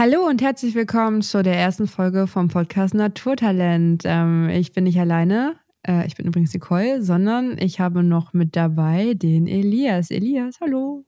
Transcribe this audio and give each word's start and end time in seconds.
Hallo 0.00 0.28
und 0.28 0.40
herzlich 0.42 0.76
willkommen 0.76 1.22
zu 1.22 1.42
der 1.42 1.56
ersten 1.56 1.88
Folge 1.88 2.28
vom 2.28 2.46
Podcast 2.46 2.94
Naturtalent. 2.94 4.04
Ähm, 4.04 4.48
ich 4.48 4.70
bin 4.72 4.84
nicht 4.84 5.00
alleine, 5.00 5.56
äh, 5.82 6.06
ich 6.06 6.14
bin 6.14 6.24
übrigens 6.24 6.54
Nicole, 6.54 7.02
sondern 7.02 7.58
ich 7.58 7.80
habe 7.80 8.04
noch 8.04 8.32
mit 8.32 8.54
dabei 8.54 9.14
den 9.14 9.48
Elias. 9.48 10.12
Elias, 10.12 10.60
hallo. 10.60 11.04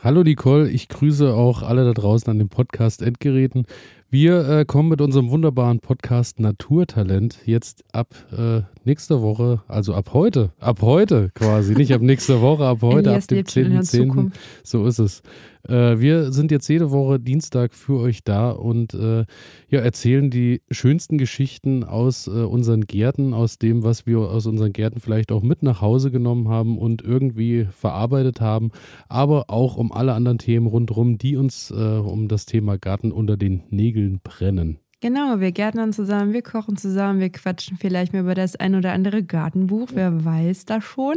Hallo 0.00 0.22
Nicole, 0.22 0.70
ich 0.70 0.86
grüße 0.86 1.34
auch 1.34 1.64
alle 1.64 1.84
da 1.84 1.92
draußen 1.92 2.30
an 2.30 2.38
den 2.38 2.48
Podcast-Endgeräten. 2.48 3.66
Wir 4.08 4.48
äh, 4.48 4.64
kommen 4.64 4.88
mit 4.88 5.00
unserem 5.00 5.30
wunderbaren 5.30 5.80
Podcast 5.80 6.38
Naturtalent 6.38 7.40
jetzt 7.46 7.82
ab 7.92 8.14
äh, 8.30 8.60
nächster 8.84 9.22
Woche, 9.22 9.62
also 9.68 9.94
ab 9.94 10.10
heute, 10.12 10.52
ab 10.58 10.82
heute 10.82 11.30
quasi, 11.34 11.74
nicht 11.74 11.92
ab 11.92 12.02
nächster 12.02 12.40
Woche, 12.40 12.64
ab 12.64 12.82
heute, 12.82 13.10
Elias 13.10 13.24
ab 13.24 13.28
dem 13.28 13.36
lebt 13.36 13.50
schon 13.50 13.64
in 13.64 13.72
der 13.72 13.82
10.10. 13.82 13.84
Zukunft. 13.84 14.40
So 14.62 14.86
ist 14.86 14.98
es. 14.98 15.22
Äh, 15.68 16.00
wir 16.00 16.32
sind 16.32 16.50
jetzt 16.50 16.68
jede 16.68 16.90
Woche 16.90 17.20
Dienstag 17.20 17.74
für 17.74 17.98
euch 18.00 18.24
da 18.24 18.50
und 18.50 18.94
äh, 18.94 19.24
ja, 19.68 19.80
erzählen 19.80 20.30
die 20.30 20.62
schönsten 20.70 21.18
Geschichten 21.18 21.84
aus 21.84 22.26
äh, 22.26 22.30
unseren 22.30 22.82
Gärten, 22.86 23.34
aus 23.34 23.58
dem, 23.58 23.84
was 23.84 24.06
wir 24.06 24.18
aus 24.18 24.46
unseren 24.46 24.72
Gärten 24.72 25.00
vielleicht 25.00 25.30
auch 25.30 25.42
mit 25.42 25.62
nach 25.62 25.80
Hause 25.80 26.10
genommen 26.10 26.48
haben 26.48 26.78
und 26.78 27.02
irgendwie 27.02 27.66
verarbeitet 27.70 28.40
haben, 28.40 28.72
aber 29.08 29.50
auch 29.50 29.76
um 29.76 29.92
alle 29.92 30.14
anderen 30.14 30.38
Themen 30.38 30.66
rundherum, 30.66 31.18
die 31.18 31.36
uns 31.36 31.70
äh, 31.70 31.74
um 31.74 32.28
das 32.28 32.46
Thema 32.46 32.78
Garten 32.78 33.12
unter 33.12 33.36
den 33.36 33.62
Nägeln 33.70 34.20
brennen. 34.22 34.78
Genau, 35.02 35.40
wir 35.40 35.50
gärtnern 35.50 35.92
zusammen, 35.92 36.32
wir 36.32 36.42
kochen 36.42 36.76
zusammen, 36.76 37.18
wir 37.18 37.30
quatschen 37.30 37.76
vielleicht 37.76 38.12
mal 38.12 38.20
über 38.20 38.36
das 38.36 38.54
ein 38.54 38.76
oder 38.76 38.92
andere 38.92 39.24
Gartenbuch, 39.24 39.88
wer 39.94 40.24
weiß 40.24 40.64
das 40.64 40.84
schon. 40.84 41.16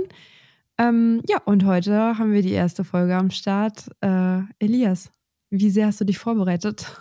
Ähm, 0.79 1.21
ja, 1.29 1.37
und 1.45 1.65
heute 1.65 2.17
haben 2.17 2.33
wir 2.33 2.41
die 2.41 2.53
erste 2.53 2.83
Folge 2.83 3.15
am 3.15 3.29
Start. 3.29 3.91
Äh, 4.01 4.39
Elias, 4.57 5.11
wie 5.51 5.69
sehr 5.69 5.85
hast 5.85 6.01
du 6.01 6.05
dich 6.05 6.17
vorbereitet? 6.17 6.99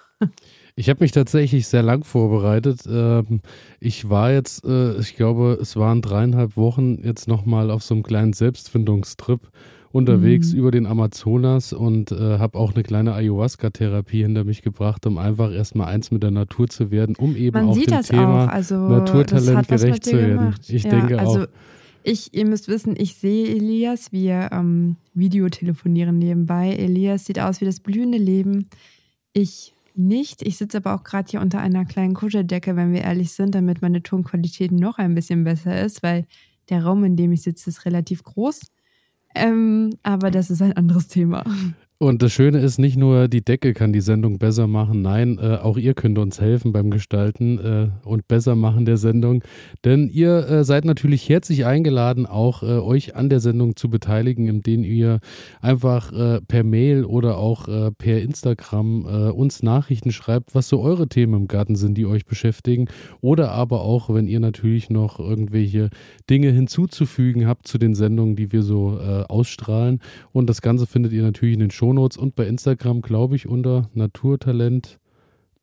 Ich 0.76 0.90
habe 0.90 1.04
mich 1.04 1.12
tatsächlich 1.12 1.68
sehr 1.68 1.84
lang 1.84 2.02
vorbereitet. 2.02 2.80
Ähm, 2.86 3.40
ich 3.78 4.10
war 4.10 4.32
jetzt, 4.32 4.64
äh, 4.64 4.98
ich 4.98 5.14
glaube, 5.14 5.56
es 5.62 5.76
waren 5.76 6.02
dreieinhalb 6.02 6.56
Wochen 6.56 6.98
jetzt 7.00 7.28
nochmal 7.28 7.70
auf 7.70 7.84
so 7.84 7.94
einem 7.94 8.02
kleinen 8.02 8.32
Selbstfindungstrip 8.32 9.48
unterwegs 9.94 10.52
Mhm. 10.52 10.58
über 10.58 10.70
den 10.72 10.86
Amazonas 10.86 11.72
und 11.72 12.10
äh, 12.10 12.38
habe 12.38 12.58
auch 12.58 12.74
eine 12.74 12.82
kleine 12.82 13.14
Ayahuasca-Therapie 13.14 14.22
hinter 14.22 14.42
mich 14.44 14.62
gebracht, 14.62 15.06
um 15.06 15.18
einfach 15.18 15.52
erstmal 15.52 15.86
eins 15.94 16.10
mit 16.10 16.22
der 16.24 16.32
Natur 16.32 16.68
zu 16.68 16.90
werden, 16.90 17.14
um 17.16 17.36
eben 17.36 17.56
Man 17.56 17.68
auch 17.68 17.78
dem 17.78 18.02
Thema 18.02 18.46
auch. 18.46 18.48
Also, 18.48 18.76
Naturtalent 18.76 19.68
gerecht 19.68 20.04
zu 20.04 20.12
werden. 20.18 20.36
gemacht. 20.36 20.62
Ich 20.68 20.82
ja, 20.82 20.90
denke 20.90 21.18
also 21.18 21.42
auch. 21.42 21.46
Ich, 22.02 22.34
ihr 22.34 22.44
müsst 22.46 22.68
wissen, 22.68 22.94
ich 22.98 23.14
sehe 23.14 23.46
Elias, 23.48 24.12
wir 24.12 24.50
ähm, 24.52 24.96
Videotelefonieren 25.14 26.18
nebenbei. 26.18 26.74
Elias 26.74 27.24
sieht 27.24 27.38
aus 27.40 27.60
wie 27.60 27.64
das 27.64 27.80
blühende 27.80 28.18
Leben. 28.18 28.66
Ich 29.32 29.74
nicht. 29.94 30.42
Ich 30.42 30.58
sitze 30.58 30.78
aber 30.78 30.94
auch 30.94 31.04
gerade 31.04 31.30
hier 31.30 31.40
unter 31.40 31.60
einer 31.60 31.84
kleinen 31.84 32.14
Kuscheldecke, 32.14 32.74
wenn 32.76 32.92
wir 32.92 33.02
ehrlich 33.02 33.30
sind, 33.32 33.54
damit 33.54 33.80
meine 33.80 34.02
Tonqualität 34.02 34.72
noch 34.72 34.98
ein 34.98 35.14
bisschen 35.14 35.44
besser 35.44 35.80
ist, 35.80 36.02
weil 36.02 36.26
der 36.68 36.84
Raum, 36.84 37.04
in 37.04 37.16
dem 37.16 37.32
ich 37.32 37.42
sitze, 37.42 37.70
ist 37.70 37.84
relativ 37.86 38.22
groß. 38.24 38.60
Ähm, 39.34 39.90
aber 40.02 40.30
das 40.30 40.50
ist 40.50 40.62
ein 40.62 40.76
anderes 40.76 41.08
Thema. 41.08 41.44
Und 42.04 42.20
das 42.20 42.32
Schöne 42.32 42.58
ist, 42.58 42.76
nicht 42.78 42.98
nur 42.98 43.28
die 43.28 43.42
Decke 43.42 43.72
kann 43.72 43.94
die 43.94 44.02
Sendung 44.02 44.38
besser 44.38 44.66
machen, 44.66 45.00
nein, 45.00 45.38
äh, 45.40 45.56
auch 45.56 45.78
ihr 45.78 45.94
könnt 45.94 46.18
uns 46.18 46.38
helfen 46.38 46.70
beim 46.70 46.90
Gestalten 46.90 47.58
äh, 47.58 48.06
und 48.06 48.28
besser 48.28 48.56
machen 48.56 48.84
der 48.84 48.98
Sendung. 48.98 49.42
Denn 49.86 50.10
ihr 50.10 50.46
äh, 50.46 50.64
seid 50.64 50.84
natürlich 50.84 51.26
herzlich 51.26 51.64
eingeladen, 51.64 52.26
auch 52.26 52.62
äh, 52.62 52.66
euch 52.66 53.16
an 53.16 53.30
der 53.30 53.40
Sendung 53.40 53.74
zu 53.76 53.88
beteiligen, 53.88 54.48
indem 54.48 54.84
ihr 54.84 55.20
einfach 55.62 56.12
äh, 56.12 56.42
per 56.42 56.62
Mail 56.62 57.06
oder 57.06 57.38
auch 57.38 57.68
äh, 57.68 57.90
per 57.90 58.20
Instagram 58.20 59.06
uns 59.34 59.62
Nachrichten 59.62 60.12
schreibt, 60.12 60.54
was 60.54 60.68
so 60.68 60.82
eure 60.82 61.08
Themen 61.08 61.32
im 61.34 61.48
Garten 61.48 61.74
sind, 61.74 61.96
die 61.96 62.04
euch 62.04 62.26
beschäftigen. 62.26 62.86
Oder 63.22 63.52
aber 63.52 63.80
auch, 63.80 64.12
wenn 64.12 64.26
ihr 64.26 64.40
natürlich 64.40 64.90
noch 64.90 65.18
irgendwelche 65.18 65.88
Dinge 66.28 66.50
hinzuzufügen 66.50 67.46
habt 67.46 67.66
zu 67.66 67.78
den 67.78 67.94
Sendungen, 67.94 68.36
die 68.36 68.52
wir 68.52 68.62
so 68.62 68.98
ausstrahlen. 69.28 70.00
Und 70.32 70.50
das 70.50 70.60
Ganze 70.60 70.86
findet 70.86 71.12
ihr 71.12 71.22
natürlich 71.22 71.54
in 71.54 71.60
den 71.60 71.70
Shownotes 71.94 72.16
und 72.16 72.34
bei 72.34 72.46
Instagram, 72.46 73.02
glaube 73.02 73.36
ich, 73.36 73.46
unter 73.46 73.88
Naturtalent. 73.94 74.98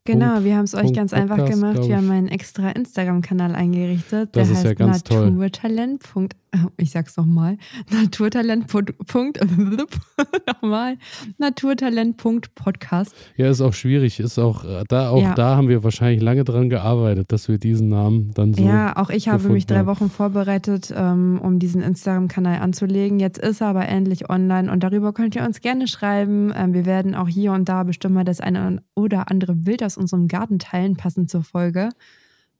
Genau, 0.04 0.42
wir 0.42 0.56
haben 0.56 0.64
es 0.64 0.74
euch 0.74 0.92
ganz 0.92 1.12
einfach 1.12 1.36
Podcast, 1.36 1.60
gemacht. 1.60 1.74
glaub 1.76 1.88
Wir 1.88 1.96
haben 1.96 2.10
einen 2.10 2.26
extra 2.26 2.70
Instagram-Kanal 2.70 3.54
eingerichtet. 3.54 4.30
Das 4.34 4.48
der 4.48 4.56
ist 4.56 4.64
ja 4.64 4.70
heißt 4.70 4.78
ganz 4.78 5.04
toll. 5.04 5.30
Naturtalent. 5.30 6.02
Äh, 6.16 6.28
Ich 6.76 6.90
sag's 6.90 7.16
nochmal. 7.16 7.56
Naturtalent. 7.90 8.66
Punkt, 8.66 9.40
nochmal. 10.46 10.96
Naturtalent.podcast. 11.38 13.14
Ja, 13.36 13.48
ist 13.50 13.60
auch 13.60 13.72
schwierig. 13.72 14.20
Ist 14.20 14.38
auch 14.38 14.64
äh, 14.64 14.84
da, 14.88 15.10
auch 15.10 15.22
Ja. 15.22 15.34
da 15.34 15.56
haben 15.56 15.68
wir 15.68 15.84
wahrscheinlich 15.84 16.20
lange 16.22 16.44
dran 16.44 16.68
gearbeitet, 16.68 17.30
dass 17.32 17.48
wir 17.48 17.58
diesen 17.58 17.88
Namen 17.88 18.32
dann 18.34 18.54
so. 18.54 18.62
Ja, 18.62 18.96
auch 18.96 19.08
ich 19.10 19.28
habe 19.28 19.48
mich 19.48 19.66
drei 19.66 19.78
haben. 19.78 19.86
Wochen 19.86 20.10
vorbereitet, 20.10 20.92
ähm, 20.94 21.40
um 21.42 21.58
diesen 21.58 21.80
Instagram-Kanal 21.80 22.58
anzulegen. 22.60 23.18
Jetzt 23.20 23.38
ist 23.38 23.60
er 23.60 23.68
aber 23.68 23.88
endlich 23.88 24.28
online 24.28 24.70
und 24.70 24.82
darüber 24.82 25.12
könnt 25.12 25.36
ihr 25.36 25.44
uns 25.44 25.60
gerne 25.60 25.86
schreiben. 25.86 26.52
Ähm, 26.56 26.74
wir 26.74 26.86
werden 26.86 27.14
auch 27.14 27.28
hier 27.28 27.52
und 27.52 27.68
da 27.68 27.82
bestimmt 27.84 28.14
mal 28.14 28.24
das 28.24 28.40
eine 28.40 28.82
oder 28.94 29.30
andere 29.30 29.54
Bild 29.54 29.82
aus 29.82 29.91
unserem 29.96 30.28
Garten 30.28 30.58
teilen, 30.58 30.96
passend 30.96 31.30
zur 31.30 31.42
Folge. 31.42 31.90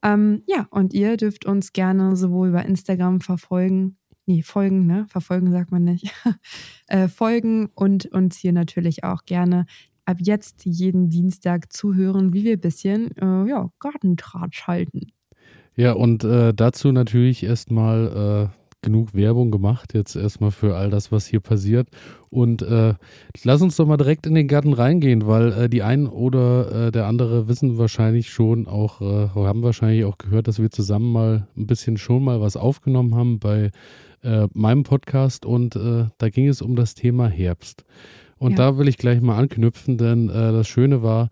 Ähm, 0.03 0.43
ja, 0.47 0.67
und 0.71 0.95
ihr 0.95 1.17
dürft 1.17 1.45
uns 1.45 1.73
gerne 1.73 2.17
sowohl 2.17 2.51
bei 2.53 2.65
Instagram 2.65 3.21
verfolgen, 3.21 3.97
nee, 4.27 4.43
folgen, 4.43 4.87
ne? 4.87 5.07
Verfolgen 5.09 5.53
sagt 5.53 5.71
man 5.71 5.85
nicht. 5.85 6.13
äh, 6.89 7.09
folgen 7.09 7.71
und 7.75 8.07
uns 8.07 8.37
hier 8.37 8.53
natürlich 8.53 9.05
auch 9.05 9.25
gerne 9.25 9.67
ab 10.05 10.17
jetzt 10.21 10.65
jeden 10.65 11.11
Dienstag 11.11 11.73
zuhören, 11.73 12.33
wie 12.33 12.45
wir 12.45 12.55
ein 12.55 12.61
bisschen 12.61 13.17
äh, 13.17 13.49
ja, 13.49 13.71
Gartentratsch 13.79 14.67
halten. 14.67 15.13
Ja, 15.77 15.93
und 15.93 16.25
äh, 16.25 16.53
dazu 16.53 16.93
natürlich 16.93 17.45
erstmal 17.45 18.51
äh, 18.53 18.62
genug 18.83 19.15
Werbung 19.15 19.51
gemacht, 19.51 19.95
jetzt 19.95 20.17
erstmal 20.17 20.51
für 20.51 20.77
all 20.77 20.91
das, 20.91 21.13
was 21.13 21.27
hier 21.27 21.41
passiert. 21.41 21.89
Und 22.31 22.63
äh, 22.63 22.95
lass 23.45 23.63
uns 23.63 23.77
doch 23.77 23.87
mal 23.87 23.97
direkt 23.97 24.27
in 24.27 24.35
den 24.35 24.49
Garten 24.49 24.73
reingehen, 24.73 25.27
weil 25.27 25.53
äh, 25.53 25.69
die 25.69 25.83
einen 25.83 26.07
oder 26.07 26.89
äh, 26.89 26.93
der 26.93 27.07
andere 27.07 27.49
wissen 27.49 27.79
wahrscheinlich 27.79 28.31
schon 28.31 28.67
auch, 28.67 29.01
äh, 29.01 29.29
haben 29.35 29.63
wahrscheinlich 29.63 30.05
auch 30.05 30.19
gehört, 30.19 30.49
dass 30.49 30.61
wir 30.61 30.71
zusammen 30.71 31.13
mal 31.13 31.47
ein 31.57 31.67
bisschen 31.67 31.97
schon 31.97 32.25
mal 32.25 32.41
was 32.41 32.57
aufgenommen 32.57 33.15
haben 33.15 33.39
bei 33.39 33.71
äh, 34.23 34.49
meinem 34.53 34.83
Podcast 34.83 35.47
und 35.47 35.77
äh, 35.77 36.07
da 36.19 36.29
ging 36.29 36.49
es 36.49 36.61
um 36.61 36.77
das 36.77 36.95
Thema 36.95 37.29
Herbst. 37.29 37.85
Und 38.39 38.53
Ja. 38.53 38.71
da 38.73 38.79
will 38.79 38.89
ich 38.89 38.99
gleich 38.99 39.21
mal 39.21 39.39
anknüpfen, 39.39 39.99
denn 39.99 40.27
das 40.27 40.67
Schöne 40.67 41.03
war, 41.05 41.29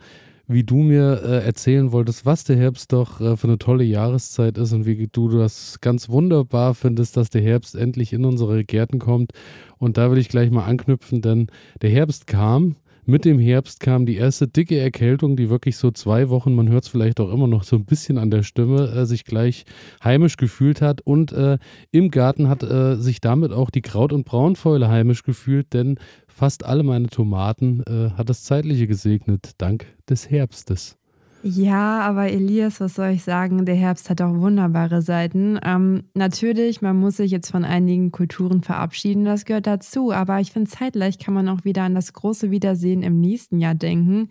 wie 0.51 0.65
du 0.65 0.77
mir 0.77 1.23
äh, 1.23 1.45
erzählen 1.45 1.93
wolltest, 1.93 2.27
was 2.27 2.43
der 2.43 2.57
Herbst 2.57 2.93
doch 2.93 3.21
äh, 3.21 3.37
für 3.37 3.47
eine 3.47 3.59
tolle 3.59 3.85
Jahreszeit 3.85 4.59
ist 4.59 4.73
und 4.73 4.85
wie 4.85 5.07
du 5.07 5.29
das 5.29 5.81
ganz 5.81 6.09
wunderbar 6.09 6.75
findest, 6.75 7.17
dass 7.17 7.31
der 7.31 7.43
Herbst 7.43 7.77
endlich 7.77 8.13
in 8.13 8.25
unsere 8.25 8.65
Gärten 8.65 8.99
kommt. 8.99 9.33
Und 9.79 9.97
da 9.97 10.11
will 10.11 10.19
ich 10.19 10.29
gleich 10.29 10.51
mal 10.51 10.65
anknüpfen, 10.65 11.23
denn 11.23 11.47
der 11.83 11.91
Herbst 11.91 12.27
kam. 12.27 12.77
Mit 13.07 13.25
dem 13.25 13.39
Herbst 13.39 13.81
kam 13.81 14.07
die 14.07 14.17
erste 14.17 14.47
dicke 14.47 14.79
Erkältung, 14.79 15.35
die 15.35 15.51
wirklich 15.51 15.77
so 15.77 15.91
zwei 15.91 16.29
Wochen, 16.29 16.55
man 16.55 16.69
hört 16.69 16.85
es 16.85 16.91
vielleicht 16.91 17.19
auch 17.19 17.33
immer 17.33 17.47
noch 17.47 17.65
so 17.65 17.77
ein 17.77 17.85
bisschen 17.85 18.19
an 18.19 18.31
der 18.31 18.43
Stimme, 18.43 18.89
äh, 18.91 19.07
sich 19.07 19.25
gleich 19.25 19.65
heimisch 20.05 20.37
gefühlt 20.37 20.83
hat. 20.83 21.01
Und 21.01 21.33
äh, 21.33 21.59
im 21.93 22.11
Garten 22.11 22.49
hat 22.49 22.63
äh, 22.63 22.97
sich 22.97 23.21
damit 23.21 23.53
auch 23.53 23.71
die 23.71 23.83
Kraut- 23.83 24.13
und 24.13 24.25
Braunfäule 24.25 24.89
heimisch 24.89 25.23
gefühlt, 25.23 25.73
denn 25.73 25.99
fast 26.35 26.65
alle 26.65 26.83
meine 26.83 27.09
Tomaten 27.09 27.83
äh, 27.87 28.11
hat 28.17 28.29
das 28.29 28.45
Zeitliche 28.45 28.87
gesegnet, 28.87 29.53
dank 29.59 29.87
des 30.09 30.31
Herbstes. 30.31 30.97
Ja, 31.43 32.01
aber 32.01 32.31
Elias, 32.31 32.81
was 32.81 32.97
soll 32.97 33.11
ich 33.11 33.23
sagen? 33.23 33.65
Der 33.65 33.75
Herbst 33.75 34.11
hat 34.11 34.21
auch 34.21 34.35
wunderbare 34.35 35.01
Seiten. 35.01 35.59
Ähm, 35.65 36.05
natürlich, 36.13 36.83
man 36.83 36.99
muss 36.99 37.17
sich 37.17 37.31
jetzt 37.31 37.51
von 37.51 37.65
einigen 37.65 38.13
Kulturen 38.13 38.61
verabschieden, 38.63 39.25
das 39.25 39.47
gehört 39.47 39.67
dazu. 39.67 40.13
Aber 40.13 40.41
ich 40.41 40.53
finde, 40.53 40.71
zeitgleich 40.71 41.19
kann 41.19 41.33
man 41.33 41.49
auch 41.49 41.65
wieder 41.65 41.85
an 41.85 41.95
das 41.95 42.13
große 42.13 42.51
Wiedersehen 42.51 43.03
im 43.03 43.21
nächsten 43.21 43.59
Jahr 43.59 43.75
denken. 43.75 44.29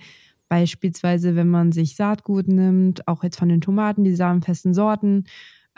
Beispielsweise, 0.49 1.35
wenn 1.35 1.49
man 1.49 1.71
sich 1.71 1.95
Saatgut 1.95 2.47
nimmt, 2.47 3.07
auch 3.07 3.23
jetzt 3.23 3.39
von 3.39 3.49
den 3.49 3.61
Tomaten, 3.61 4.03
die 4.03 4.15
samenfesten 4.15 4.75
Sorten. 4.75 5.23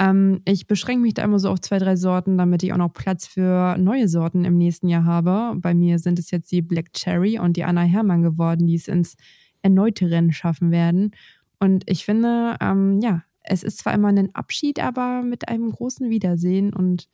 Ähm, 0.01 0.41
ich 0.45 0.65
beschränke 0.65 1.03
mich 1.03 1.13
da 1.13 1.23
immer 1.23 1.37
so 1.37 1.49
auf 1.49 1.61
zwei, 1.61 1.77
drei 1.77 1.95
Sorten, 1.95 2.35
damit 2.35 2.63
ich 2.63 2.73
auch 2.73 2.77
noch 2.77 2.91
Platz 2.91 3.27
für 3.27 3.77
neue 3.77 4.07
Sorten 4.07 4.45
im 4.45 4.57
nächsten 4.57 4.87
Jahr 4.87 5.05
habe. 5.05 5.53
Bei 5.59 5.75
mir 5.75 5.99
sind 5.99 6.17
es 6.17 6.31
jetzt 6.31 6.51
die 6.51 6.63
Black 6.63 6.93
Cherry 6.93 7.37
und 7.37 7.55
die 7.55 7.63
Anna 7.63 7.81
Hermann 7.81 8.23
geworden, 8.23 8.65
die 8.65 8.75
es 8.75 8.87
ins 8.87 9.15
erneute 9.61 10.09
Rennen 10.09 10.31
schaffen 10.31 10.71
werden. 10.71 11.11
Und 11.59 11.83
ich 11.85 12.03
finde, 12.03 12.57
ähm, 12.59 12.99
ja, 12.99 13.21
es 13.43 13.61
ist 13.61 13.77
zwar 13.77 13.93
immer 13.93 14.07
ein 14.07 14.33
Abschied, 14.33 14.79
aber 14.79 15.21
mit 15.21 15.47
einem 15.49 15.71
großen 15.71 16.09
Wiedersehen. 16.09 16.73
Und 16.73 17.07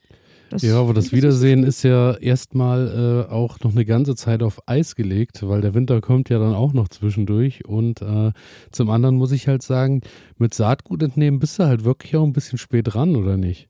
das 0.50 0.62
Ja, 0.62 0.80
aber 0.80 0.94
das 0.94 1.12
Wiedersehen 1.12 1.64
ist 1.64 1.84
ja 1.84 2.14
erstmal 2.16 3.26
äh, 3.30 3.32
auch 3.32 3.60
noch 3.62 3.72
eine 3.72 3.86
ganze 3.86 4.16
Zeit 4.16 4.44
auf 4.44 4.62
Eis 4.68 4.96
gelegt, 4.96 5.48
weil 5.48 5.62
der 5.62 5.74
Winter 5.74 6.02
kommt 6.02 6.30
ja 6.30 6.40
dann 6.40 6.54
auch 6.54 6.74
noch 6.74 6.88
zwischendurch. 6.88 7.66
Und 7.66 8.02
äh, 8.02 8.32
zum 8.72 8.90
anderen 8.90 9.16
muss 9.16 9.32
ich 9.32 9.48
halt 9.48 9.62
sagen, 9.62 10.02
mit 10.38 10.54
Saatgut 10.54 11.04
entnehmen 11.04 11.40
bist 11.40 11.60
du 11.60 11.66
halt 11.66 11.84
wirklich 11.84 12.16
auch 12.16 12.24
ein 12.24 12.34
bisschen 12.34 12.58
spät 12.58 12.94
dran, 12.94 13.16
oder 13.16 13.38
nicht? 13.38 13.70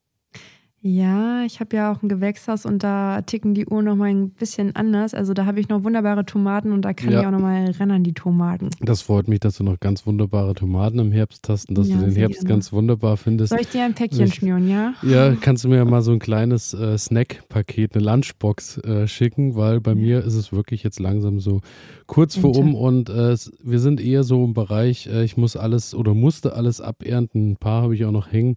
Ja, 0.81 1.43
ich 1.43 1.59
habe 1.59 1.75
ja 1.75 1.91
auch 1.91 2.03
ein 2.03 2.07
Gewächshaus 2.07 2.65
und 2.65 2.83
da 2.83 3.21
ticken 3.21 3.55
die 3.55 3.65
Uhren 3.65 3.85
nochmal 3.85 4.09
ein 4.09 4.29
bisschen 4.29 4.75
anders. 4.75 5.15
Also 5.15 5.33
da 5.33 5.45
habe 5.45 5.59
ich 5.59 5.69
noch 5.69 5.83
wunderbare 5.83 6.23
Tomaten 6.23 6.71
und 6.71 6.83
da 6.83 6.93
kann 6.93 7.11
ja. 7.11 7.21
ich 7.21 7.27
auch 7.27 7.31
nochmal 7.31 7.71
rennen 7.71 8.03
die 8.03 8.13
Tomaten. 8.13 8.69
Das 8.81 9.01
freut 9.01 9.27
mich, 9.27 9.39
dass 9.39 9.57
du 9.57 9.63
noch 9.63 9.79
ganz 9.79 10.05
wunderbare 10.05 10.53
Tomaten 10.53 10.99
im 10.99 11.11
Herbst 11.11 11.49
hast 11.49 11.69
und 11.69 11.77
dass 11.79 11.89
ja, 11.89 11.97
du 11.97 12.05
den 12.05 12.15
Herbst 12.15 12.41
gerne. 12.41 12.49
ganz 12.49 12.71
wunderbar 12.71 13.17
findest. 13.17 13.49
Soll 13.49 13.61
ich 13.61 13.69
dir 13.69 13.85
ein 13.85 13.95
Päckchen 13.95 14.27
ich, 14.27 14.35
schnüren, 14.35 14.69
ja? 14.69 14.93
Ja, 15.01 15.35
kannst 15.35 15.63
du 15.63 15.69
mir 15.69 15.83
mal 15.83 16.03
so 16.03 16.11
ein 16.11 16.19
kleines 16.19 16.75
äh, 16.75 16.95
Snack-Paket, 16.95 17.95
eine 17.95 18.05
Lunchbox 18.05 18.77
äh, 18.77 19.07
schicken, 19.07 19.55
weil 19.55 19.81
bei 19.81 19.95
mir 19.95 20.23
ist 20.23 20.35
es 20.35 20.53
wirklich 20.53 20.83
jetzt 20.83 20.99
langsam 20.99 21.39
so 21.39 21.61
kurz 22.05 22.35
vor 22.37 22.55
um 22.55 22.75
und 22.75 23.09
äh, 23.09 23.35
wir 23.63 23.79
sind 23.79 23.99
eher 23.99 24.23
so 24.23 24.45
im 24.45 24.53
Bereich, 24.53 25.07
äh, 25.07 25.23
ich 25.23 25.37
muss 25.37 25.57
alles 25.57 25.95
oder 25.95 26.13
musste 26.13 26.53
alles 26.53 26.81
abernten. 26.81 27.51
Ein 27.51 27.57
paar 27.57 27.81
habe 27.81 27.95
ich 27.95 28.05
auch 28.05 28.11
noch 28.11 28.31
hängen 28.31 28.55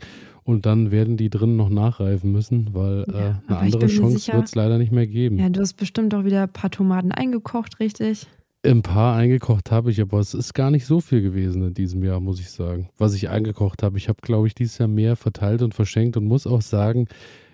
und 0.51 0.67
dann 0.67 0.91
werden 0.91 1.17
die 1.17 1.31
drin 1.31 1.57
noch 1.57 1.69
nachreifen 1.69 2.33
müssen, 2.33 2.71
weil 2.73 3.07
ja, 3.11 3.29
äh, 3.29 3.35
eine 3.47 3.59
andere 3.59 3.87
Chance 3.87 4.33
wird 4.33 4.45
es 4.47 4.55
leider 4.55 4.79
nicht 4.79 4.93
mehr 4.93 5.07
geben. 5.07 5.39
Ja, 5.39 5.49
du 5.49 5.61
hast 5.61 5.75
bestimmt 5.75 6.15
auch 6.15 6.25
wieder 6.25 6.43
ein 6.43 6.53
paar 6.53 6.71
Tomaten 6.71 7.13
eingekocht, 7.13 7.81
richtig? 7.81 8.27
Ein 8.63 8.83
paar 8.83 9.17
eingekocht 9.17 9.71
habe 9.71 9.91
ich, 9.91 10.01
aber 10.01 10.19
es 10.19 10.35
ist 10.35 10.53
gar 10.53 10.71
nicht 10.71 10.85
so 10.85 11.01
viel 11.01 11.23
gewesen 11.23 11.69
in 11.69 11.75
diesem 11.75 12.05
Jahr, 12.05 12.21
muss 12.21 12.41
ich 12.41 12.51
sagen. 12.51 12.91
Was 12.99 13.15
ich 13.15 13.31
eingekocht 13.31 13.83
habe, 13.83 13.97
ich 13.97 14.09
habe, 14.09 14.19
glaube 14.21 14.49
ich, 14.49 14.55
dieses 14.55 14.77
Jahr 14.77 14.89
mehr 14.89 15.17
verteilt 15.17 15.63
und 15.63 15.75
verschenkt 15.75 16.19
und 16.19 16.27
muss 16.27 16.47
auch 16.47 16.61
sagen, 16.61 17.07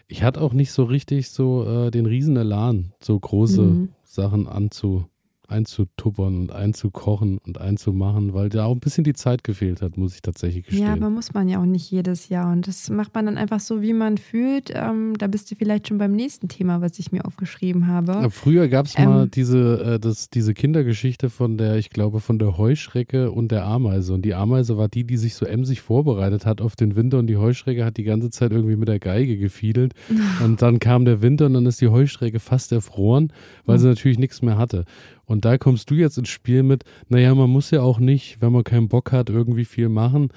ich 0.09 0.23
hatte 0.23 0.41
auch 0.41 0.53
nicht 0.53 0.73
so 0.73 0.85
richtig 0.85 1.31
so 1.31 1.65
äh, 1.65 1.91
den 1.91 2.07
riesen 2.07 2.37
Elan, 2.37 2.93
so 3.01 3.19
große 3.19 3.63
mhm. 3.63 3.89
Sachen 4.03 4.49
anzu, 4.49 5.05
einzutuppern 5.49 6.37
und 6.41 6.53
einzukochen 6.53 7.39
und 7.39 7.61
einzumachen, 7.61 8.35
weil 8.35 8.49
da 8.49 8.65
auch 8.65 8.73
ein 8.73 8.81
bisschen 8.81 9.05
die 9.05 9.13
Zeit 9.13 9.45
gefehlt 9.45 9.83
hat, 9.83 9.97
muss 9.97 10.15
ich 10.15 10.23
tatsächlich 10.23 10.67
gestehen. 10.67 10.87
Ja, 10.87 10.93
aber 10.93 11.11
muss 11.11 11.35
man 11.35 11.49
ja 11.49 11.61
auch 11.61 11.67
nicht 11.67 11.91
jedes 11.91 12.29
Jahr. 12.29 12.53
Und 12.53 12.67
das 12.67 12.91
macht 12.91 13.15
man 13.15 13.27
dann 13.27 13.39
einfach 13.39 13.61
so, 13.61 13.83
wie 13.83 13.93
man 13.93 14.19
fühlt. 14.19 14.73
Ähm, 14.75 15.15
da 15.19 15.27
bist 15.27 15.51
du 15.51 15.55
vielleicht 15.55 15.89
schon 15.89 15.99
beim 15.99 16.13
nächsten 16.13 16.49
Thema, 16.49 16.81
was 16.81 16.99
ich 16.99 17.13
mir 17.13 17.25
aufgeschrieben 17.25 17.87
habe. 17.87 18.13
Ja, 18.13 18.31
früher 18.31 18.69
gab 18.69 18.87
es 18.87 18.99
ähm, 18.99 19.05
mal 19.05 19.29
diese, 19.29 19.95
äh, 19.95 20.01
das, 20.01 20.31
diese 20.31 20.55
Kindergeschichte 20.55 21.31
von 21.31 21.59
der, 21.59 21.77
ich 21.77 21.91
glaube, 21.91 22.21
von 22.21 22.39
der 22.39 22.59
Heuschrecke 22.59 23.31
und 23.31 23.53
der 23.53 23.65
Ameise. 23.65 24.15
Und 24.15 24.23
die 24.23 24.35
Ameise 24.35 24.77
war 24.77 24.89
die, 24.89 25.05
die 25.05 25.17
sich 25.17 25.35
so 25.35 25.47
emsig 25.47 25.81
vorbereitet 25.81 26.47
hat 26.47 26.61
auf 26.61 26.77
den 26.77 26.97
Winter 26.97 27.19
und 27.19 27.27
die 27.29 27.37
Heuschrecke 27.37 27.85
hat 27.85 27.97
die 27.97 28.05
ganze 28.05 28.31
Zeit 28.31 28.53
irgendwie 28.53 28.77
mit 28.77 28.89
der 28.89 28.99
Geige 28.99 29.37
gefiedelt. 29.39 29.95
und 30.45 30.63
dann 30.63 30.81
kam 30.81 31.05
der 31.05 31.23
Winter 31.23 31.47
und 31.47 31.55
dann 31.55 31.67
ist 31.67 31.81
die 31.81 31.89
Heuschrecke 31.89 32.41
fast 32.41 32.73
erfroren, 32.73 33.33
weil 33.65 33.79
sie 33.79 33.87
natürlich 33.87 34.19
nichts 34.19 34.43
mehr 34.43 34.59
hatte. 34.59 34.85
Und 35.27 35.45
da 35.45 35.59
kommst 35.59 35.91
du 35.91 35.95
jetzt 35.95 36.19
ins 36.19 36.29
Spiel 36.29 36.63
mit, 36.63 36.85
naja, 37.09 37.35
man 37.35 37.51
muss 37.51 37.71
ja 37.71 37.83
auch 37.83 37.99
nicht, 37.99 38.41
wenn 38.41 38.53
man 38.53 38.65
keinen 38.65 38.89
Bock 38.89 39.13
hat, 39.13 39.29
irgendwie 39.29 39.65
viel 39.65 39.89
machen. 39.89 40.29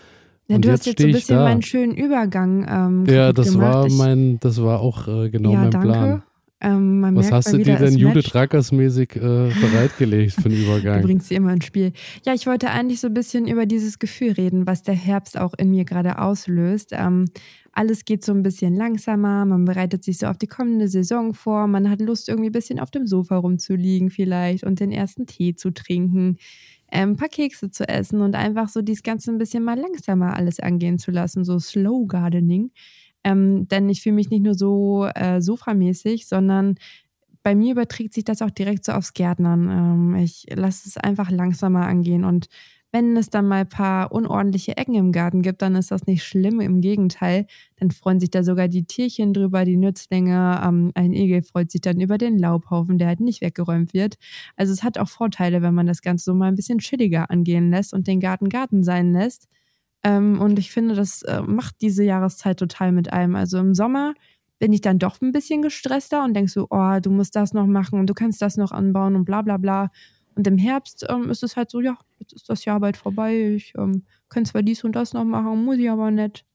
Ja, 0.47 0.55
und 0.55 0.65
du 0.65 0.69
jetzt 0.69 0.81
hast 0.81 0.87
jetzt 0.87 1.01
so 1.01 1.07
ein 1.07 1.13
bisschen 1.13 1.37
meinen 1.37 1.61
schönen 1.61 1.95
Übergang 1.95 2.65
ähm, 2.67 3.05
Ja, 3.05 3.31
das 3.31 3.53
gemacht. 3.53 3.73
war 3.73 3.89
mein, 3.91 4.39
das 4.39 4.61
war 4.61 4.79
auch 4.79 5.07
äh, 5.07 5.29
genau 5.29 5.51
ja, 5.51 5.59
mein 5.59 5.71
danke. 5.71 5.87
Plan. 5.87 6.23
Ähm, 6.61 7.15
Was 7.15 7.31
hast 7.31 7.53
du 7.53 7.57
dir 7.57 7.77
denn 7.77 7.97
Judith 7.97 8.35
Rackers 8.35 8.73
mäßig 8.73 9.15
äh, 9.15 9.19
bereitgelegt 9.19 10.33
für 10.33 10.49
den 10.49 10.61
Übergang? 10.65 11.01
du 11.01 11.07
bringst 11.07 11.29
sie 11.29 11.35
immer 11.35 11.53
ins 11.53 11.65
Spiel. 11.65 11.93
Ja, 12.25 12.33
ich 12.33 12.47
wollte 12.47 12.69
eigentlich 12.69 12.99
so 12.99 13.07
ein 13.07 13.13
bisschen 13.13 13.47
über 13.47 13.65
dieses 13.65 13.97
Gefühl 13.97 14.33
reden, 14.33 14.67
was 14.67 14.83
der 14.83 14.95
Herbst 14.95 15.39
auch 15.39 15.53
in 15.57 15.71
mir 15.71 15.85
gerade 15.85 16.19
auslöst. 16.19 16.89
Ähm, 16.91 17.25
alles 17.71 18.03
geht 18.03 18.25
so 18.25 18.33
ein 18.33 18.43
bisschen 18.43 18.75
langsamer, 18.75 19.45
man 19.45 19.63
bereitet 19.63 20.03
sich 20.03 20.17
so 20.17 20.27
auf 20.27 20.37
die 20.37 20.47
kommende 20.47 20.89
Saison 20.89 21.33
vor, 21.33 21.67
man 21.67 21.89
hat 21.89 22.01
Lust, 22.01 22.27
irgendwie 22.27 22.49
ein 22.49 22.53
bisschen 22.53 22.79
auf 22.79 22.91
dem 22.91 23.07
Sofa 23.07 23.37
rumzuliegen 23.37 24.09
vielleicht 24.09 24.65
und 24.65 24.81
den 24.81 24.91
ersten 24.91 25.27
Tee 25.27 25.55
zu 25.55 25.71
trinken, 25.71 26.37
ähm, 26.91 27.11
ein 27.11 27.15
paar 27.15 27.29
Kekse 27.29 27.71
zu 27.71 27.87
essen 27.87 28.21
und 28.21 28.35
einfach 28.35 28.67
so 28.67 28.81
dieses 28.81 29.03
Ganze 29.03 29.31
ein 29.31 29.37
bisschen 29.37 29.63
mal 29.63 29.79
langsamer 29.79 30.35
alles 30.35 30.59
angehen 30.59 30.97
zu 30.97 31.11
lassen, 31.11 31.45
so 31.45 31.57
Slow 31.59 32.05
Gardening. 32.07 32.71
Ähm, 33.29 33.67
denn 33.67 33.89
ich 33.89 34.01
fühle 34.01 34.15
mich 34.15 34.29
nicht 34.29 34.43
nur 34.43 34.55
so 34.55 35.05
äh, 35.15 35.41
sofamäßig, 35.41 36.27
sondern 36.27 36.75
bei 37.43 37.55
mir 37.55 37.71
überträgt 37.73 38.13
sich 38.13 38.25
das 38.25 38.41
auch 38.41 38.51
direkt 38.51 38.85
so 38.85 38.91
aufs 38.91 39.13
Gärtnern. 39.13 39.69
Ähm, 39.69 40.15
ich 40.15 40.45
lasse 40.53 40.87
es 40.87 40.97
einfach 40.97 41.31
langsamer 41.31 41.85
angehen 41.87 42.25
und 42.25 42.47
wenn 42.91 43.15
es 43.17 43.29
dann 43.29 43.47
mal 43.47 43.61
ein 43.61 43.69
paar 43.69 44.11
unordentliche 44.11 44.75
Ecken 44.75 44.95
im 44.95 45.11
Garten 45.11 45.43
gibt, 45.43 45.61
dann 45.61 45.75
ist 45.75 45.91
das 45.91 46.07
nicht 46.07 46.23
schlimm. 46.23 46.59
Im 46.59 46.81
Gegenteil, 46.81 47.45
dann 47.77 47.91
freuen 47.91 48.19
sich 48.19 48.31
da 48.31 48.43
sogar 48.43 48.67
die 48.67 48.83
Tierchen 48.83 49.33
drüber, 49.33 49.63
die 49.63 49.77
Nützlinge. 49.77 50.59
Ähm, 50.65 50.91
ein 50.95 51.13
Igel 51.13 51.43
freut 51.43 51.69
sich 51.69 51.81
dann 51.81 51.99
über 52.01 52.17
den 52.17 52.39
Laubhaufen, 52.39 52.97
der 52.97 53.07
halt 53.09 53.19
nicht 53.19 53.41
weggeräumt 53.41 53.93
wird. 53.93 54.15
Also 54.55 54.73
es 54.73 54.81
hat 54.81 54.97
auch 54.97 55.07
Vorteile, 55.07 55.61
wenn 55.61 55.75
man 55.75 55.85
das 55.85 56.01
Ganze 56.01 56.25
so 56.25 56.33
mal 56.33 56.47
ein 56.47 56.55
bisschen 56.55 56.79
chilliger 56.79 57.29
angehen 57.29 57.69
lässt 57.69 57.93
und 57.93 58.07
den 58.07 58.19
Garten 58.19 58.49
Garten 58.49 58.83
sein 58.83 59.13
lässt. 59.13 59.47
Ähm, 60.03 60.39
und 60.39 60.59
ich 60.59 60.71
finde, 60.71 60.95
das 60.95 61.23
äh, 61.23 61.41
macht 61.41 61.81
diese 61.81 62.03
Jahreszeit 62.03 62.57
total 62.59 62.91
mit 62.91 63.11
einem. 63.11 63.35
Also 63.35 63.57
im 63.57 63.73
Sommer 63.75 64.13
bin 64.59 64.73
ich 64.73 64.81
dann 64.81 64.99
doch 64.99 65.21
ein 65.21 65.31
bisschen 65.31 65.61
gestresster 65.61 66.23
und 66.23 66.33
denkst 66.33 66.53
so, 66.53 66.67
oh, 66.69 66.99
du 67.01 67.11
musst 67.11 67.35
das 67.35 67.53
noch 67.53 67.67
machen 67.67 67.99
und 67.99 68.07
du 68.09 68.13
kannst 68.13 68.41
das 68.41 68.57
noch 68.57 68.71
anbauen 68.71 69.15
und 69.15 69.25
bla 69.25 69.41
bla 69.41 69.57
bla. 69.57 69.89
Und 70.35 70.47
im 70.47 70.57
Herbst 70.57 71.05
ähm, 71.09 71.29
ist 71.29 71.43
es 71.43 71.55
halt 71.57 71.69
so, 71.69 71.81
ja, 71.81 71.97
jetzt 72.19 72.33
ist 72.33 72.49
das 72.49 72.65
Jahr 72.65 72.79
bald 72.79 72.97
vorbei. 72.97 73.55
Ich 73.55 73.73
ähm, 73.77 74.03
kann 74.29 74.45
zwar 74.45 74.63
dies 74.63 74.83
und 74.83 74.93
das 74.93 75.13
noch 75.13 75.25
machen, 75.25 75.65
muss 75.65 75.77
ich 75.77 75.89
aber 75.89 76.11
nicht. 76.11 76.45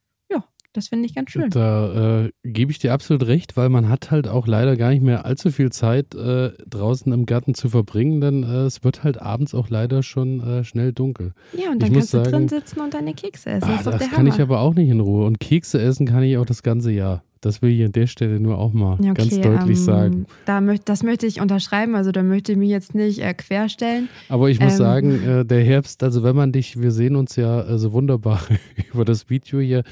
Das 0.74 0.88
finde 0.88 1.06
ich 1.06 1.14
ganz 1.14 1.30
schön. 1.30 1.50
Da 1.50 2.24
äh, 2.24 2.32
gebe 2.42 2.72
ich 2.72 2.80
dir 2.80 2.92
absolut 2.92 3.28
recht, 3.28 3.56
weil 3.56 3.68
man 3.68 3.88
hat 3.88 4.10
halt 4.10 4.26
auch 4.26 4.48
leider 4.48 4.76
gar 4.76 4.90
nicht 4.90 5.02
mehr 5.02 5.24
allzu 5.24 5.52
viel 5.52 5.70
Zeit 5.70 6.16
äh, 6.16 6.50
draußen 6.68 7.12
im 7.12 7.26
Garten 7.26 7.54
zu 7.54 7.68
verbringen, 7.68 8.20
denn 8.20 8.42
äh, 8.42 8.64
es 8.64 8.82
wird 8.82 9.04
halt 9.04 9.22
abends 9.22 9.54
auch 9.54 9.68
leider 9.68 10.02
schon 10.02 10.40
äh, 10.40 10.64
schnell 10.64 10.92
dunkel. 10.92 11.32
Ja, 11.52 11.70
und 11.70 11.80
dann 11.80 11.90
ich 11.92 11.94
kannst 11.98 12.10
sagen, 12.10 12.24
du 12.24 12.30
drin 12.32 12.48
sitzen 12.48 12.80
und 12.80 12.92
deine 12.92 13.14
Kekse 13.14 13.50
essen. 13.50 13.70
Ah, 13.70 13.80
das, 13.84 13.98
das 13.98 14.10
kann 14.10 14.26
ich 14.26 14.40
aber 14.40 14.58
auch 14.58 14.74
nicht 14.74 14.88
in 14.88 14.98
Ruhe. 14.98 15.24
Und 15.26 15.38
Kekse 15.38 15.80
essen 15.80 16.06
kann 16.06 16.24
ich 16.24 16.36
auch 16.38 16.46
das 16.46 16.64
ganze 16.64 16.90
Jahr. 16.90 17.22
Das 17.44 17.60
will 17.60 17.70
ich 17.70 17.84
an 17.84 17.92
der 17.92 18.06
Stelle 18.06 18.40
nur 18.40 18.56
auch 18.56 18.72
mal 18.72 18.94
okay, 18.94 19.12
ganz 19.12 19.40
deutlich 19.40 19.78
ähm, 19.78 19.84
sagen. 19.84 20.26
Da 20.46 20.62
möcht, 20.62 20.88
das 20.88 21.02
möchte 21.02 21.26
ich 21.26 21.42
unterschreiben, 21.42 21.94
also 21.94 22.10
da 22.10 22.22
möchte 22.22 22.52
ich 22.52 22.58
mich 22.58 22.70
jetzt 22.70 22.94
nicht 22.94 23.20
äh, 23.20 23.34
querstellen. 23.34 24.08
Aber 24.30 24.48
ich 24.48 24.60
muss 24.60 24.72
ähm, 24.72 24.78
sagen, 24.78 25.22
äh, 25.22 25.44
der 25.44 25.62
Herbst, 25.62 26.02
also 26.02 26.22
wenn 26.22 26.34
man 26.34 26.52
dich, 26.52 26.80
wir 26.80 26.90
sehen 26.90 27.16
uns 27.16 27.36
ja 27.36 27.60
äh, 27.60 27.78
so 27.78 27.92
wunderbar 27.92 28.40
über 28.94 29.04
das 29.04 29.28
Video 29.28 29.60
hier 29.60 29.84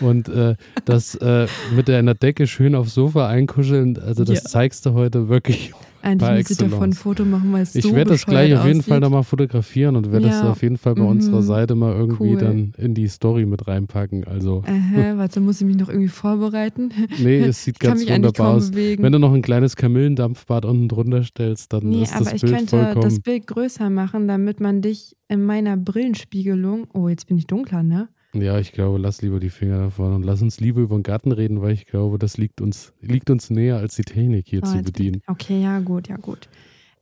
und 0.00 0.28
äh, 0.28 0.54
das 0.84 1.16
äh, 1.16 1.48
mit 1.74 1.88
der 1.88 1.98
in 1.98 2.06
der 2.06 2.14
Decke 2.14 2.46
schön 2.46 2.76
aufs 2.76 2.94
Sofa 2.94 3.28
einkuscheln, 3.28 3.98
also 3.98 4.22
das 4.22 4.44
ja. 4.44 4.48
zeigst 4.48 4.86
du 4.86 4.92
heute 4.92 5.28
wirklich 5.28 5.72
eigentlich 6.02 6.30
müsste 6.30 6.52
ich 6.52 6.70
davon 6.70 6.90
ein 6.90 6.92
Foto 6.92 7.24
machen, 7.24 7.52
weil 7.52 7.62
es 7.62 7.74
Ich 7.74 7.84
so 7.84 7.94
werde 7.94 8.10
das 8.10 8.26
gleich 8.26 8.54
auf 8.54 8.66
jeden 8.66 8.82
Fall 8.82 9.00
nochmal 9.00 9.22
fotografieren 9.22 9.96
und 9.96 10.12
werde 10.12 10.26
ja. 10.26 10.32
das 10.32 10.42
auf 10.42 10.62
jeden 10.62 10.76
Fall 10.76 10.94
bei 10.94 11.02
mhm. 11.02 11.08
unserer 11.08 11.42
Seite 11.42 11.74
mal 11.74 11.94
irgendwie 11.94 12.32
cool. 12.32 12.38
dann 12.38 12.72
in 12.76 12.94
die 12.94 13.08
Story 13.08 13.46
mit 13.46 13.66
reinpacken. 13.66 14.24
Also. 14.24 14.62
Aha, 14.66 15.16
warte, 15.16 15.40
muss 15.40 15.60
ich 15.60 15.66
mich 15.66 15.76
noch 15.76 15.88
irgendwie 15.88 16.08
vorbereiten? 16.08 16.90
Nee, 17.18 17.40
es 17.40 17.64
sieht 17.64 17.80
ganz 17.80 18.08
wunderbar 18.08 18.54
aus. 18.54 18.70
Bewegen. 18.70 19.02
Wenn 19.02 19.12
du 19.12 19.18
noch 19.18 19.32
ein 19.32 19.42
kleines 19.42 19.76
Kamillendampfbad 19.76 20.64
unten 20.64 20.88
drunter 20.88 21.22
stellst, 21.22 21.72
dann 21.72 21.88
nee, 21.88 22.02
ist 22.02 22.14
das 22.14 22.30
Bild 22.30 22.40
vollkommen... 22.40 22.52
aber 22.52 22.62
ich 22.62 22.70
könnte 22.70 23.00
das 23.00 23.20
Bild 23.20 23.46
größer 23.46 23.90
machen, 23.90 24.28
damit 24.28 24.60
man 24.60 24.82
dich 24.82 25.16
in 25.28 25.44
meiner 25.44 25.76
Brillenspiegelung... 25.76 26.86
Oh, 26.92 27.08
jetzt 27.08 27.26
bin 27.26 27.38
ich 27.38 27.46
dunkler, 27.46 27.82
ne? 27.82 28.08
Ja, 28.32 28.58
ich 28.58 28.72
glaube, 28.72 28.98
lass 28.98 29.22
lieber 29.22 29.40
die 29.40 29.50
Finger 29.50 29.78
davon 29.78 30.14
und 30.14 30.22
lass 30.22 30.40
uns 30.40 30.60
lieber 30.60 30.80
über 30.80 30.96
den 30.96 31.02
Garten 31.02 31.32
reden, 31.32 31.62
weil 31.62 31.72
ich 31.72 31.86
glaube, 31.86 32.18
das 32.18 32.36
liegt 32.36 32.60
uns, 32.60 32.92
liegt 33.00 33.28
uns 33.28 33.50
näher, 33.50 33.78
als 33.78 33.96
die 33.96 34.04
Technik 34.04 34.46
hier 34.48 34.60
oh, 34.62 34.66
zu 34.66 34.82
bedienen. 34.82 35.22
Okay, 35.26 35.60
ja, 35.62 35.80
gut, 35.80 36.08
ja, 36.08 36.16
gut. 36.16 36.48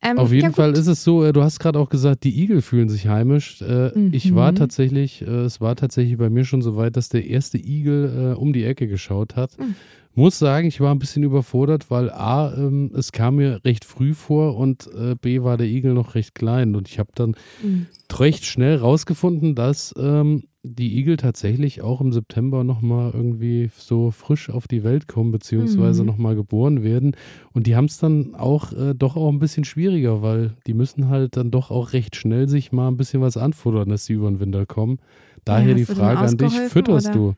Ähm, 0.01 0.17
Auf 0.17 0.31
jeden 0.31 0.47
ja, 0.47 0.51
Fall 0.53 0.73
ist 0.73 0.87
es 0.87 1.03
so, 1.03 1.25
äh, 1.25 1.33
du 1.33 1.43
hast 1.43 1.59
gerade 1.59 1.77
auch 1.77 1.89
gesagt, 1.89 2.23
die 2.23 2.41
Igel 2.41 2.61
fühlen 2.61 2.87
sich 2.87 3.07
heimisch. 3.07 3.61
Äh, 3.61 3.91
mhm. 3.93 4.13
Ich 4.13 4.33
war 4.33 4.55
tatsächlich, 4.55 5.21
äh, 5.21 5.25
es 5.25 5.59
war 5.59 5.75
tatsächlich 5.75 6.17
bei 6.17 6.29
mir 6.29 6.45
schon 6.45 6.61
so 6.61 6.77
weit, 6.77 6.95
dass 6.95 7.09
der 7.09 7.25
erste 7.25 7.57
Igel 7.57 8.35
um 8.37 8.53
die 8.53 8.63
Ecke 8.63 8.87
geschaut 8.87 9.35
hat. 9.35 9.57
Mhm. 9.59 9.75
Muss 10.15 10.39
sagen, 10.39 10.67
ich 10.67 10.79
war 10.79 10.93
ein 10.93 10.99
bisschen 10.99 11.23
überfordert, 11.23 11.91
weil 11.91 12.09
A, 12.09 12.53
ähm, 12.55 12.91
es 12.95 13.11
kam 13.11 13.35
mir 13.35 13.63
recht 13.63 13.85
früh 13.85 14.13
vor 14.13 14.57
und 14.57 14.89
B, 15.21 15.43
war 15.43 15.55
der 15.57 15.67
Igel 15.67 15.93
noch 15.93 16.15
recht 16.15 16.33
klein. 16.33 16.75
Und 16.75 16.87
ich 16.89 16.97
habe 16.97 17.11
dann 17.13 17.35
mhm. 17.61 17.85
recht 18.11 18.45
schnell 18.45 18.77
rausgefunden, 18.77 19.53
dass 19.55 19.93
ähm, 19.97 20.43
die 20.63 20.99
Igel 20.99 21.15
tatsächlich 21.15 21.81
auch 21.81 22.01
im 22.01 22.11
September 22.11 22.63
nochmal 22.63 23.11
irgendwie 23.13 23.69
so 23.77 24.11
frisch 24.11 24.49
auf 24.49 24.67
die 24.67 24.83
Welt 24.83 25.07
kommen, 25.07 25.31
beziehungsweise 25.31 26.01
mhm. 26.01 26.07
nochmal 26.07 26.35
geboren 26.35 26.83
werden. 26.83 27.15
Und 27.53 27.65
die 27.65 27.75
haben 27.75 27.85
es 27.85 27.97
dann 27.97 28.35
auch 28.35 28.73
äh, 28.73 28.93
doch 28.93 29.15
auch 29.15 29.29
ein 29.29 29.39
bisschen 29.39 29.63
schwieriger, 29.63 30.21
weil 30.21 30.57
die 30.67 30.73
müssen 30.73 31.07
halt 31.07 31.37
dann 31.37 31.51
doch 31.51 31.71
auch 31.71 31.93
recht 31.93 32.15
schnell 32.17 32.49
sich 32.49 32.71
mal 32.71 32.89
ein 32.89 32.97
bisschen 32.97 33.21
was 33.21 33.37
anfuttern, 33.37 33.89
dass 33.89 34.05
sie 34.05 34.13
über 34.13 34.29
den 34.29 34.39
Winter 34.41 34.65
kommen. 34.65 34.97
Daher 35.45 35.69
ja, 35.69 35.75
die 35.75 35.85
Frage 35.85 36.19
an 36.19 36.37
dich, 36.37 36.53
fütterst 36.53 37.07
oder? 37.07 37.15
du? 37.15 37.35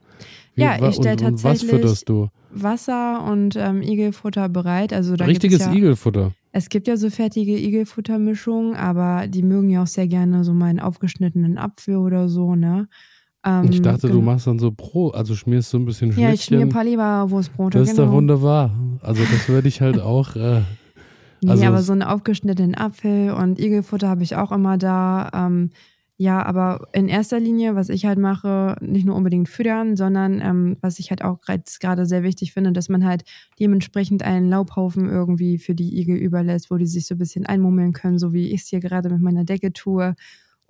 Wie, 0.56 0.62
ja, 0.62 0.90
ich 0.90 0.96
stelle 0.96 1.16
tatsächlich 1.16 1.72
was 1.72 1.80
fütterst 1.80 2.10
du? 2.10 2.30
Wasser 2.50 3.24
und 3.24 3.56
ähm, 3.56 3.82
Igelfutter 3.82 4.50
bereit. 4.50 4.94
Also 4.94 5.16
da 5.16 5.25
Richtiges 5.25 5.60
ja, 5.60 5.74
Igelfutter. 5.74 6.34
Es 6.51 6.70
gibt 6.70 6.88
ja 6.88 6.98
so 6.98 7.10
fertige 7.10 7.58
Igelfuttermischungen, 7.58 8.75
aber 8.75 9.28
die 9.28 9.44
mögen 9.44 9.70
ja 9.70 9.84
auch 9.84 9.88
sehr 9.88 10.08
gerne 10.08 10.44
so 10.44 10.54
meinen 10.54 10.80
aufgeschnittenen 10.80 11.58
Apfel 11.58 11.96
oder 11.98 12.28
so, 12.28 12.56
ne? 12.56 12.90
Ähm, 13.44 13.70
ich 13.72 13.82
dachte, 13.82 14.08
genau. 14.08 14.20
du 14.20 14.22
machst 14.22 14.48
dann 14.48 14.60
so 14.60 14.72
Brot, 14.72 15.16
also 15.16 15.36
schmierst 15.36 15.70
so 15.72 15.78
ein 15.78 15.86
bisschen 15.86 16.12
Schnittchen. 16.12 16.24
Ja, 16.24 16.34
ich 16.34 16.44
schmier 16.44 16.62
ein 16.62 16.70
paar 16.70 16.84
Leberwurstbrote, 16.84 17.80
Das 17.80 17.90
ist 17.90 17.96
genau. 17.96 18.08
doch 18.08 18.14
wunderbar. 18.14 18.72
Also 19.02 19.24
das 19.24 19.50
würde 19.50 19.68
ich 19.68 19.82
halt 19.82 20.00
auch... 20.02 20.36
Äh, 20.36 20.62
also 21.48 21.62
nee, 21.62 21.68
aber 21.68 21.82
so 21.82 21.92
einen 21.92 22.04
aufgeschnittenen 22.04 22.76
Apfel 22.76 23.32
und 23.32 23.60
Igelfutter 23.60 24.08
habe 24.08 24.22
ich 24.22 24.36
auch 24.36 24.52
immer 24.52 24.78
da. 24.78 25.32
Ähm, 25.34 25.72
Ja, 26.18 26.46
aber 26.46 26.88
in 26.94 27.08
erster 27.08 27.40
Linie, 27.40 27.74
was 27.74 27.90
ich 27.90 28.06
halt 28.06 28.20
mache, 28.20 28.76
nicht 28.80 29.08
nur 29.08 29.16
unbedingt 29.16 29.50
füttern, 29.50 29.96
sondern 29.96 30.40
ähm, 30.40 30.78
was 30.80 31.00
ich 31.00 31.10
halt 31.10 31.24
auch 31.24 31.40
gerade 31.42 32.06
sehr 32.06 32.22
wichtig 32.22 32.54
finde, 32.54 32.74
dass 32.74 32.90
man 32.90 33.04
halt 33.04 33.24
dementsprechend 33.60 34.22
einen 34.22 34.48
Laubhaufen 34.48 35.10
irgendwie 35.10 35.58
für 35.58 35.74
die 35.74 36.00
Igel 36.00 36.18
überlässt, 36.18 36.70
wo 36.70 36.78
die 36.78 36.86
sich 36.86 37.08
so 37.08 37.16
ein 37.16 37.18
bisschen 37.18 37.48
einmummeln 37.48 37.92
können, 37.94 38.20
so 38.20 38.34
wie 38.34 38.52
ich 38.52 38.62
es 38.62 38.68
hier 38.68 38.82
gerade 38.82 39.10
mit 39.10 39.20
meiner 39.20 39.46
Decke 39.46 39.74
tue. 39.74 40.14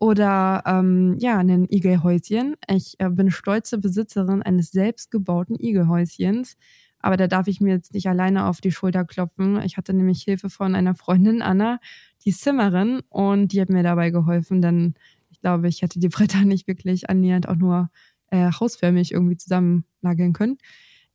Oder 0.02 0.64
ähm, 0.66 1.16
ja, 1.20 1.38
ein 1.38 1.68
Igelhäuschen. 1.70 2.56
Ich 2.68 2.96
äh, 3.00 3.10
bin 3.10 3.32
stolze 3.32 3.78
Besitzerin 3.78 4.42
eines 4.42 4.72
selbstgebauten 4.72 5.56
Igelhäuschens. 5.60 6.58
Aber 7.00 7.18
da 7.18 7.28
darf 7.28 7.48
ich 7.48 7.62
mir 7.62 7.76
jetzt 7.76 7.94
nicht 7.94 8.10
alleine 8.10 8.48
auf 8.48 8.62
die 8.62 8.72
Schulter 8.72 9.06
klopfen. 9.06 9.62
Ich 9.62 9.78
hatte 9.78 9.94
nämlich 9.94 10.24
Hilfe 10.24 10.50
von 10.50 10.76
einer 10.76 10.96
Freundin, 10.96 11.42
Anna, 11.42 11.80
die 12.26 12.34
Zimmerin, 12.34 13.02
und 13.10 13.54
die 13.54 13.62
hat 13.62 13.70
mir 13.70 13.82
dabei 13.82 14.12
geholfen, 14.12 14.62
denn 14.62 14.96
glaube, 15.42 15.68
ich 15.68 15.82
hätte 15.82 16.00
die 16.00 16.10
Bretter 16.10 16.42
nicht 16.46 16.68
wirklich 16.68 17.10
annähernd 17.10 17.48
auch 17.48 17.56
nur 17.56 17.90
äh, 18.28 18.52
hausförmig 18.52 19.12
irgendwie 19.12 19.38
zusammennageln 19.38 20.34
können. 20.34 20.58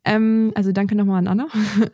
Ähm, 0.04 0.52
also 0.54 0.72
danke 0.72 0.94
nochmal 0.94 1.18
an 1.18 1.28
Anna. 1.28 1.48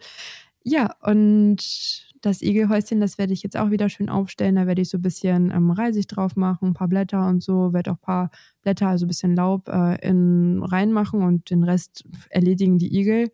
ja, 0.64 0.94
und 1.02 2.11
das 2.22 2.40
Igelhäuschen, 2.40 3.00
das 3.00 3.18
werde 3.18 3.32
ich 3.32 3.42
jetzt 3.42 3.56
auch 3.56 3.70
wieder 3.70 3.88
schön 3.88 4.08
aufstellen. 4.08 4.56
Da 4.56 4.66
werde 4.66 4.80
ich 4.80 4.88
so 4.88 4.98
ein 4.98 5.02
bisschen 5.02 5.50
ähm, 5.50 5.70
Reisig 5.70 6.06
drauf 6.08 6.36
machen, 6.36 6.68
ein 6.68 6.74
paar 6.74 6.88
Blätter 6.88 7.26
und 7.26 7.42
so, 7.42 7.72
werde 7.72 7.90
auch 7.90 7.96
ein 7.96 8.00
paar 8.00 8.30
Blätter, 8.62 8.88
also 8.88 9.04
ein 9.04 9.08
bisschen 9.08 9.36
Laub 9.36 9.68
äh, 9.68 9.96
in, 10.08 10.62
reinmachen 10.62 11.22
und 11.22 11.50
den 11.50 11.64
Rest 11.64 12.04
erledigen 12.30 12.78
die 12.78 12.96
Igel. 12.96 13.32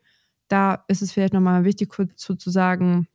Da 0.49 0.85
ist 0.89 1.03
es 1.03 1.13
vielleicht 1.13 1.35
nochmal 1.35 1.65
wichtig, 1.65 1.91
kurz 1.91 2.17
zu, 2.17 2.35
zu 2.35 2.51
sagen, 2.51 3.07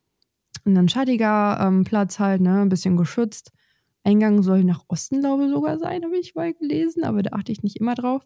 ein 0.65 0.87
schattiger 0.87 1.59
ähm, 1.59 1.83
Platz 1.83 2.19
halt, 2.19 2.41
ne, 2.41 2.61
ein 2.61 2.69
bisschen 2.69 2.95
geschützt. 2.95 3.51
Eingang 4.03 4.43
soll 4.43 4.63
nach 4.63 4.83
Osten, 4.87 5.21
glaube 5.21 5.45
ich, 5.45 5.51
sogar 5.51 5.79
sein, 5.79 6.03
habe 6.03 6.17
ich 6.17 6.35
mal 6.35 6.53
gelesen, 6.53 7.03
aber 7.03 7.23
da 7.23 7.31
achte 7.33 7.51
ich 7.51 7.63
nicht 7.63 7.77
immer 7.77 7.95
drauf. 7.95 8.25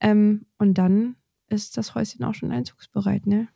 Ähm, 0.00 0.46
und 0.58 0.74
dann 0.74 1.16
ist 1.48 1.76
das 1.76 1.94
Häuschen 1.94 2.24
auch 2.24 2.34
schon 2.34 2.52
einzugsbereit, 2.52 3.26
ne? 3.26 3.48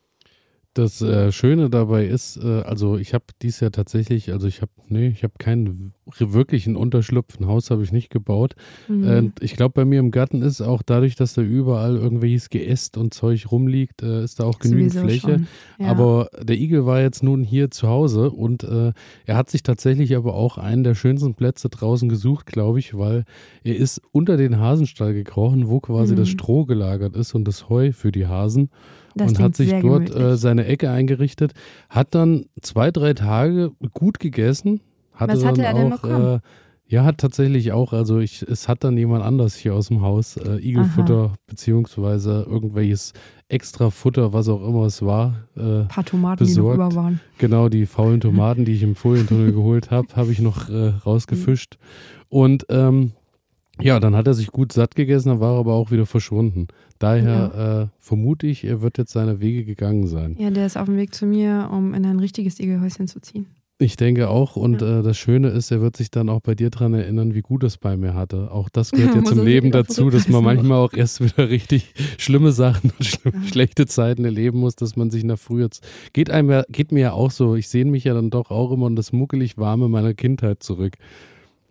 Das 0.76 1.00
äh, 1.00 1.32
Schöne 1.32 1.70
dabei 1.70 2.04
ist, 2.04 2.36
äh, 2.36 2.60
also 2.60 2.98
ich 2.98 3.14
habe 3.14 3.24
dies 3.40 3.60
Jahr 3.60 3.72
tatsächlich, 3.72 4.30
also 4.30 4.46
ich 4.46 4.60
habe, 4.60 4.72
nee, 4.88 5.08
ich 5.08 5.24
habe 5.24 5.32
keinen 5.38 5.94
wirklichen 6.18 6.76
Unterschlupf, 6.76 7.38
ein 7.38 7.46
Haus 7.46 7.70
habe 7.70 7.82
ich 7.82 7.92
nicht 7.92 8.10
gebaut. 8.10 8.54
Mhm. 8.88 9.32
Ich 9.40 9.56
glaube, 9.56 9.72
bei 9.72 9.84
mir 9.84 10.00
im 10.00 10.10
Garten 10.10 10.42
ist 10.42 10.60
auch 10.60 10.82
dadurch, 10.82 11.16
dass 11.16 11.34
da 11.34 11.42
überall 11.42 11.96
irgendwelches 11.96 12.48
Geäst 12.50 12.96
und 12.96 13.12
Zeug 13.12 13.50
rumliegt, 13.50 14.02
äh, 14.02 14.22
ist 14.22 14.40
da 14.40 14.44
auch 14.44 14.58
genügend 14.58 14.92
Sowieso 14.92 15.26
Fläche. 15.26 15.46
Ja. 15.78 15.88
Aber 15.88 16.28
der 16.40 16.56
Igel 16.56 16.86
war 16.86 17.00
jetzt 17.00 17.22
nun 17.22 17.42
hier 17.42 17.70
zu 17.70 17.88
Hause 17.88 18.30
und 18.30 18.62
äh, 18.64 18.92
er 19.24 19.36
hat 19.36 19.50
sich 19.50 19.62
tatsächlich 19.62 20.16
aber 20.16 20.34
auch 20.34 20.58
einen 20.58 20.84
der 20.84 20.94
schönsten 20.94 21.34
Plätze 21.34 21.68
draußen 21.68 22.08
gesucht, 22.08 22.46
glaube 22.46 22.78
ich, 22.78 22.96
weil 22.96 23.24
er 23.64 23.76
ist 23.76 24.00
unter 24.12 24.36
den 24.36 24.58
Hasenstall 24.58 25.12
gekrochen, 25.12 25.68
wo 25.68 25.80
quasi 25.80 26.14
mhm. 26.14 26.18
das 26.18 26.28
Stroh 26.28 26.64
gelagert 26.64 27.16
ist 27.16 27.34
und 27.34 27.46
das 27.46 27.68
Heu 27.68 27.92
für 27.92 28.12
die 28.12 28.26
Hasen. 28.26 28.70
Das 29.16 29.32
und 29.32 29.40
hat 29.40 29.56
sich 29.56 29.72
dort 29.80 30.14
äh, 30.14 30.36
seine 30.36 30.66
Ecke 30.66 30.90
eingerichtet, 30.90 31.54
hat 31.88 32.14
dann 32.14 32.46
zwei, 32.60 32.90
drei 32.90 33.14
Tage 33.14 33.72
gut 33.94 34.20
gegessen. 34.20 34.80
Hatte 35.16 35.32
Was 35.32 35.44
hatte 35.44 35.64
er 35.64 35.74
denn 35.74 35.92
auch, 35.92 36.00
bekommen? 36.00 36.34
Äh, 36.36 36.40
ja, 36.88 37.04
hat 37.04 37.18
tatsächlich 37.18 37.72
auch, 37.72 37.92
also 37.92 38.20
ich, 38.20 38.42
es 38.42 38.68
hat 38.68 38.84
dann 38.84 38.96
jemand 38.96 39.24
anders 39.24 39.56
hier 39.56 39.74
aus 39.74 39.88
dem 39.88 40.02
Haus 40.02 40.36
äh, 40.36 40.58
Igelfutter 40.58 41.24
Aha. 41.24 41.34
beziehungsweise 41.48 42.46
irgendwelches 42.48 43.12
extra 43.48 43.90
Futter, 43.90 44.32
was 44.32 44.48
auch 44.48 44.66
immer 44.66 44.84
es 44.84 45.02
war, 45.02 45.48
äh, 45.56 45.80
Ein 45.80 45.88
paar 45.88 46.04
Tomaten, 46.04 46.44
besorgt. 46.44 46.76
die 46.76 46.78
noch 46.78 46.90
über 46.90 46.94
waren. 46.94 47.20
Genau, 47.38 47.68
die 47.68 47.86
faulen 47.86 48.20
Tomaten, 48.20 48.64
die 48.64 48.72
ich 48.72 48.84
im 48.84 48.94
Folientunnel 48.94 49.52
geholt 49.52 49.90
habe, 49.90 50.14
habe 50.14 50.30
ich 50.30 50.38
noch 50.38 50.68
äh, 50.68 50.88
rausgefischt. 51.04 51.76
Und 52.28 52.66
ähm, 52.68 53.12
ja, 53.80 53.98
dann 53.98 54.14
hat 54.14 54.28
er 54.28 54.34
sich 54.34 54.48
gut 54.48 54.72
satt 54.72 54.94
gegessen, 54.94 55.28
dann 55.28 55.40
war 55.40 55.54
er 55.54 55.60
aber 55.60 55.74
auch 55.74 55.90
wieder 55.90 56.06
verschwunden. 56.06 56.68
Daher 57.00 57.52
ja. 57.54 57.82
äh, 57.82 57.86
vermute 57.98 58.46
ich, 58.46 58.64
er 58.64 58.80
wird 58.80 58.96
jetzt 58.96 59.12
seine 59.12 59.40
Wege 59.40 59.64
gegangen 59.64 60.06
sein. 60.06 60.36
Ja, 60.38 60.50
der 60.50 60.66
ist 60.66 60.78
auf 60.78 60.86
dem 60.86 60.96
Weg 60.96 61.14
zu 61.14 61.26
mir, 61.26 61.68
um 61.72 61.94
in 61.94 62.06
ein 62.06 62.20
richtiges 62.20 62.60
Igelhäuschen 62.60 63.08
zu 63.08 63.20
ziehen. 63.20 63.46
Ich 63.78 63.96
denke 63.96 64.30
auch. 64.30 64.56
Und 64.56 64.80
ja. 64.80 65.00
äh, 65.00 65.02
das 65.02 65.18
Schöne 65.18 65.48
ist, 65.48 65.70
er 65.70 65.82
wird 65.82 65.96
sich 65.96 66.10
dann 66.10 66.30
auch 66.30 66.40
bei 66.40 66.54
dir 66.54 66.70
daran 66.70 66.94
erinnern, 66.94 67.34
wie 67.34 67.42
gut 67.42 67.62
es 67.62 67.76
bei 67.76 67.96
mir 67.98 68.14
hatte. 68.14 68.50
Auch 68.50 68.70
das 68.70 68.90
gehört 68.90 69.14
ja, 69.16 69.24
zum 69.24 69.44
Leben 69.44 69.70
dazu, 69.70 70.08
dass 70.08 70.28
man 70.28 70.42
manchmal 70.42 70.78
auch 70.78 70.94
erst 70.94 71.20
wieder 71.20 71.50
richtig 71.50 71.92
schlimme 72.16 72.52
Sachen 72.52 72.90
und 72.98 73.04
schlimm, 73.04 73.34
ja. 73.42 73.48
schlechte 73.48 73.84
Zeiten 73.86 74.24
erleben 74.24 74.60
muss, 74.60 74.76
dass 74.76 74.96
man 74.96 75.10
sich 75.10 75.24
nach 75.24 75.38
früher. 75.38 75.68
Geht, 76.14 76.30
einem, 76.30 76.62
geht 76.70 76.90
mir 76.90 77.00
ja 77.00 77.12
auch 77.12 77.30
so. 77.30 77.54
Ich 77.54 77.68
sehe 77.68 77.84
mich 77.84 78.04
ja 78.04 78.14
dann 78.14 78.30
doch 78.30 78.50
auch 78.50 78.72
immer 78.72 78.86
in 78.86 78.96
das 78.96 79.12
muckelig 79.12 79.58
warme 79.58 79.88
meiner 79.88 80.14
Kindheit 80.14 80.62
zurück. 80.62 80.94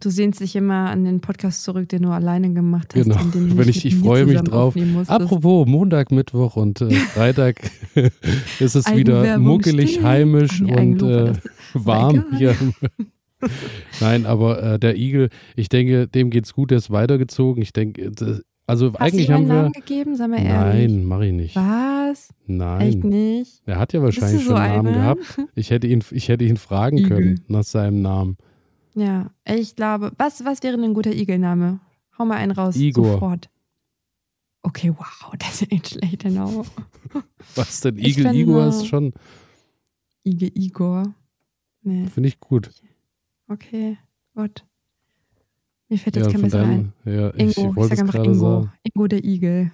Du 0.06 0.12
sehnst 0.12 0.40
dich 0.40 0.56
immer 0.56 0.92
an 0.92 1.04
den 1.04 1.20
Podcast 1.20 1.64
zurück, 1.64 1.90
den 1.90 2.04
du 2.04 2.10
alleine 2.10 2.54
gemacht 2.54 2.94
hast. 2.94 3.06
Genau, 3.06 3.18
wenn 3.34 3.68
ich, 3.68 3.84
ich 3.88 3.96
freue 3.96 4.28
mich 4.28 4.40
drauf. 4.42 4.76
Apropos 5.08 5.68
Montag, 5.68 6.12
Mittwoch 6.12 6.58
und 6.58 6.80
äh, 6.80 6.92
Freitag 7.16 7.72
ist 8.60 8.76
es 8.76 8.86
wieder 8.96 9.40
muckelig, 9.40 10.04
heimisch 10.04 10.62
nee, 10.62 10.80
und 10.80 11.02
äh, 11.02 11.34
warm 11.74 12.24
hier. 12.38 12.56
Nein, 14.00 14.28
aber 14.28 14.62
äh, 14.62 14.80
der 14.80 14.96
Igel, 14.96 15.30
ich 15.56 15.70
denke, 15.70 16.08
dem 16.08 16.30
geht's 16.30 16.54
gut, 16.54 16.70
der 16.70 16.78
ist 16.78 16.92
weitergezogen. 16.92 17.64
Ich 17.64 17.74
denke, 17.74 18.12
also 18.68 18.94
Hast 18.94 19.02
eigentlich 19.02 19.32
haben 19.32 19.48
wir. 19.48 19.56
Namen 19.56 19.72
gegeben, 19.72 20.16
sag 20.16 20.30
mal 20.30 20.38
ehrlich. 20.38 20.88
Nein, 20.92 21.06
mache 21.06 21.26
ich 21.26 21.34
nicht. 21.34 21.56
Was? 21.56 22.30
Nein. 22.46 22.90
Echt 22.90 23.04
nicht? 23.04 23.64
Er 23.66 23.80
hat 23.80 23.92
ja 23.92 24.04
wahrscheinlich 24.04 24.44
so 24.44 24.52
schon 24.52 24.58
einen 24.58 24.84
Namen 24.84 24.94
gehabt. 24.94 25.42
Ich 25.56 25.72
hätte 25.72 25.88
ihn, 25.88 26.04
ich 26.12 26.30
hätte 26.30 26.44
ihn 26.46 26.58
fragen 26.58 27.00
Igel. 27.00 27.10
können 27.10 27.42
nach 27.48 27.64
seinem 27.64 28.04
Namen. 28.04 28.38
Ja, 28.96 29.30
ich 29.46 29.76
glaube, 29.76 30.14
was, 30.18 30.44
was 30.46 30.64
wäre 30.64 30.82
ein 30.82 30.94
guter 30.94 31.14
Igelname? 31.14 31.80
Hau 32.18 32.26
mal 32.26 32.38
einen 32.38 32.52
raus. 32.52 32.78
Igor. 32.78 33.14
Sofort. 33.14 33.50
Okay, 34.62 34.94
wow, 34.98 35.34
das 35.38 35.62
ist 35.62 35.72
ein 35.72 35.84
schlechter 35.84 36.30
Name. 36.32 36.64
was 37.56 37.82
denn? 37.82 37.98
Igel 37.98 38.34
Igor 38.34 38.68
ist 38.68 38.88
schon. 38.88 39.14
Igel 40.24 40.52
Igor. 40.56 41.14
Nee. 41.84 42.08
Finde 42.08 42.30
ich 42.30 42.40
gut. 42.40 42.72
Okay, 43.48 43.98
gut. 44.34 44.66
Mir 45.88 46.00
fällt 46.00 46.16
jetzt 46.16 46.26
ja, 46.26 46.32
kein 46.32 46.42
besser 46.42 46.64
ein. 46.64 46.94
Ja, 47.04 47.32
ich 47.36 47.58
Ingo, 47.58 47.76
wollte 47.76 47.94
ich 47.94 48.00
sag 48.00 48.08
einfach 48.08 48.24
Ingo. 48.24 48.34
Sagen. 48.34 48.72
Ingo 48.84 49.08
der 49.08 49.24
Igel. 49.24 49.72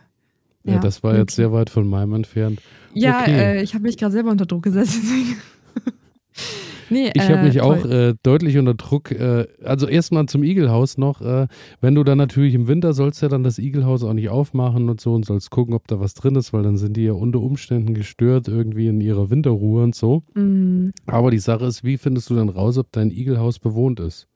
Ja, 0.63 0.73
ja 0.73 0.79
das 0.79 1.03
war 1.03 1.11
okay. 1.11 1.21
jetzt 1.21 1.35
sehr 1.35 1.53
weit 1.53 1.69
von 1.69 1.87
meinem 1.87 2.13
entfernt. 2.13 2.61
Ja, 2.93 3.21
okay. 3.21 3.59
äh, 3.59 3.63
ich 3.63 3.73
habe 3.73 3.83
mich 3.83 3.97
gerade 3.97 4.11
selber 4.11 4.31
unter 4.31 4.45
Druck 4.45 4.63
gesetzt. 4.63 4.99
Nee, 6.91 7.09
ich 7.13 7.29
habe 7.29 7.43
mich 7.43 7.55
äh, 7.55 7.61
auch 7.61 7.85
äh, 7.85 8.15
deutlich 8.21 8.57
unter 8.57 8.73
Druck. 8.73 9.11
Äh, 9.11 9.47
also 9.63 9.87
erstmal 9.87 10.25
zum 10.25 10.43
Igelhaus 10.43 10.97
noch. 10.97 11.21
Äh, 11.21 11.47
wenn 11.79 11.95
du 11.95 12.03
dann 12.03 12.17
natürlich 12.17 12.53
im 12.53 12.67
Winter 12.67 12.93
sollst 12.93 13.21
ja 13.21 13.29
dann 13.29 13.43
das 13.43 13.59
Igelhaus 13.59 14.03
auch 14.03 14.13
nicht 14.13 14.27
aufmachen 14.27 14.89
und 14.89 14.99
so 14.99 15.13
und 15.13 15.25
sollst 15.25 15.51
gucken, 15.51 15.73
ob 15.73 15.87
da 15.87 16.01
was 16.01 16.15
drin 16.15 16.35
ist, 16.35 16.51
weil 16.51 16.63
dann 16.63 16.75
sind 16.75 16.97
die 16.97 17.05
ja 17.05 17.13
unter 17.13 17.39
Umständen 17.39 17.93
gestört 17.93 18.49
irgendwie 18.49 18.87
in 18.87 18.99
ihrer 18.99 19.29
Winterruhe 19.29 19.83
und 19.83 19.95
so. 19.95 20.23
Mhm. 20.33 20.91
Aber 21.05 21.31
die 21.31 21.39
Sache 21.39 21.65
ist, 21.65 21.85
wie 21.85 21.97
findest 21.97 22.29
du 22.29 22.35
dann 22.35 22.49
raus, 22.49 22.77
ob 22.77 22.91
dein 22.91 23.09
Igelhaus 23.09 23.59
bewohnt 23.59 24.01
ist? 24.01 24.27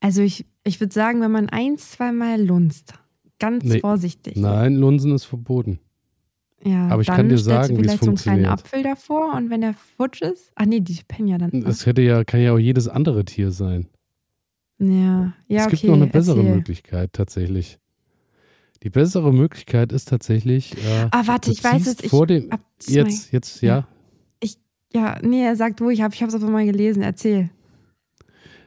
Also 0.00 0.20
ich, 0.20 0.46
ich 0.64 0.80
würde 0.80 0.92
sagen, 0.92 1.20
wenn 1.20 1.30
man 1.30 1.48
ein, 1.48 1.78
zweimal 1.78 2.44
lunzt, 2.44 2.94
ganz 3.38 3.64
nee, 3.64 3.78
vorsichtig. 3.78 4.36
Nein, 4.36 4.74
Lunsen 4.74 5.14
ist 5.14 5.26
verboten. 5.26 5.78
Ja, 6.64 6.88
aber 6.88 7.02
ich 7.02 7.08
kann 7.08 7.28
dir 7.28 7.38
sagen, 7.38 7.76
wie 7.78 7.86
es 7.86 7.94
funktioniert. 7.94 8.20
so 8.20 8.30
einen 8.30 8.40
kleinen 8.40 8.46
Apfel 8.46 8.82
davor 8.82 9.34
und 9.34 9.50
wenn 9.50 9.60
der 9.60 9.74
futsch 9.74 10.22
ist, 10.22 10.50
ach 10.54 10.64
nee, 10.64 10.80
die 10.80 10.98
pennen 11.06 11.28
ja 11.28 11.38
dann. 11.38 11.62
Das 11.62 11.84
hätte 11.84 12.00
ja, 12.00 12.24
kann 12.24 12.40
ja 12.40 12.52
auch 12.52 12.58
jedes 12.58 12.88
andere 12.88 13.24
Tier 13.24 13.50
sein. 13.50 13.86
Ja, 14.78 15.34
ja, 15.46 15.60
Es 15.60 15.66
okay, 15.66 15.76
gibt 15.76 15.84
noch 15.84 15.94
eine 15.94 16.06
bessere 16.06 16.38
erzähl. 16.38 16.54
Möglichkeit 16.54 17.12
tatsächlich. 17.12 17.78
Die 18.82 18.90
bessere 18.90 19.32
Möglichkeit 19.32 19.92
ist 19.92 20.08
tatsächlich. 20.08 20.74
Äh, 20.74 21.08
ah, 21.10 21.26
warte, 21.26 21.50
ich 21.50 21.62
weiß 21.62 21.86
es. 21.86 22.10
Vor 22.10 22.26
dem, 22.26 22.50
jetzt, 22.86 23.32
jetzt, 23.32 23.62
ja. 23.62 23.76
ja. 23.76 23.88
Ich, 24.40 24.58
ja, 24.92 25.18
nee, 25.22 25.44
er 25.44 25.56
sagt 25.56 25.80
wo, 25.80 25.90
ich 25.90 26.02
habe 26.02 26.14
es 26.14 26.34
aber 26.34 26.48
mal 26.48 26.66
gelesen, 26.66 27.02
erzähl. 27.02 27.50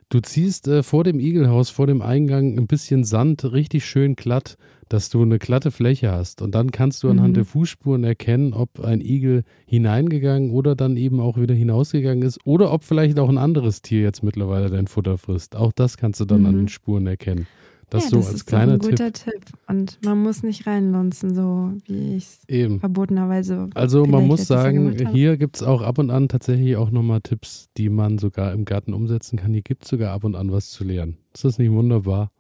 Du 0.10 0.22
ziehst 0.22 0.68
äh, 0.68 0.84
vor 0.84 1.04
dem 1.04 1.20
Igelhaus, 1.20 1.70
vor 1.70 1.88
dem 1.88 2.02
Eingang 2.02 2.58
ein 2.58 2.68
bisschen 2.68 3.04
Sand, 3.04 3.44
richtig 3.52 3.86
schön 3.86 4.16
glatt 4.16 4.58
dass 4.90 5.10
du 5.10 5.22
eine 5.22 5.40
glatte 5.40 5.72
Fläche 5.72 6.12
hast. 6.12 6.42
Und 6.42 6.56
dann 6.56 6.72
kannst 6.72 7.04
du 7.04 7.10
anhand 7.10 7.30
mhm. 7.30 7.36
der 7.36 7.46
Fußspuren 7.46 8.04
erkennen, 8.04 8.54
ob 8.54 8.80
ein 8.80 9.02
Igel 9.02 9.44
hineingegangen 9.66 10.52
oder 10.52 10.76
dann 10.76 10.98
eben 10.98 11.20
auch 11.20 11.38
wieder 11.38 11.56
hinausgegangen 11.56 12.24
ist 12.24 12.40
oder 12.46 12.72
ob 12.72 12.84
vielleicht 12.84 13.20
auch 13.20 13.30
ein 13.30 13.38
anderes 13.38 13.82
Tier 13.82 14.02
jetzt 14.02 14.24
mittlerweile 14.24 14.70
dein 14.70 14.88
Futter 14.88 15.18
frisst. 15.18 15.56
Auch 15.56 15.72
das 15.72 15.98
kannst 15.98 16.20
du 16.20 16.26
dann 16.26 16.42
mhm. 16.42 16.48
an 16.48 16.56
den 16.58 16.68
Spuren 16.68 17.08
erkennen. 17.08 17.48
Das 17.90 18.06
ja, 18.06 18.10
so 18.10 18.18
das 18.18 18.26
als 18.28 18.36
ist 18.36 18.46
kleiner 18.48 18.74
ein 18.74 18.80
guter 18.80 19.14
Tipp. 19.14 19.32
Tipp. 19.32 19.44
Und 19.68 20.00
man 20.04 20.22
muss 20.22 20.44
nicht 20.44 20.68
reinlunzen, 20.68 21.34
so 21.34 21.72
wie 21.86 22.18
ich 22.18 22.28
es 22.48 22.80
verbotenerweise. 22.80 23.70
Also 23.76 24.06
man 24.06 24.28
muss 24.28 24.46
sagen, 24.46 24.94
hier 25.14 25.38
gibt 25.38 25.56
es 25.56 25.64
auch 25.64 25.82
ab 25.82 25.98
und 25.98 26.10
an 26.10 26.28
tatsächlich 26.28 26.76
auch 26.76 26.92
nochmal 26.92 27.22
Tipps, 27.22 27.70
die 27.78 27.90
man 27.90 28.18
sogar 28.18 28.52
im 28.52 28.66
Garten 28.66 28.94
umsetzen 28.94 29.38
kann. 29.38 29.54
Hier 29.54 29.62
gibt 29.62 29.86
es 29.86 29.90
sogar 29.90 30.12
ab 30.12 30.26
und 30.26 30.36
an 30.36 30.52
was 30.52 30.70
zu 30.70 30.84
lernen. 30.84 31.18
Ist 31.34 31.46
das 31.46 31.60
nicht 31.60 31.72
wunderbar? 31.72 32.32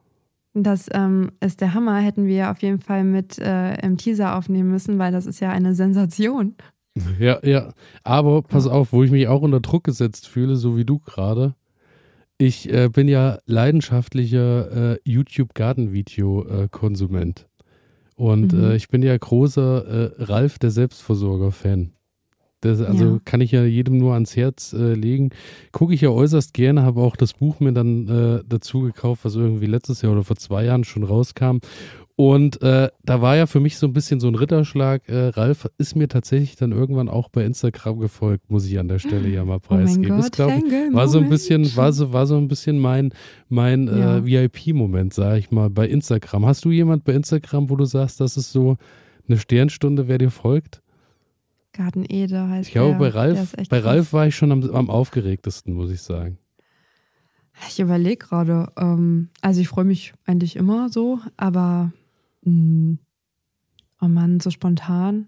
Das 0.63 0.87
ähm, 0.93 1.31
ist 1.39 1.61
der 1.61 1.73
Hammer, 1.73 1.99
hätten 1.99 2.25
wir 2.25 2.51
auf 2.51 2.61
jeden 2.61 2.79
Fall 2.79 3.03
mit 3.03 3.39
äh, 3.39 3.75
im 3.81 3.97
Teaser 3.97 4.35
aufnehmen 4.35 4.71
müssen, 4.71 4.99
weil 4.99 5.11
das 5.11 5.25
ist 5.25 5.39
ja 5.39 5.49
eine 5.49 5.75
Sensation. 5.75 6.55
Ja, 7.19 7.39
ja. 7.43 7.73
Aber 8.03 8.41
pass 8.41 8.65
auf, 8.67 8.91
wo 8.91 9.03
ich 9.03 9.11
mich 9.11 9.27
auch 9.27 9.41
unter 9.41 9.59
Druck 9.59 9.83
gesetzt 9.83 10.27
fühle, 10.27 10.55
so 10.55 10.77
wie 10.77 10.85
du 10.85 10.97
gerade. 10.99 11.53
Ich 12.39 12.71
äh, 12.71 12.89
bin 12.89 13.07
ja 13.07 13.39
leidenschaftlicher 13.45 14.93
äh, 14.93 14.99
YouTube-Gartenvideo-Konsument. 15.03 17.47
Und 18.15 18.53
mhm. 18.53 18.63
äh, 18.63 18.75
ich 18.75 18.89
bin 18.89 19.03
ja 19.03 19.17
großer 19.17 19.85
äh, 19.85 20.11
Ralf 20.23 20.59
der 20.59 20.71
Selbstversorger-Fan. 20.71 21.93
Das, 22.67 22.81
also 22.81 23.05
ja. 23.05 23.19
kann 23.25 23.41
ich 23.41 23.51
ja 23.51 23.63
jedem 23.63 23.97
nur 23.97 24.13
ans 24.13 24.35
Herz 24.35 24.73
äh, 24.73 24.93
legen. 24.93 25.31
Gucke 25.71 25.93
ich 25.93 26.01
ja 26.01 26.09
äußerst 26.09 26.53
gerne, 26.53 26.83
habe 26.83 27.01
auch 27.01 27.15
das 27.15 27.33
Buch 27.33 27.59
mir 27.59 27.73
dann 27.73 28.07
äh, 28.07 28.43
dazu 28.47 28.81
gekauft, 28.81 29.25
was 29.25 29.35
irgendwie 29.35 29.65
letztes 29.65 30.01
Jahr 30.01 30.11
oder 30.11 30.23
vor 30.23 30.35
zwei 30.35 30.65
Jahren 30.65 30.83
schon 30.83 31.03
rauskam. 31.03 31.59
Und 32.19 32.63
äh, 32.63 32.89
da 33.05 33.21
war 33.21 33.37
ja 33.37 33.45
für 33.45 33.59
mich 33.59 33.77
so 33.77 33.85
ein 33.85 33.93
bisschen 33.93 34.19
so 34.19 34.27
ein 34.27 34.33
Ritterschlag. 34.33 35.07
Äh, 35.07 35.27
Ralf 35.27 35.69
ist 35.77 35.95
mir 35.95 36.07
tatsächlich 36.07 36.55
dann 36.55 36.71
irgendwann 36.71 37.09
auch 37.09 37.29
bei 37.29 37.45
Instagram 37.45 37.99
gefolgt, 37.99 38.49
muss 38.49 38.65
ich 38.65 38.79
an 38.79 38.87
der 38.87 38.97
Stelle 38.97 39.29
ja 39.29 39.45
mal 39.45 39.59
preisgeben. 39.59 40.19
Oh 40.19 40.23
Gott, 40.23 40.39
war 40.39 41.07
so 41.07 41.19
ein 41.19 41.29
bisschen, 41.29 41.75
war 41.75 41.93
so, 41.93 42.13
war 42.13 42.25
so 42.25 42.37
ein 42.37 42.47
bisschen 42.47 42.79
mein, 42.79 43.13
mein 43.49 43.87
äh, 43.87 43.99
ja. 43.99 44.17
äh, 44.17 44.25
VIP-Moment, 44.25 45.13
sag 45.13 45.37
ich 45.37 45.51
mal, 45.51 45.69
bei 45.69 45.87
Instagram. 45.87 46.47
Hast 46.47 46.65
du 46.65 46.71
jemand 46.71 47.03
bei 47.03 47.13
Instagram, 47.13 47.69
wo 47.69 47.75
du 47.75 47.85
sagst, 47.85 48.19
das 48.19 48.35
ist 48.35 48.51
so 48.51 48.77
eine 49.27 49.37
Sternstunde, 49.37 50.07
wer 50.07 50.17
dir 50.17 50.31
folgt? 50.31 50.81
Garten 51.77 52.05
Ede 52.07 52.49
heißt 52.49 52.67
Ich 52.67 52.73
glaube, 52.73 52.97
bei 52.97 53.09
Ralf, 53.09 53.55
bei 53.69 53.79
Ralf 53.79 54.11
war 54.13 54.27
ich 54.27 54.35
schon 54.35 54.51
am, 54.51 54.63
am 54.71 54.89
aufgeregtesten, 54.89 55.73
muss 55.73 55.91
ich 55.91 56.01
sagen. 56.01 56.39
Ich 57.69 57.79
überlege 57.79 58.17
gerade. 58.17 58.71
Ähm, 58.77 59.29
also 59.41 59.61
ich 59.61 59.67
freue 59.67 59.85
mich 59.85 60.13
eigentlich 60.25 60.55
immer 60.55 60.89
so, 60.89 61.19
aber 61.37 61.91
mh, 62.43 62.51
hm, 62.51 62.99
oh 64.01 64.07
Mann, 64.07 64.39
so 64.39 64.49
spontan 64.49 65.27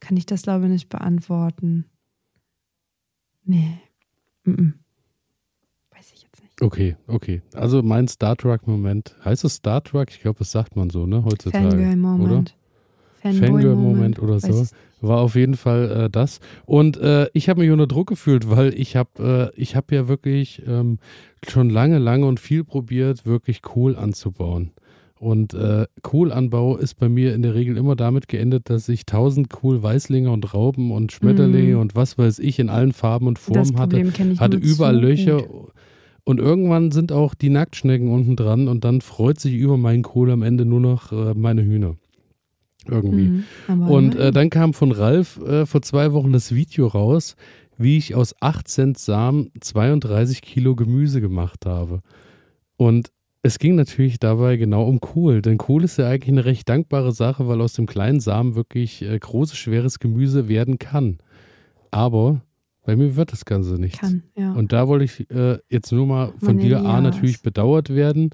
kann 0.00 0.16
ich 0.16 0.26
das 0.26 0.42
glaube 0.42 0.66
ich 0.66 0.70
nicht 0.70 0.88
beantworten. 0.88 1.84
Nee. 3.44 3.78
Mm 4.44 4.50
-mm. 4.50 4.72
Weiß 5.90 6.12
ich 6.14 6.22
jetzt 6.22 6.42
nicht. 6.42 6.60
Okay, 6.60 6.96
okay. 7.06 7.42
Also 7.54 7.82
mein 7.82 8.08
Star 8.08 8.36
Trek-Moment. 8.36 9.16
Heißt 9.24 9.44
es 9.44 9.54
Star 9.54 9.82
Trek? 9.82 10.10
Ich 10.10 10.20
glaube, 10.20 10.38
das 10.38 10.50
sagt 10.50 10.76
man 10.76 10.90
so, 10.90 11.06
ne? 11.06 11.24
Heutzutage. 11.24 11.70
Fangirl-Moment. 11.70 12.54
Fangirl-Moment 13.22 14.18
oder 14.20 14.38
so. 14.38 14.66
War 15.00 15.20
auf 15.20 15.34
jeden 15.34 15.54
Fall 15.54 15.90
äh, 15.90 16.10
das. 16.10 16.40
Und 16.66 16.96
äh, 16.96 17.28
ich 17.32 17.48
habe 17.48 17.60
mich 17.60 17.70
unter 17.70 17.86
Druck 17.86 18.08
gefühlt, 18.08 18.50
weil 18.50 18.74
ich 18.74 18.96
habe 18.96 19.52
äh, 19.54 19.60
ich 19.60 19.76
hab 19.76 19.92
ja 19.92 20.08
wirklich 20.08 20.62
ähm, 20.66 20.98
schon 21.48 21.70
lange, 21.70 21.98
lange 21.98 22.26
und 22.26 22.40
viel 22.40 22.64
probiert, 22.64 23.24
wirklich 23.26 23.62
Kohl 23.62 23.96
anzubauen. 23.96 24.72
Und 25.20 25.52
äh, 25.54 25.86
Kohlanbau 26.02 26.76
ist 26.76 26.94
bei 26.94 27.08
mir 27.08 27.34
in 27.34 27.42
der 27.42 27.54
Regel 27.54 27.76
immer 27.76 27.96
damit 27.96 28.28
geendet, 28.28 28.70
dass 28.70 28.88
ich 28.88 29.04
tausend 29.04 29.50
Kohl-Weißlinge 29.50 30.30
und 30.30 30.54
Raupen 30.54 30.92
und 30.92 31.10
Schmetterlinge 31.10 31.74
mm. 31.74 31.80
und 31.80 31.96
was 31.96 32.18
weiß 32.18 32.38
ich 32.38 32.60
in 32.60 32.68
allen 32.68 32.92
Farben 32.92 33.26
und 33.26 33.38
Formen 33.38 33.78
hatte. 33.78 34.00
Hatte 34.38 34.56
überall 34.56 34.96
Löcher. 34.96 35.42
Gut. 35.42 35.72
Und 36.22 36.38
irgendwann 36.38 36.92
sind 36.92 37.10
auch 37.10 37.34
die 37.34 37.48
Nacktschnecken 37.48 38.10
unten 38.10 38.36
dran 38.36 38.68
und 38.68 38.84
dann 38.84 39.00
freut 39.00 39.40
sich 39.40 39.54
über 39.54 39.76
meinen 39.76 40.02
Kohl 40.02 40.30
am 40.30 40.42
Ende 40.42 40.64
nur 40.64 40.78
noch 40.78 41.10
äh, 41.10 41.34
meine 41.34 41.64
Hühner 41.64 41.96
irgendwie. 42.88 43.42
Mhm, 43.68 43.88
und 43.88 44.16
äh, 44.16 44.30
dann 44.32 44.50
kam 44.50 44.74
von 44.74 44.92
Ralf 44.92 45.38
äh, 45.38 45.66
vor 45.66 45.82
zwei 45.82 46.12
Wochen 46.12 46.32
das 46.32 46.54
Video 46.54 46.86
raus, 46.86 47.36
wie 47.76 47.96
ich 47.96 48.14
aus 48.14 48.34
8 48.40 48.66
Cent 48.68 48.98
Samen 48.98 49.50
32 49.60 50.42
Kilo 50.42 50.74
Gemüse 50.74 51.20
gemacht 51.20 51.66
habe. 51.66 52.02
Und 52.76 53.10
es 53.42 53.58
ging 53.58 53.76
natürlich 53.76 54.18
dabei 54.18 54.56
genau 54.56 54.84
um 54.84 55.00
Kohl, 55.00 55.42
denn 55.42 55.58
Kohl 55.58 55.84
ist 55.84 55.96
ja 55.96 56.08
eigentlich 56.08 56.28
eine 56.28 56.44
recht 56.44 56.68
dankbare 56.68 57.12
Sache, 57.12 57.46
weil 57.46 57.60
aus 57.60 57.72
dem 57.72 57.86
kleinen 57.86 58.20
Samen 58.20 58.56
wirklich 58.56 59.02
äh, 59.02 59.18
großes, 59.18 59.56
schweres 59.56 60.00
Gemüse 60.00 60.48
werden 60.48 60.78
kann. 60.78 61.18
Aber 61.90 62.42
bei 62.84 62.96
mir 62.96 63.16
wird 63.16 63.32
das 63.32 63.44
Ganze 63.44 63.74
nicht. 63.74 64.00
Kann, 64.00 64.22
ja. 64.36 64.52
Und 64.52 64.72
da 64.72 64.88
wollte 64.88 65.04
ich 65.04 65.30
äh, 65.30 65.58
jetzt 65.68 65.92
nur 65.92 66.06
mal 66.06 66.32
von 66.38 66.56
Man 66.56 66.58
dir 66.58 66.80
A 66.80 67.00
natürlich 67.00 67.42
bedauert 67.42 67.90
werden 67.90 68.30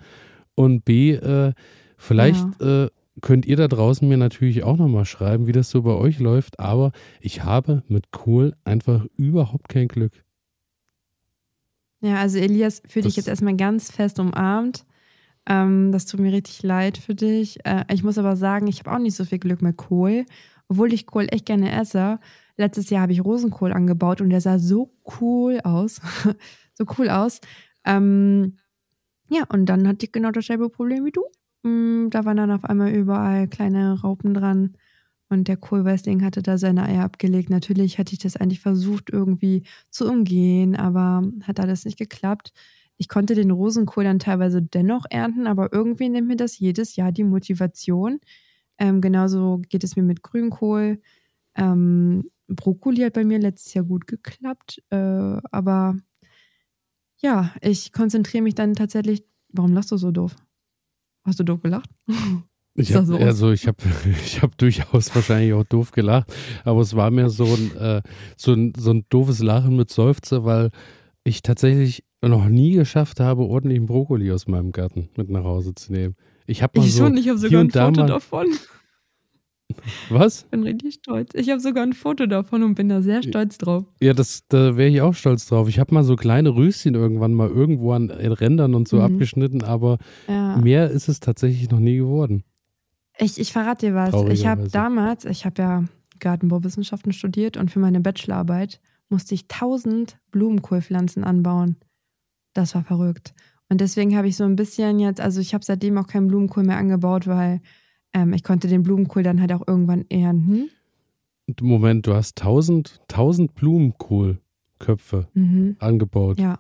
und 0.55 0.85
B 0.85 1.13
äh, 1.13 1.53
vielleicht 1.97 2.47
ja. 2.61 2.85
äh, 2.85 2.89
könnt 3.21 3.47
ihr 3.47 3.57
da 3.57 3.69
draußen 3.69 4.09
mir 4.09 4.17
natürlich 4.17 4.65
auch 4.65 4.77
nochmal 4.77 5.05
schreiben, 5.05 5.47
wie 5.47 5.53
das 5.53 5.71
so 5.71 5.83
bei 5.83 5.93
euch 5.93 6.19
läuft. 6.19 6.59
Aber 6.61 6.93
ich 7.21 7.45
habe 7.45 7.83
mit 7.89 8.11
Kohl 8.11 8.55
einfach 8.65 9.07
überhaupt 9.17 9.69
kein 9.69 9.89
Glück. 9.89 10.25
Ja, 12.01 12.17
also 12.17 12.39
Elias, 12.39 12.83
fühle 12.87 13.07
dich 13.07 13.17
jetzt 13.17 13.29
erstmal 13.29 13.57
ganz 13.57 13.91
fest 13.91 14.19
umarmt. 14.19 14.85
Ähm, 15.47 15.93
das 15.93 16.07
tut 16.07 16.21
mir 16.21 16.33
richtig 16.33 16.63
leid 16.63 16.99
für 16.99 17.15
dich. 17.15 17.65
Äh, 17.65 17.85
ich 17.93 18.03
muss 18.03 18.19
aber 18.19 18.37
sagen, 18.37 18.67
ich 18.67 18.81
habe 18.81 18.93
auch 18.93 18.99
nicht 18.99 19.15
so 19.15 19.25
viel 19.25 19.39
Glück 19.39 19.63
mit 19.63 19.77
Kohl, 19.77 20.27
obwohl 20.69 20.93
ich 20.93 21.07
Kohl 21.07 21.27
echt 21.31 21.47
gerne 21.47 21.73
esse. 21.73 22.19
Letztes 22.57 22.91
Jahr 22.91 23.03
habe 23.03 23.13
ich 23.13 23.25
Rosenkohl 23.25 23.73
angebaut 23.73 24.21
und 24.21 24.31
der 24.31 24.41
sah 24.41 24.59
so 24.59 24.93
cool 25.21 25.61
aus. 25.65 26.01
so 26.75 26.85
cool 26.99 27.09
aus. 27.09 27.41
Ähm, 27.85 28.59
ja, 29.31 29.45
und 29.49 29.67
dann 29.67 29.89
hatte 29.89 30.07
ich 30.07 30.13
genau 30.13 30.31
dasselbe 30.31 30.69
Problem 30.69 31.05
wie 31.05 31.11
du. 31.11 31.25
Mm, 31.65 32.09
da 32.11 32.25
waren 32.25 32.37
dann 32.37 32.51
auf 32.51 32.65
einmal 32.65 32.93
überall 32.93 33.49
kleine 33.49 34.01
Raupen 34.01 34.35
dran. 34.35 34.77
Und 35.31 35.49
der 35.49 35.57
Kohlweißling 35.57 36.23
hatte 36.25 36.43
da 36.43 36.59
seine 36.59 36.85
Eier 36.85 37.03
abgelegt. 37.05 37.51
Natürlich 37.51 37.99
hatte 37.99 38.13
ich 38.13 38.19
das 38.21 38.37
eigentlich 38.37 38.61
versucht, 38.61 39.11
irgendwie 39.11 39.65
zu 39.91 40.07
umgehen, 40.09 40.77
aber 40.77 41.23
hat 41.45 41.59
alles 41.61 41.85
nicht 41.87 41.99
geklappt. 41.99 42.53
Ich 42.99 43.09
konnte 43.09 43.35
den 43.35 43.51
Rosenkohl 43.51 44.05
dann 44.05 44.19
teilweise 44.21 44.63
dennoch 44.63 45.07
ernten, 45.11 45.47
aber 45.47 45.73
irgendwie 45.73 46.09
nimmt 46.11 46.29
mir 46.29 46.37
das 46.37 46.59
jedes 46.59 46.95
Jahr 46.97 47.11
die 47.13 47.25
Motivation. 47.25 48.21
Ähm, 48.79 49.01
genauso 49.01 49.63
geht 49.71 49.85
es 49.85 49.97
mir 49.97 50.03
mit 50.05 50.23
Grünkohl. 50.23 51.01
Ähm, 51.57 52.31
Brokkoli 52.49 53.03
hat 53.03 53.15
bei 53.15 53.25
mir 53.25 53.39
letztes 53.41 53.75
Jahr 53.75 53.85
gut 53.87 54.07
geklappt, 54.09 54.83
äh, 54.91 54.97
aber 54.97 55.97
ja, 57.21 57.53
ich 57.61 57.93
konzentriere 57.93 58.43
mich 58.45 58.55
dann 58.55 58.75
tatsächlich. 58.75 59.25
Warum 59.49 59.73
lachst 59.73 59.91
du 59.93 59.97
so 59.97 60.11
doof? 60.11 60.37
Hast 61.25 61.41
du 61.41 61.45
doof 61.45 61.61
gelacht? 61.63 61.91
Ich 62.77 62.93
habe 62.93 63.07
so 63.07 63.15
also 63.15 63.53
ich 63.53 63.69
habe 63.69 63.77
ich 64.25 64.43
hab 64.43 64.59
durchaus 64.59 65.15
wahrscheinlich 65.15 65.53
auch 65.53 65.63
doof 65.63 65.93
gelacht, 65.93 66.35
aber 66.65 66.81
es 66.81 66.97
war 66.97 67.13
mir 67.13 67.31
so 67.31 67.45
ein, 67.45 67.77
äh, 67.77 68.03
so 68.37 68.53
ein, 68.53 68.73
so 68.77 68.91
ein 68.91 69.05
doofes 69.11 69.39
Lachen 69.39 69.77
mit 69.77 69.91
Seufzer, 69.91 70.45
weil 70.45 70.71
ich 71.23 71.43
tatsächlich 71.43 72.03
noch 72.21 72.49
nie 72.49 72.73
geschafft 72.73 73.21
habe, 73.21 73.43
ordentlichen 73.43 73.87
Brokkoli 73.87 74.33
aus 74.33 74.49
meinem 74.49 74.73
Garten 74.73 75.09
mit 75.17 75.31
nach 75.31 75.45
Hause 75.45 75.77
zu 75.77 75.93
nehmen. 75.93 76.17
Ich 76.47 76.65
habe 76.65 76.81
mal 76.81 76.85
ich 76.85 76.95
so 76.95 77.05
schon, 77.05 77.17
ich 77.17 77.29
habe 77.29 77.39
sogar 77.39 77.61
ein 77.61 77.71
Foto 77.71 78.01
mal, 78.01 78.07
davon. 78.09 78.49
Was? 80.09 80.43
Ich 80.43 80.51
bin 80.51 80.63
richtig 80.63 80.95
stolz. 80.95 81.31
Ich 81.35 81.51
habe 81.51 81.61
sogar 81.61 81.83
ein 81.83 81.93
Foto 81.93 82.27
davon 82.27 82.63
und 82.63 82.75
bin 82.75 82.89
da 82.89 83.03
sehr 83.03 83.23
stolz 83.23 83.59
drauf. 83.59 83.85
Ja, 84.01 84.13
das, 84.13 84.45
da 84.49 84.77
wäre 84.77 84.89
ich 84.89 85.01
auch 85.01 85.15
stolz 85.15 85.47
drauf. 85.47 85.69
Ich 85.69 85.79
habe 85.79 85.95
mal 85.95 86.05
so 86.05 86.17
kleine 86.17 86.51
Röschen 86.51 86.95
irgendwann 86.95 87.35
mal 87.35 87.49
irgendwo 87.49 87.93
an 87.93 88.11
Rändern 88.11 88.75
und 88.75 88.89
so 88.89 88.97
mhm. 88.97 89.03
abgeschnitten, 89.03 89.63
aber 89.63 89.99
ja. 90.29 90.57
mehr 90.57 90.91
ist 90.91 91.09
es 91.09 91.21
tatsächlich 91.21 91.71
noch 91.71 91.81
nie 91.81 91.97
geworden. 91.97 92.45
Ich, 93.19 93.39
ich 93.39 93.53
verrate 93.53 93.87
dir 93.87 93.95
was. 93.95 94.15
Ich 94.31 94.47
habe 94.47 94.69
damals, 94.69 95.25
ich 95.25 95.45
habe 95.45 95.63
ja 95.63 95.85
Gartenbauwissenschaften 96.19 97.13
studiert 97.13 97.57
und 97.57 97.71
für 97.71 97.79
meine 97.79 98.01
Bachelorarbeit 98.01 98.81
musste 99.09 99.35
ich 99.35 99.43
1000 99.43 100.19
Blumenkohlpflanzen 100.31 101.25
anbauen. 101.25 101.77
Das 102.55 102.75
war 102.75 102.83
verrückt. 102.83 103.35
Und 103.69 103.81
deswegen 103.81 104.17
habe 104.17 104.29
ich 104.29 104.37
so 104.37 104.45
ein 104.45 104.57
bisschen 104.57 104.99
jetzt, 104.99 105.21
also 105.21 105.41
ich 105.41 105.55
habe 105.55 105.65
seitdem 105.65 105.99
auch 105.99 106.07
keinen 106.07 106.29
Blumenkohl 106.29 106.65
mehr 106.65 106.77
angebaut, 106.77 107.27
weil 107.27 107.61
ähm, 108.15 108.33
ich 108.33 108.43
konnte 108.43 108.69
den 108.69 108.83
Blumenkohl 108.83 109.23
dann 109.23 109.41
halt 109.41 109.53
auch 109.53 109.67
irgendwann 109.67 110.05
ernten. 110.09 110.71
Moment, 111.61 112.07
du 112.07 112.15
hast 112.15 112.41
1000, 112.41 113.01
1000 113.11 113.55
Blumenkohlköpfe 113.55 115.29
mhm. 115.35 115.77
angebaut. 115.79 116.39
Ja, 116.39 116.59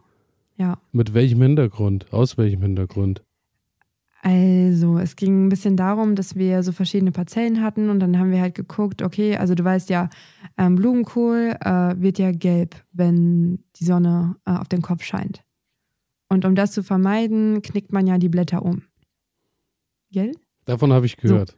ja. 0.56 0.78
Mit 0.92 1.14
welchem 1.14 1.40
Hintergrund? 1.40 2.12
Aus 2.12 2.36
welchem 2.36 2.60
Hintergrund? 2.60 3.22
Also, 4.22 4.98
es 4.98 5.16
ging 5.16 5.46
ein 5.46 5.48
bisschen 5.50 5.76
darum, 5.76 6.14
dass 6.14 6.34
wir 6.34 6.62
so 6.62 6.72
verschiedene 6.72 7.12
Parzellen 7.12 7.62
hatten 7.62 7.90
und 7.90 8.00
dann 8.00 8.18
haben 8.18 8.30
wir 8.30 8.40
halt 8.40 8.54
geguckt, 8.54 9.02
okay, 9.02 9.36
also 9.36 9.54
du 9.54 9.62
weißt 9.64 9.90
ja, 9.90 10.08
ähm, 10.56 10.76
Blumenkohl 10.76 11.56
äh, 11.60 11.94
wird 11.98 12.18
ja 12.18 12.32
gelb, 12.32 12.74
wenn 12.92 13.62
die 13.76 13.84
Sonne 13.84 14.36
äh, 14.46 14.52
auf 14.52 14.68
den 14.68 14.80
Kopf 14.80 15.02
scheint. 15.02 15.44
Und 16.30 16.46
um 16.46 16.54
das 16.54 16.72
zu 16.72 16.82
vermeiden, 16.82 17.60
knickt 17.60 17.92
man 17.92 18.06
ja 18.06 18.16
die 18.16 18.30
Blätter 18.30 18.64
um. 18.64 18.82
Gell? 20.10 20.32
Davon 20.64 20.92
habe 20.92 21.07
ich 21.07 21.16
gehört. 21.16 21.57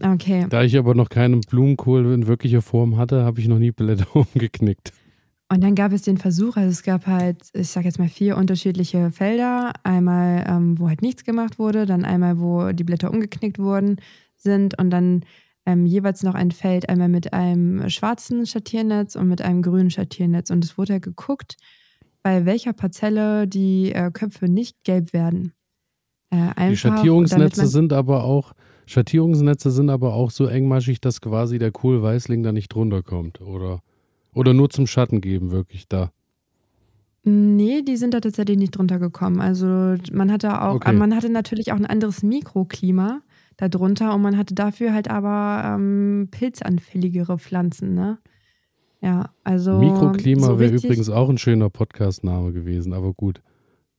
So. 0.00 0.08
Okay. 0.08 0.46
Da 0.48 0.62
ich 0.62 0.76
aber 0.76 0.94
noch 0.94 1.08
keinen 1.08 1.40
Blumenkohl 1.40 2.12
in 2.12 2.26
wirklicher 2.26 2.62
Form 2.62 2.96
hatte, 2.96 3.24
habe 3.24 3.40
ich 3.40 3.48
noch 3.48 3.58
nie 3.58 3.70
Blätter 3.70 4.06
umgeknickt. 4.16 4.92
Und 5.48 5.62
dann 5.62 5.74
gab 5.74 5.92
es 5.92 6.02
den 6.02 6.16
Versuch, 6.16 6.56
also 6.56 6.70
es 6.70 6.82
gab 6.82 7.06
halt, 7.06 7.36
ich 7.52 7.68
sage 7.68 7.86
jetzt 7.86 7.98
mal 7.98 8.08
vier 8.08 8.36
unterschiedliche 8.36 9.12
Felder. 9.12 9.72
Einmal, 9.84 10.44
ähm, 10.48 10.78
wo 10.78 10.88
halt 10.88 11.02
nichts 11.02 11.24
gemacht 11.24 11.58
wurde, 11.58 11.86
dann 11.86 12.04
einmal, 12.04 12.40
wo 12.40 12.72
die 12.72 12.82
Blätter 12.82 13.10
umgeknickt 13.12 13.58
wurden 13.58 13.96
sind 14.36 14.76
und 14.78 14.90
dann 14.90 15.24
ähm, 15.66 15.86
jeweils 15.86 16.22
noch 16.22 16.34
ein 16.34 16.50
Feld, 16.50 16.88
einmal 16.88 17.08
mit 17.08 17.32
einem 17.32 17.88
schwarzen 17.88 18.46
Schattiernetz 18.46 19.16
und 19.16 19.28
mit 19.28 19.42
einem 19.42 19.62
grünen 19.62 19.90
Schattiernetz. 19.90 20.50
Und 20.50 20.64
es 20.64 20.76
wurde 20.76 20.94
halt 20.94 21.04
geguckt, 21.04 21.56
bei 22.22 22.46
welcher 22.46 22.72
Parzelle 22.72 23.46
die 23.46 23.92
äh, 23.92 24.10
Köpfe 24.10 24.48
nicht 24.48 24.82
gelb 24.82 25.12
werden. 25.12 25.52
Äh, 26.30 26.70
die 26.70 26.76
Schattierungsnetze 26.76 27.66
sind 27.66 27.92
aber 27.92 28.24
auch 28.24 28.54
Schattierungsnetze 28.86 29.70
sind 29.70 29.88
aber 29.88 30.14
auch 30.14 30.30
so 30.30 30.46
engmaschig, 30.46 31.00
dass 31.00 31.20
quasi 31.20 31.58
der 31.58 31.72
Kohlweißling 31.72 32.42
da 32.42 32.52
nicht 32.52 32.68
drunter 32.68 33.02
kommt, 33.02 33.40
oder? 33.40 33.80
Oder 34.34 34.52
nur 34.52 34.68
zum 34.68 34.86
Schatten 34.86 35.20
geben, 35.20 35.50
wirklich 35.50 35.88
da. 35.88 36.10
Nee, 37.22 37.82
die 37.82 37.96
sind 37.96 38.12
da 38.12 38.20
tatsächlich 38.20 38.58
nicht 38.58 38.76
drunter 38.76 38.98
gekommen. 38.98 39.40
Also 39.40 39.96
man 40.12 40.30
hatte 40.30 40.60
auch, 40.60 40.74
Okay. 40.74 40.92
man 40.92 41.14
hatte 41.14 41.30
natürlich 41.30 41.72
auch 41.72 41.76
ein 41.76 41.86
anderes 41.86 42.22
Mikroklima 42.22 43.22
darunter 43.56 44.14
und 44.14 44.20
man 44.20 44.36
hatte 44.36 44.54
dafür 44.54 44.92
halt 44.92 45.08
aber 45.08 45.62
ähm, 45.64 46.28
pilzanfälligere 46.30 47.38
Pflanzen, 47.38 47.94
ne? 47.94 48.18
Ja, 49.00 49.30
also. 49.44 49.78
Mikroklima 49.78 50.46
so 50.46 50.58
wäre 50.58 50.74
übrigens 50.74 51.08
auch 51.08 51.28
ein 51.28 51.38
schöner 51.38 51.70
Podcast-Name 51.70 52.52
gewesen, 52.52 52.92
aber 52.92 53.12
gut. 53.14 53.40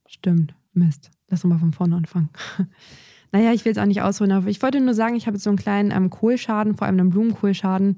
Stimmt, 0.08 0.56
Mist. 0.74 1.10
Lass 1.30 1.44
uns 1.44 1.52
mal 1.52 1.60
von 1.60 1.72
vorne 1.72 1.96
anfangen. 1.96 2.30
naja, 3.32 3.52
ich 3.54 3.66
will 3.66 3.72
es 3.72 3.78
auch 3.78 3.86
nicht 3.86 4.02
ausholen, 4.02 4.32
aber 4.32 4.48
ich 4.48 4.62
wollte 4.62 4.80
nur 4.80 4.94
sagen, 4.94 5.16
ich 5.16 5.28
habe 5.28 5.38
jetzt 5.38 5.44
so 5.44 5.50
einen 5.50 5.58
kleinen 5.58 5.92
ähm, 5.92 6.10
Kohlschaden, 6.10 6.76
vor 6.76 6.88
allem 6.88 7.00
einen 7.00 7.10
Blumenkohlschaden 7.10 7.96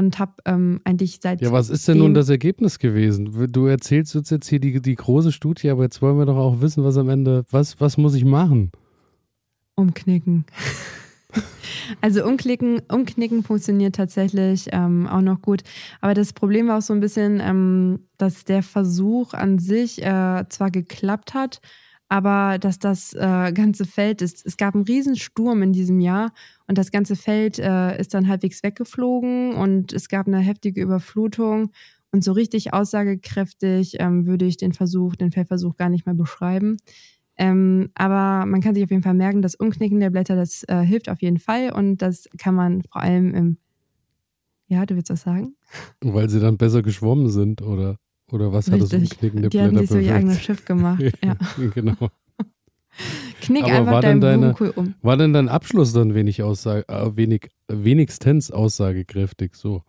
und 0.00 0.18
habe 0.18 0.32
ähm, 0.46 0.80
eigentlich 0.84 1.20
seit. 1.22 1.42
Ja, 1.42 1.52
was 1.52 1.68
ist 1.68 1.86
denn 1.86 1.98
nun 1.98 2.14
das 2.14 2.30
Ergebnis 2.30 2.78
gewesen? 2.78 3.52
Du 3.52 3.66
erzählst 3.66 4.16
uns 4.16 4.30
jetzt 4.30 4.48
hier 4.48 4.58
die, 4.58 4.80
die 4.80 4.94
große 4.94 5.30
Studie, 5.30 5.68
aber 5.68 5.82
jetzt 5.82 6.00
wollen 6.00 6.18
wir 6.18 6.24
doch 6.24 6.38
auch 6.38 6.62
wissen, 6.62 6.82
was 6.84 6.96
am 6.96 7.10
Ende, 7.10 7.44
was, 7.50 7.80
was 7.80 7.98
muss 7.98 8.14
ich 8.14 8.24
machen? 8.24 8.72
Umknicken. 9.74 10.46
also 12.00 12.24
umklicken, 12.24 12.80
umknicken 12.90 13.42
funktioniert 13.42 13.94
tatsächlich 13.94 14.68
ähm, 14.72 15.06
auch 15.06 15.20
noch 15.20 15.42
gut. 15.42 15.62
Aber 16.00 16.14
das 16.14 16.32
Problem 16.32 16.68
war 16.68 16.78
auch 16.78 16.82
so 16.82 16.94
ein 16.94 17.00
bisschen, 17.00 17.40
ähm, 17.40 18.00
dass 18.16 18.44
der 18.46 18.62
Versuch 18.62 19.34
an 19.34 19.58
sich 19.58 20.02
äh, 20.02 20.44
zwar 20.48 20.70
geklappt 20.70 21.34
hat, 21.34 21.60
aber 22.10 22.58
dass 22.58 22.80
das 22.80 23.14
äh, 23.14 23.52
ganze 23.52 23.86
Feld 23.86 24.20
ist. 24.20 24.44
Es 24.44 24.56
gab 24.56 24.74
einen 24.74 24.82
riesen 24.84 25.14
Sturm 25.14 25.62
in 25.62 25.72
diesem 25.72 26.00
Jahr 26.00 26.32
und 26.66 26.76
das 26.76 26.90
ganze 26.90 27.14
Feld 27.14 27.60
äh, 27.60 27.98
ist 27.98 28.12
dann 28.12 28.26
halbwegs 28.26 28.64
weggeflogen 28.64 29.54
und 29.54 29.92
es 29.92 30.08
gab 30.08 30.26
eine 30.26 30.40
heftige 30.40 30.82
Überflutung. 30.82 31.70
Und 32.10 32.24
so 32.24 32.32
richtig 32.32 32.74
aussagekräftig 32.74 34.00
ähm, 34.00 34.26
würde 34.26 34.44
ich 34.44 34.56
den 34.56 34.72
Versuch, 34.72 35.14
den 35.14 35.30
Feldversuch 35.30 35.76
gar 35.76 35.88
nicht 35.88 36.04
mehr 36.04 36.16
beschreiben. 36.16 36.78
Ähm, 37.36 37.90
aber 37.94 38.44
man 38.44 38.60
kann 38.60 38.74
sich 38.74 38.82
auf 38.82 38.90
jeden 38.90 39.04
Fall 39.04 39.14
merken, 39.14 39.40
das 39.40 39.54
Umknicken 39.54 40.00
der 40.00 40.10
Blätter, 40.10 40.34
das 40.34 40.64
äh, 40.64 40.80
hilft 40.80 41.08
auf 41.08 41.22
jeden 41.22 41.38
Fall 41.38 41.70
und 41.70 41.98
das 41.98 42.28
kann 42.38 42.56
man 42.56 42.82
vor 42.82 43.02
allem 43.02 43.34
im. 43.34 43.56
Ja, 44.66 44.84
du 44.84 44.96
willst 44.96 45.10
was 45.10 45.22
sagen? 45.22 45.54
Weil 46.00 46.28
sie 46.28 46.40
dann 46.40 46.56
besser 46.56 46.82
geschwommen 46.82 47.28
sind 47.28 47.62
oder, 47.62 47.98
oder 48.32 48.52
was 48.52 48.70
hat 48.70 48.80
das 48.80 48.92
Richtig. 48.92 49.32
Der 49.34 49.48
Die 49.50 49.60
haben 49.60 49.70
Blätter 49.70 49.80
sich 49.86 49.90
so 49.90 49.98
ihr 49.98 50.14
eigenes 50.14 50.40
Schiff 50.40 50.64
gemacht. 50.64 51.02
Ja. 51.24 51.36
genau. 51.74 51.96
Knick 53.40 53.64
Aber 53.64 53.72
einfach 53.74 54.00
deine- 54.00 54.20
Blumenkohl 54.20 54.72
um. 54.76 54.94
War 55.02 55.16
denn 55.16 55.32
dein 55.32 55.48
Abschluss 55.48 55.92
dann 55.92 56.14
wenig 56.14 56.42
Aussage, 56.42 56.86
äh, 56.88 57.16
wenig, 57.16 57.48
wenigstens 57.68 58.50
aussagekräftig? 58.50 59.54
So. 59.54 59.82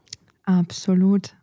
Absolut. 0.44 1.36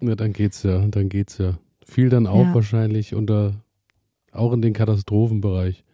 Ja, 0.00 0.14
dann 0.14 0.32
geht's 0.32 0.62
ja, 0.62 0.86
dann 0.86 1.08
geht's 1.08 1.38
ja. 1.38 1.58
Fiel 1.84 2.08
dann 2.08 2.26
auch 2.26 2.44
Ja. 2.46 2.54
wahrscheinlich 2.54 3.14
unter, 3.14 3.54
auch 4.32 4.52
in 4.52 4.62
den 4.62 4.72
Katastrophenbereich, 4.72 5.84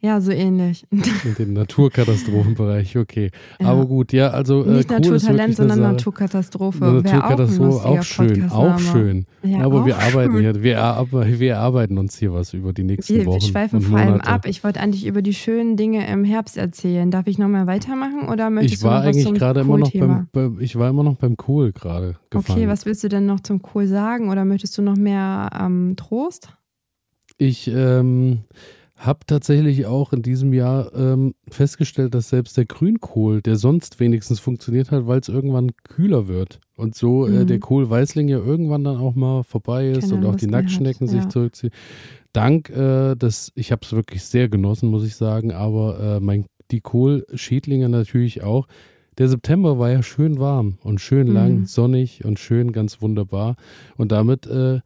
Ja, 0.00 0.20
so 0.20 0.30
ähnlich. 0.30 0.86
in 0.90 1.34
den 1.36 1.52
Naturkatastrophenbereich, 1.54 2.96
okay. 2.96 3.30
Ja. 3.60 3.66
Aber 3.66 3.84
gut, 3.86 4.12
ja, 4.12 4.30
also 4.30 4.64
äh, 4.64 4.76
Nicht 4.76 4.90
cool 4.90 4.98
Naturtalent, 4.98 5.56
sondern 5.56 5.78
Sache. 5.78 5.92
Naturkatastrophe. 5.92 6.86
Auch 6.86 7.02
Naturkatastrophe, 7.02 7.84
auch, 7.84 7.96
lustiger 7.96 8.34
schön, 8.34 8.50
auch 8.50 8.78
schön. 8.78 9.26
Ja, 9.42 9.64
Aber 9.64 9.80
auch 9.80 9.86
wir 9.86 9.98
arbeiten 9.98 10.34
schön. 10.34 10.40
hier, 10.40 10.62
wir, 10.62 11.40
wir 11.40 11.52
erarbeiten 11.52 11.98
uns 11.98 12.16
hier 12.16 12.32
was 12.32 12.54
über 12.54 12.72
die 12.72 12.84
nächsten 12.84 13.12
Wir, 13.12 13.26
Wochen 13.26 13.40
wir 13.42 13.48
schweifen 13.48 13.78
und 13.80 13.86
vor 13.86 13.98
allem 13.98 14.20
ab. 14.20 14.46
Ich 14.46 14.62
wollte 14.62 14.78
eigentlich 14.78 15.04
über 15.04 15.20
die 15.20 15.34
schönen 15.34 15.76
Dinge 15.76 16.08
im 16.08 16.22
Herbst 16.22 16.56
erzählen. 16.56 17.10
Darf 17.10 17.26
ich 17.26 17.38
nochmal 17.38 17.66
weitermachen 17.66 18.28
oder 18.28 18.50
möchtest 18.50 18.74
Ich 18.74 18.80
du 18.80 18.86
war 18.86 19.00
noch 19.00 19.06
eigentlich 19.06 19.34
gerade 19.34 19.60
immer 19.60 19.78
noch 19.78 19.90
beim, 19.90 20.28
beim, 20.30 20.60
ich 20.60 20.76
war 20.76 20.90
immer 20.90 21.02
noch 21.02 21.16
beim 21.16 21.36
Kohl 21.36 21.72
gerade. 21.72 22.14
Okay, 22.32 22.68
was 22.68 22.86
willst 22.86 23.02
du 23.02 23.08
denn 23.08 23.26
noch 23.26 23.40
zum 23.40 23.62
Kohl 23.62 23.88
sagen 23.88 24.30
oder 24.30 24.44
möchtest 24.44 24.78
du 24.78 24.82
noch 24.82 24.96
mehr 24.96 25.50
ähm, 25.60 25.94
Trost? 25.96 26.50
Ich 27.36 27.68
ähm, 27.68 28.44
habe 28.98 29.20
tatsächlich 29.26 29.86
auch 29.86 30.12
in 30.12 30.22
diesem 30.22 30.52
Jahr 30.52 30.92
ähm, 30.94 31.34
festgestellt, 31.48 32.14
dass 32.14 32.28
selbst 32.30 32.56
der 32.56 32.64
Grünkohl, 32.66 33.40
der 33.42 33.56
sonst 33.56 34.00
wenigstens 34.00 34.40
funktioniert 34.40 34.90
hat, 34.90 35.06
weil 35.06 35.20
es 35.20 35.28
irgendwann 35.28 35.70
kühler 35.84 36.26
wird. 36.26 36.58
Und 36.76 36.94
so 36.96 37.26
äh, 37.26 37.30
Mhm. 37.30 37.46
der 37.46 37.60
Kohlweißling 37.60 38.28
ja 38.28 38.38
irgendwann 38.38 38.82
dann 38.84 38.96
auch 38.98 39.14
mal 39.14 39.44
vorbei 39.44 39.88
ist 39.90 40.10
Keine 40.10 40.14
und 40.14 40.26
auch 40.26 40.34
die 40.34 40.46
mehr 40.46 40.58
hat, 40.58 40.64
Nacktschnecken 40.64 41.06
sich 41.06 41.22
ja. 41.22 41.28
zurückziehen. 41.28 41.72
Dank 42.32 42.70
äh, 42.70 43.14
des, 43.14 43.52
ich 43.54 43.70
habe 43.72 43.82
es 43.84 43.92
wirklich 43.92 44.24
sehr 44.24 44.48
genossen, 44.48 44.90
muss 44.90 45.04
ich 45.06 45.14
sagen, 45.16 45.52
aber 45.52 46.16
äh, 46.16 46.20
mein, 46.20 46.46
die 46.72 46.80
Kohlschädlinge 46.80 47.88
natürlich 47.88 48.42
auch. 48.42 48.66
Der 49.16 49.28
September 49.28 49.78
war 49.78 49.90
ja 49.90 50.02
schön 50.02 50.38
warm 50.38 50.78
und 50.82 51.00
schön 51.00 51.26
lang, 51.28 51.60
Mhm. 51.60 51.66
sonnig 51.66 52.24
und 52.24 52.38
schön, 52.38 52.72
ganz 52.72 53.00
wunderbar. 53.00 53.56
Und 53.96 54.12
damit 54.12 54.46
äh, 54.46 54.80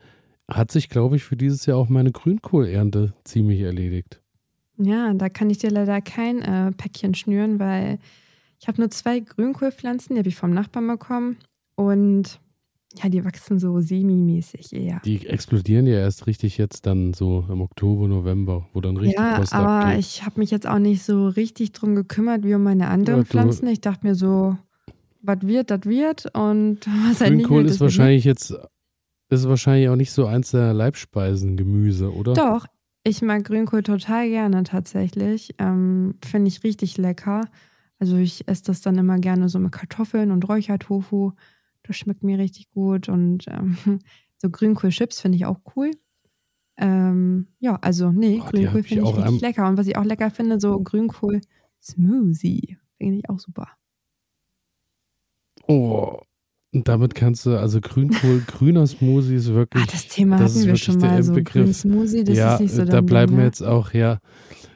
hat 0.51 0.71
sich, 0.71 0.89
glaube 0.89 1.17
ich, 1.17 1.25
für 1.25 1.37
dieses 1.37 1.67
Jahr 1.67 1.79
auch 1.79 1.89
meine 1.89 2.13
Grünkohlernte 2.13 3.15
ziemlich 3.25 3.61
erledigt. 3.61 4.21
Ja, 4.79 5.13
da 5.15 5.29
kann 5.29 5.51
ich 5.51 5.59
dir 5.59 5.71
leider 5.71 6.01
kein 6.01 6.43
äh, 6.43 6.73
Päckchen 6.73 7.15
schnüren, 7.15 7.59
weil 7.59 7.99
ich 8.61 8.69
habe 8.69 8.81
nur 8.81 8.91
zwei 8.91 9.21
Grünkohlpflanzen, 9.21 10.15
die 10.15 10.21
habe 10.21 10.29
ich 10.29 10.37
vom 10.37 10.53
Nachbarn 10.53 10.87
bekommen. 10.87 11.37
Und 11.75 12.41
ja, 13.03 13.09
die 13.09 13.25
wachsen 13.25 13.59
so 13.59 13.81
semi-mäßig 13.81 14.73
eher. 14.73 15.01
Die 15.05 15.27
explodieren 15.27 15.87
ja 15.87 15.95
erst 15.95 16.27
richtig 16.27 16.59
jetzt 16.59 16.87
dann 16.87 17.15
so 17.15 17.45
im 17.49 17.61
Oktober, 17.61 18.07
November, 18.07 18.67
wo 18.73 18.81
dann 18.81 18.97
richtig 18.97 19.19
ja, 19.19 19.39
Post 19.39 19.55
aber 19.55 19.87
abgeht. 19.87 20.01
ich 20.01 20.25
habe 20.25 20.41
mich 20.41 20.51
jetzt 20.51 20.67
auch 20.67 20.79
nicht 20.79 21.03
so 21.03 21.29
richtig 21.29 21.73
drum 21.73 21.95
gekümmert 21.95 22.45
wie 22.45 22.55
um 22.55 22.63
meine 22.63 22.89
anderen 22.89 23.21
Ja, 23.21 23.25
Pflanzen. 23.25 23.67
Ich 23.69 23.81
dachte 23.81 24.07
mir 24.07 24.15
so, 24.15 24.57
was 25.23 25.39
wird, 25.43 25.71
das 25.71 25.85
wird. 25.85 26.27
Und 26.35 26.81
was 27.09 27.21
halt 27.21 27.35
nicht 27.35 27.47
Grünkohl 27.47 27.65
wird, 27.65 27.71
ist 27.75 27.81
wahrscheinlich 27.81 28.25
jetzt, 28.25 28.55
ist 29.33 29.49
wahrscheinlich 29.49 29.88
auch 29.88 29.97
nicht 29.97 30.12
so 30.12 30.27
eins 30.27 30.51
der 30.51 30.73
Leibspeisen, 30.75 31.57
Gemüse, 31.57 32.12
oder? 32.14 32.35
Doch, 32.35 32.66
ich 33.05 33.23
mag 33.23 33.45
Grünkohl 33.45 33.83
total 33.83 34.29
gerne 34.29 34.62
tatsächlich. 34.62 35.55
Ähm, 35.59 36.14
Finde 36.25 36.49
ich 36.49 36.62
richtig 36.62 36.99
lecker. 36.99 37.42
Also 37.99 38.16
ich 38.16 38.47
esse 38.49 38.64
das 38.64 38.81
dann 38.81 38.99
immer 38.99 39.18
gerne 39.18 39.49
so 39.49 39.59
mit 39.59 39.73
Kartoffeln 39.73 40.31
und 40.31 40.49
Räuchertofu. 40.49 41.33
Das 41.83 41.97
schmeckt 41.97 42.23
mir 42.23 42.38
richtig 42.38 42.71
gut. 42.71 43.09
Und 43.09 43.47
ähm, 43.49 43.77
so 44.37 44.51
Grünkohl-Chips 44.51 45.21
finde 45.21 45.37
ich 45.37 45.47
auch 45.47 45.61
cool. 45.77 45.90
Ähm, 46.77 47.49
ja, 47.59 47.77
also 47.81 48.11
nee, 48.12 48.40
Oh, 48.42 48.47
Grünkohl 48.51 48.81
ich 48.81 48.87
finde 48.88 49.05
ich 49.05 49.09
auch 49.09 49.16
richtig 49.16 49.40
lecker. 49.40 49.68
Und 49.68 49.77
was 49.79 49.87
ich 49.87 49.97
auch 49.97 50.05
lecker 50.05 50.31
finde, 50.31 50.61
so 50.61 50.81
Grünkohl-Smoothie. 50.81 52.77
Finde 52.99 53.18
ich 53.18 53.29
auch 53.31 53.38
super. 53.38 53.68
Oh. 55.68 56.21
Und 56.75 56.89
damit 56.89 57.15
kannst 57.15 57.45
du, 57.45 57.59
also 57.59 57.81
Grünkohl, 57.83 58.41
grüner 58.47 58.87
Smoothie 58.87 59.35
ist 59.35 59.53
wirklich. 59.53 59.85
Ah, 59.85 59.89
das 59.93 60.09
Thema 60.09 60.39
das 60.39 60.55
hatten 60.55 60.67
wir 60.67 60.77
schon 60.77 60.99
der 60.99 61.11
mal. 61.11 61.23
So 61.23 61.33
Inbegriff. 61.33 61.53
grünen 61.53 61.75
Smoothie, 61.75 62.25
das 62.25 62.37
ja, 62.37 62.55
ist 62.55 62.61
nicht 62.61 62.73
so 62.73 62.85
da 62.85 62.93
dein 62.93 63.07
bleiben 63.07 63.29
Ding, 63.33 63.37
wir 63.39 63.43
ne? 63.43 63.49
jetzt 63.49 63.63
auch, 63.63 63.93
ja. 63.93 64.19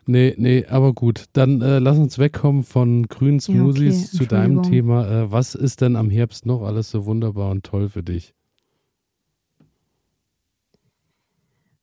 Nee, 0.04 0.34
nee, 0.36 0.64
aber 0.66 0.92
gut. 0.92 1.24
Dann 1.32 1.62
äh, 1.62 1.78
lass 1.78 1.98
uns 1.98 2.18
wegkommen 2.18 2.62
von 2.64 3.06
grünen 3.08 3.38
Ja, 3.40 3.48
okay, 3.48 3.60
Smoothies 3.62 4.12
zu 4.12 4.26
deinem. 4.26 4.62
Thema. 4.62 5.08
Äh, 5.08 5.32
was 5.32 5.54
ist 5.54 5.80
denn 5.80 5.96
am 5.96 6.10
Herbst 6.10 6.46
noch 6.46 6.62
alles 6.62 6.90
so 6.90 7.06
wunderbar 7.06 7.50
und 7.50 7.64
toll 7.64 7.88
für 7.88 8.02
dich? 8.02 8.34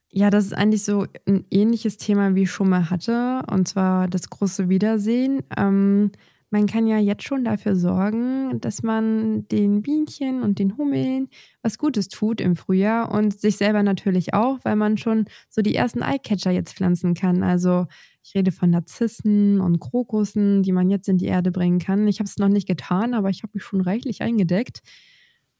Ja, 0.10 0.30
das 0.30 0.45
ist 0.45 0.54
eigentlich 0.54 0.84
so 0.84 1.08
ein 1.26 1.43
ähnliches 1.49 1.97
Thema, 1.97 2.36
wie 2.36 2.43
ich 2.43 2.52
schon 2.52 2.69
mal 2.69 2.91
hatte, 2.91 3.41
und 3.52 3.67
zwar 3.67 4.08
das 4.08 4.30
große 4.30 4.69
Wiedersehen. 4.69 5.41
Ähm, 5.58 6.12
man 6.53 6.67
kann 6.67 6.85
ja 6.85 6.99
jetzt 6.99 7.23
schon 7.23 7.43
dafür 7.43 7.75
sorgen, 7.75 8.61
dass 8.61 8.83
man 8.83 9.47
den 9.47 9.81
Bienchen 9.81 10.43
und 10.43 10.59
den 10.59 10.77
Hummeln 10.77 11.29
was 11.63 11.79
Gutes 11.79 12.09
tut 12.09 12.39
im 12.39 12.55
Frühjahr 12.55 13.11
und 13.11 13.39
sich 13.39 13.57
selber 13.57 13.81
natürlich 13.81 14.35
auch, 14.35 14.59
weil 14.61 14.75
man 14.75 14.99
schon 14.99 15.25
so 15.49 15.63
die 15.63 15.73
ersten 15.73 16.03
Eyecatcher 16.03 16.51
jetzt 16.51 16.75
pflanzen 16.75 17.15
kann. 17.15 17.41
Also 17.41 17.87
ich 18.23 18.35
rede 18.35 18.51
von 18.51 18.69
Narzissen 18.69 19.61
und 19.61 19.79
Krokussen, 19.79 20.61
die 20.61 20.73
man 20.73 20.91
jetzt 20.91 21.09
in 21.09 21.17
die 21.17 21.25
Erde 21.25 21.51
bringen 21.51 21.79
kann. 21.79 22.07
Ich 22.07 22.19
habe 22.19 22.27
es 22.27 22.37
noch 22.37 22.49
nicht 22.49 22.67
getan, 22.67 23.15
aber 23.15 23.31
ich 23.31 23.41
habe 23.41 23.53
mich 23.55 23.63
schon 23.63 23.81
reichlich 23.81 24.21
eingedeckt. 24.21 24.83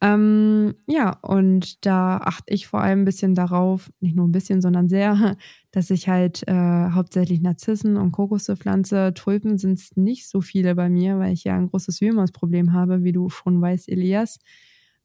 Ähm, 0.04 0.76
ja, 0.86 1.18
und 1.22 1.86
da 1.86 2.18
achte 2.18 2.54
ich 2.54 2.68
vor 2.68 2.82
allem 2.82 3.04
ein 3.04 3.06
bisschen 3.06 3.36
darauf, 3.36 3.90
nicht 4.02 4.18
nur 4.18 4.28
ein 4.28 4.34
bisschen, 4.34 4.62
sondern 4.62 4.90
sehr, 4.90 5.38
dass 5.72 5.90
ich 5.92 6.10
halt 6.10 6.44
äh, 6.48 6.54
hauptsächlich 6.92 7.42
Narzissen 7.42 7.96
und 7.96 8.12
Kokosse 8.12 8.58
pflanze. 8.58 9.14
Tulpen 9.14 9.58
sind 9.58 9.80
es 9.80 9.96
nicht 9.96 10.28
so 10.28 10.42
viele 10.42 10.76
bei 10.76 10.90
mir, 10.90 11.20
weil 11.20 11.32
ich 11.34 11.46
ja 11.46 11.56
ein 11.56 11.68
großes 11.70 12.02
Würmersproblem 12.02 12.74
habe, 12.74 13.04
wie 13.06 13.14
du 13.14 13.30
schon 13.30 13.62
weißt, 13.62 13.88
Elias. 13.88 14.40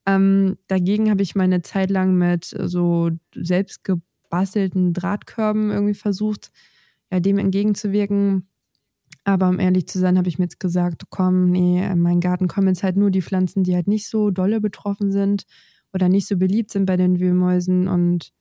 Ähm, 0.07 0.57
dagegen 0.67 1.11
habe 1.11 1.23
ich 1.23 1.37
meine 1.37 1.63
Zeit 1.63 1.91
lang 1.91 2.15
mit 2.17 2.47
so 2.47 3.11
selbst 3.35 3.85
gebastelten 3.85 4.95
Drahtkörben 4.95 5.71
irgendwie 5.71 5.95
versucht, 5.95 6.51
ja, 7.13 7.21
dem 7.21 7.39
entgegenzuwirken. 7.39 8.49
Aber 9.29 9.51
um 9.51 9.61
ehrlich 9.61 9.87
zu 9.87 9.99
sein, 9.99 10.17
habe 10.17 10.27
ich 10.31 10.38
mir 10.38 10.47
jetzt 10.47 10.59
gesagt, 10.59 11.03
komm, 11.11 11.51
nee, 11.51 11.87
in 11.87 12.01
meinen 12.01 12.21
Garten 12.21 12.49
kommen 12.49 12.69
jetzt 12.69 12.83
halt 12.83 12.97
nur 12.97 13.11
die 13.11 13.21
Pflanzen, 13.21 13.62
die 13.62 13.75
halt 13.75 13.87
nicht 13.87 14.09
so 14.09 14.31
dolle 14.31 14.59
betroffen 14.59 15.12
sind 15.12 15.45
oder 15.93 16.09
nicht 16.09 16.27
so 16.27 16.38
beliebt 16.38 16.71
sind 16.71 16.87
bei 16.87 16.97
den 16.97 17.21
Wühlmäusen. 17.21 17.88
Und 17.88 18.33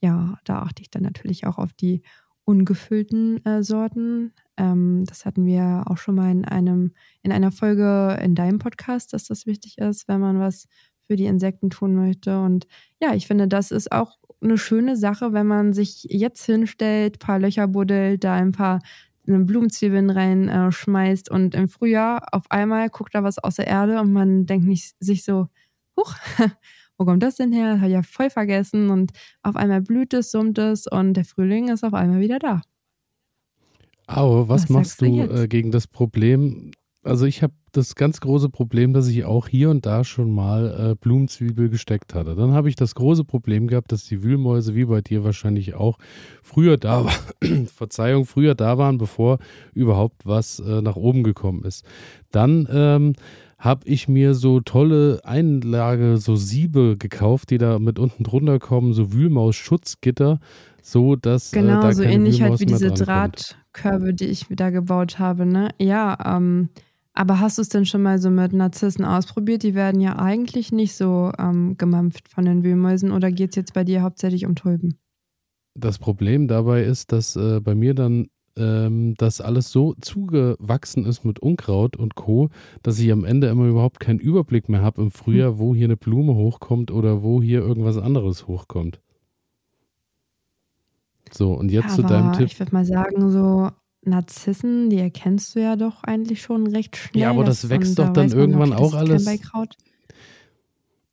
ja, 0.00 0.36
da 0.42 0.62
achte 0.62 0.82
ich 0.82 0.90
dann 0.90 1.04
natürlich 1.04 1.46
auch 1.46 1.58
auf 1.58 1.72
die 1.72 2.02
ungefüllten 2.42 3.44
äh, 3.46 3.62
Sorten. 3.62 4.32
Ähm, 4.56 5.04
das 5.06 5.26
hatten 5.26 5.46
wir 5.46 5.84
auch 5.86 5.96
schon 5.96 6.16
mal 6.16 6.32
in 6.32 6.44
einem, 6.44 6.90
in 7.22 7.30
einer 7.30 7.52
Folge 7.52 8.18
in 8.20 8.34
deinem 8.34 8.58
Podcast, 8.58 9.12
dass 9.12 9.26
das 9.26 9.46
wichtig 9.46 9.78
ist, 9.78 10.08
wenn 10.08 10.20
man 10.20 10.40
was 10.40 10.66
für 11.06 11.14
die 11.14 11.26
Insekten 11.26 11.70
tun 11.70 11.94
möchte. 11.94 12.40
Und 12.40 12.66
ja, 13.00 13.14
ich 13.14 13.28
finde, 13.28 13.46
das 13.46 13.70
ist 13.70 13.92
auch 13.92 14.18
eine 14.42 14.58
schöne 14.58 14.96
Sache, 14.96 15.32
wenn 15.32 15.46
man 15.46 15.72
sich 15.72 16.02
jetzt 16.10 16.44
hinstellt, 16.44 17.20
paar 17.20 17.38
Löcher 17.38 17.68
buddelt, 17.68 18.24
da 18.24 18.34
ein 18.34 18.50
paar 18.50 18.80
Blumenzwiebeln 19.24 20.10
reinschmeißt 20.10 21.30
äh, 21.30 21.34
und 21.34 21.54
im 21.54 21.68
Frühjahr 21.68 22.26
auf 22.32 22.50
einmal 22.50 22.88
guckt 22.90 23.14
da 23.14 23.22
was 23.22 23.38
aus 23.38 23.56
der 23.56 23.66
Erde 23.66 24.00
und 24.00 24.12
man 24.12 24.46
denkt 24.46 24.66
nicht 24.66 24.94
sich 25.00 25.24
so, 25.24 25.48
huch, 25.96 26.14
wo 26.98 27.04
kommt 27.04 27.22
das 27.22 27.36
denn 27.36 27.52
her? 27.52 27.72
Das 27.72 27.78
habe 27.78 27.88
ich 27.88 27.94
ja 27.94 28.02
voll 28.02 28.30
vergessen 28.30 28.90
und 28.90 29.12
auf 29.42 29.56
einmal 29.56 29.80
blüht 29.80 30.12
es, 30.14 30.30
summt 30.30 30.58
es 30.58 30.86
und 30.86 31.14
der 31.14 31.24
Frühling 31.24 31.68
ist 31.68 31.84
auf 31.84 31.94
einmal 31.94 32.20
wieder 32.20 32.38
da. 32.38 32.62
Aber 34.06 34.48
was, 34.48 34.64
was 34.64 34.70
machst 34.70 35.00
du, 35.00 35.06
du 35.06 35.42
äh, 35.42 35.48
gegen 35.48 35.70
das 35.70 35.86
Problem, 35.86 36.72
also 37.04 37.26
ich 37.26 37.42
habe 37.42 37.52
das 37.72 37.94
ganz 37.94 38.20
große 38.20 38.48
Problem, 38.48 38.92
dass 38.92 39.08
ich 39.08 39.24
auch 39.24 39.48
hier 39.48 39.70
und 39.70 39.86
da 39.86 40.04
schon 40.04 40.30
mal 40.30 40.92
äh, 40.92 40.94
Blumenzwiebel 40.94 41.68
gesteckt 41.68 42.14
hatte. 42.14 42.34
Dann 42.34 42.52
habe 42.52 42.68
ich 42.68 42.76
das 42.76 42.94
große 42.94 43.24
Problem 43.24 43.66
gehabt, 43.66 43.92
dass 43.92 44.04
die 44.04 44.22
Wühlmäuse, 44.22 44.74
wie 44.74 44.84
bei 44.84 45.00
dir 45.00 45.24
wahrscheinlich 45.24 45.74
auch, 45.74 45.98
früher 46.42 46.76
da 46.76 47.04
waren, 47.06 47.66
Verzeihung, 47.74 48.24
früher 48.24 48.54
da 48.54 48.78
waren, 48.78 48.98
bevor 48.98 49.38
überhaupt 49.74 50.26
was 50.26 50.60
äh, 50.60 50.82
nach 50.82 50.96
oben 50.96 51.22
gekommen 51.22 51.64
ist. 51.64 51.84
Dann 52.30 52.68
ähm, 52.70 53.14
habe 53.58 53.86
ich 53.86 54.08
mir 54.08 54.34
so 54.34 54.60
tolle 54.60 55.20
Einlage, 55.24 56.18
so 56.18 56.36
Siebe 56.36 56.96
gekauft, 56.98 57.50
die 57.50 57.58
da 57.58 57.78
mit 57.78 57.98
unten 57.98 58.22
drunter 58.24 58.58
kommen, 58.58 58.92
so 58.92 59.12
Wühlmaus-Schutzgitter, 59.12 60.40
so 60.82 61.16
dass 61.16 61.52
genau, 61.52 61.78
äh, 61.78 61.82
da 61.82 61.92
so 61.92 62.02
ähnlich 62.02 62.40
Wühlmaus 62.40 62.60
halt 62.60 62.60
wie 62.60 62.66
diese. 62.66 62.90
Drahtkörbe, 62.90 64.14
die 64.14 64.26
ich 64.26 64.46
da 64.50 64.70
gebaut 64.70 65.18
habe, 65.18 65.46
ne? 65.46 65.70
Ja, 65.80 66.36
ähm, 66.36 66.68
aber 67.14 67.40
hast 67.40 67.58
du 67.58 67.62
es 67.62 67.68
denn 67.68 67.84
schon 67.86 68.02
mal 68.02 68.18
so 68.18 68.30
mit 68.30 68.52
Narzissen 68.52 69.04
ausprobiert? 69.04 69.62
Die 69.62 69.74
werden 69.74 70.00
ja 70.00 70.16
eigentlich 70.18 70.72
nicht 70.72 70.94
so 70.94 71.32
ähm, 71.38 71.76
gemampft 71.76 72.28
von 72.28 72.44
den 72.44 72.64
Wühlmäusen 72.64 73.12
oder 73.12 73.30
geht 73.30 73.50
es 73.50 73.56
jetzt 73.56 73.74
bei 73.74 73.84
dir 73.84 74.02
hauptsächlich 74.02 74.46
um 74.46 74.54
Tulpen? 74.54 74.98
Das 75.74 75.98
Problem 75.98 76.48
dabei 76.48 76.82
ist, 76.82 77.12
dass 77.12 77.36
äh, 77.36 77.60
bei 77.60 77.74
mir 77.74 77.94
dann 77.94 78.28
ähm, 78.56 79.14
das 79.16 79.40
alles 79.40 79.70
so 79.72 79.94
zugewachsen 80.00 81.06
ist 81.06 81.24
mit 81.24 81.38
Unkraut 81.40 81.96
und 81.96 82.14
Co., 82.14 82.50
dass 82.82 82.98
ich 82.98 83.10
am 83.10 83.24
Ende 83.24 83.48
immer 83.48 83.66
überhaupt 83.66 83.98
keinen 84.00 84.18
Überblick 84.18 84.68
mehr 84.68 84.82
habe 84.82 85.00
im 85.02 85.10
Frühjahr, 85.10 85.58
wo 85.58 85.74
hier 85.74 85.86
eine 85.86 85.96
Blume 85.96 86.34
hochkommt 86.34 86.90
oder 86.90 87.22
wo 87.22 87.40
hier 87.42 87.60
irgendwas 87.60 87.96
anderes 87.96 88.46
hochkommt. 88.46 89.00
So, 91.30 91.54
und 91.54 91.70
jetzt 91.70 91.96
Ja, 91.96 91.96
zu 91.96 92.02
deinem 92.02 92.32
Tipp. 92.32 92.52
ich 92.52 92.58
würde 92.58 92.72
mal 92.72 92.84
sagen, 92.84 93.30
so 93.30 93.70
Narzissen, 94.04 94.90
die 94.90 94.98
erkennst 94.98 95.54
du 95.54 95.60
ja 95.60 95.76
doch 95.76 96.02
eigentlich 96.04 96.42
schon 96.42 96.66
recht 96.66 96.96
Ja, 96.96 97.28
schnell. 97.28 97.28
aber 97.28 97.44
Das, 97.44 97.62
das 97.62 97.70
wächst 97.70 97.98
doch 97.98 98.06
da 98.06 98.12
dann 98.12 98.28
man, 98.30 98.38
irgendwann 98.38 98.70
das 98.70 98.80
auch 98.80 98.94
alles. 98.94 99.40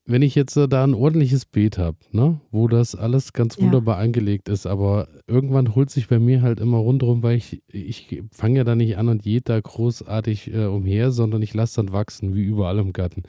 Wenn 0.05 0.23
ich 0.23 0.33
jetzt 0.33 0.57
äh, 0.57 0.67
da 0.67 0.83
ein 0.83 0.95
ordentliches 0.95 1.45
Beet 1.45 1.77
habe, 1.77 1.97
ne, 2.11 2.41
wo 2.49 2.67
das 2.67 2.95
alles 2.95 3.31
ganz 3.31 3.57
Ja. 3.57 3.65
wunderbar 3.65 3.97
angelegt 3.97 4.49
ist, 4.49 4.65
aber 4.65 5.07
irgendwann 5.27 5.75
holt 5.75 5.91
sich 5.91 6.07
bei 6.07 6.17
mir 6.17 6.41
halt 6.41 6.59
immer 6.59 6.77
rundherum, 6.77 7.21
weil 7.21 7.37
ich, 7.37 7.61
ich 7.67 8.23
fange 8.31 8.57
ja 8.57 8.63
da 8.63 8.73
nicht 8.75 8.97
an 8.97 9.07
und 9.07 9.23
jäh 9.23 9.41
da 9.43 9.59
großartig 9.59 10.51
äh, 10.51 10.65
umher, 10.65 11.11
sondern 11.11 11.43
ich 11.43 11.53
lasse 11.53 11.75
dann 11.83 11.93
wachsen, 11.93 12.33
wie 12.33 12.41
überall 12.41 12.79
im 12.79 12.91
Garten. 12.91 13.21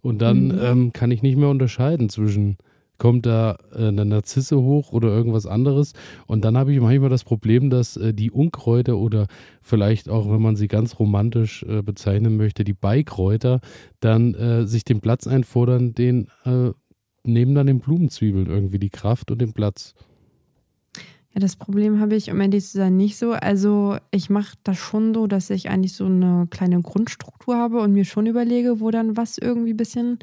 Und 0.00 0.22
dann 0.22 0.48
Mhm. 0.48 0.58
ähm, 0.60 0.92
kann 0.92 1.10
ich 1.10 1.22
nicht 1.22 1.36
mehr 1.36 1.48
unterscheiden 1.48 2.08
zwischen, 2.08 2.56
kommt 2.98 3.26
da 3.26 3.56
äh, 3.72 3.88
eine 3.88 4.04
Narzisse 4.04 4.60
hoch 4.60 4.92
oder 4.92 5.08
irgendwas 5.08 5.46
anderes. 5.46 5.92
Und 6.26 6.44
dann 6.44 6.58
habe 6.58 6.72
ich 6.72 6.80
manchmal 6.80 7.10
das 7.10 7.24
Problem, 7.24 7.70
dass 7.70 7.96
äh, 7.96 8.12
die 8.12 8.30
Unkräuter 8.30 8.98
oder 8.98 9.26
vielleicht 9.62 10.08
auch, 10.08 10.30
wenn 10.30 10.42
man 10.42 10.56
sie 10.56 10.68
ganz 10.68 10.98
romantisch 10.98 11.62
äh, 11.62 11.82
bezeichnen 11.82 12.36
möchte, 12.36 12.64
die 12.64 12.74
Beikräuter, 12.74 13.60
dann 14.00 14.36
sich 14.66 14.84
den 14.84 15.00
Platz 15.00 15.26
einfordern, 15.26 15.94
den 15.94 16.28
nehmen 17.24 17.54
dann 17.54 17.66
den 17.66 17.80
Blumenzwiebeln 17.80 18.46
irgendwie 18.46 18.78
die 18.78 18.90
Kraft 18.90 19.30
und 19.30 19.40
den 19.40 19.52
Platz. 19.52 19.94
Ja, 21.34 21.40
das 21.40 21.56
Problem 21.56 22.00
habe 22.00 22.16
ich, 22.16 22.30
um 22.30 22.40
ehrlich 22.40 22.64
zu 22.64 22.78
sein, 22.78 22.96
nicht 22.96 23.18
so. 23.18 23.32
Also 23.32 23.96
ich 24.10 24.30
mache 24.30 24.56
das 24.64 24.78
schon 24.78 25.12
so, 25.14 25.26
dass 25.26 25.50
ich 25.50 25.68
eigentlich 25.68 25.94
so 25.94 26.06
eine 26.06 26.46
kleine 26.50 26.80
Grundstruktur 26.80 27.56
habe 27.56 27.80
und 27.80 27.92
mir 27.92 28.04
schon 28.04 28.26
überlege, 28.26 28.80
wo 28.80 28.90
dann 28.90 29.16
was 29.16 29.38
irgendwie 29.38 29.74
ein 29.74 29.76
bisschen 29.76 30.18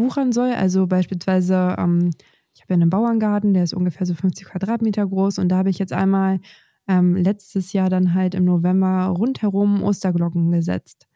wuchern 0.00 0.32
soll. 0.32 0.52
Also 0.52 0.86
beispielsweise, 0.86 1.76
ähm, 1.78 2.10
ich 2.54 2.62
habe 2.62 2.74
ja 2.74 2.74
einen 2.74 2.90
Bauerngarten, 2.90 3.54
der 3.54 3.64
ist 3.64 3.74
ungefähr 3.74 4.06
so 4.06 4.14
50 4.14 4.46
Quadratmeter 4.46 5.06
groß 5.06 5.38
und 5.38 5.48
da 5.48 5.58
habe 5.58 5.70
ich 5.70 5.78
jetzt 5.78 5.92
einmal 5.92 6.40
ähm, 6.88 7.14
letztes 7.16 7.72
Jahr 7.72 7.90
dann 7.90 8.14
halt 8.14 8.34
im 8.34 8.44
November 8.44 9.06
rundherum 9.06 9.82
Osterglocken 9.82 10.50
gesetzt. 10.50 11.06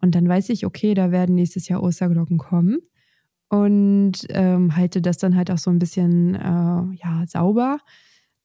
Und 0.00 0.14
dann 0.14 0.28
weiß 0.28 0.50
ich, 0.50 0.64
okay, 0.64 0.94
da 0.94 1.10
werden 1.10 1.34
nächstes 1.34 1.68
Jahr 1.68 1.82
Osterglocken 1.82 2.38
kommen 2.38 2.78
und 3.48 4.12
ähm, 4.30 4.76
halte 4.76 5.02
das 5.02 5.18
dann 5.18 5.36
halt 5.36 5.50
auch 5.50 5.58
so 5.58 5.70
ein 5.70 5.78
bisschen 5.78 6.34
äh, 6.36 6.38
ja, 6.38 7.24
sauber 7.26 7.78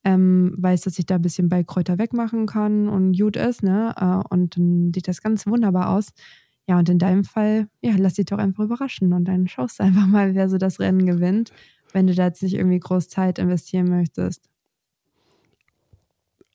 ähm, 0.04 0.54
weiß, 0.58 0.82
dass 0.82 1.00
ich 1.00 1.06
da 1.06 1.16
ein 1.16 1.22
bisschen 1.22 1.50
Beikräuter 1.50 1.98
wegmachen 1.98 2.46
kann 2.46 2.90
und 2.90 3.18
gut 3.18 3.38
ist, 3.38 3.64
ne? 3.64 3.94
Äh, 3.98 4.34
und 4.34 4.58
dann 4.58 4.92
sieht 4.94 5.08
das 5.08 5.22
ganz 5.22 5.48
wunderbar 5.48 5.90
aus. 5.90 6.14
Ja, 6.68 6.80
und 6.80 6.88
in 6.90 7.00
deinem 7.00 7.24
Fall, 7.26 7.68
ja, 7.82 7.96
lass 7.98 8.14
dich 8.16 8.26
doch 8.28 8.38
einfach 8.38 8.64
überraschen 8.64 9.12
und 9.14 9.26
dann 9.26 9.48
schaust 9.48 9.80
du 9.80 9.84
einfach 9.84 10.08
mal, 10.08 10.34
wer 10.36 10.50
so 10.50 10.58
das 10.58 10.80
Rennen 10.80 11.06
gewinnt, 11.06 11.52
wenn 11.92 12.08
du 12.08 12.16
da 12.16 12.26
jetzt 12.28 12.42
nicht 12.44 12.56
irgendwie 12.56 12.80
groß 12.80 13.10
Zeit 13.10 13.38
investieren 13.40 13.90
möchtest. 13.90 14.50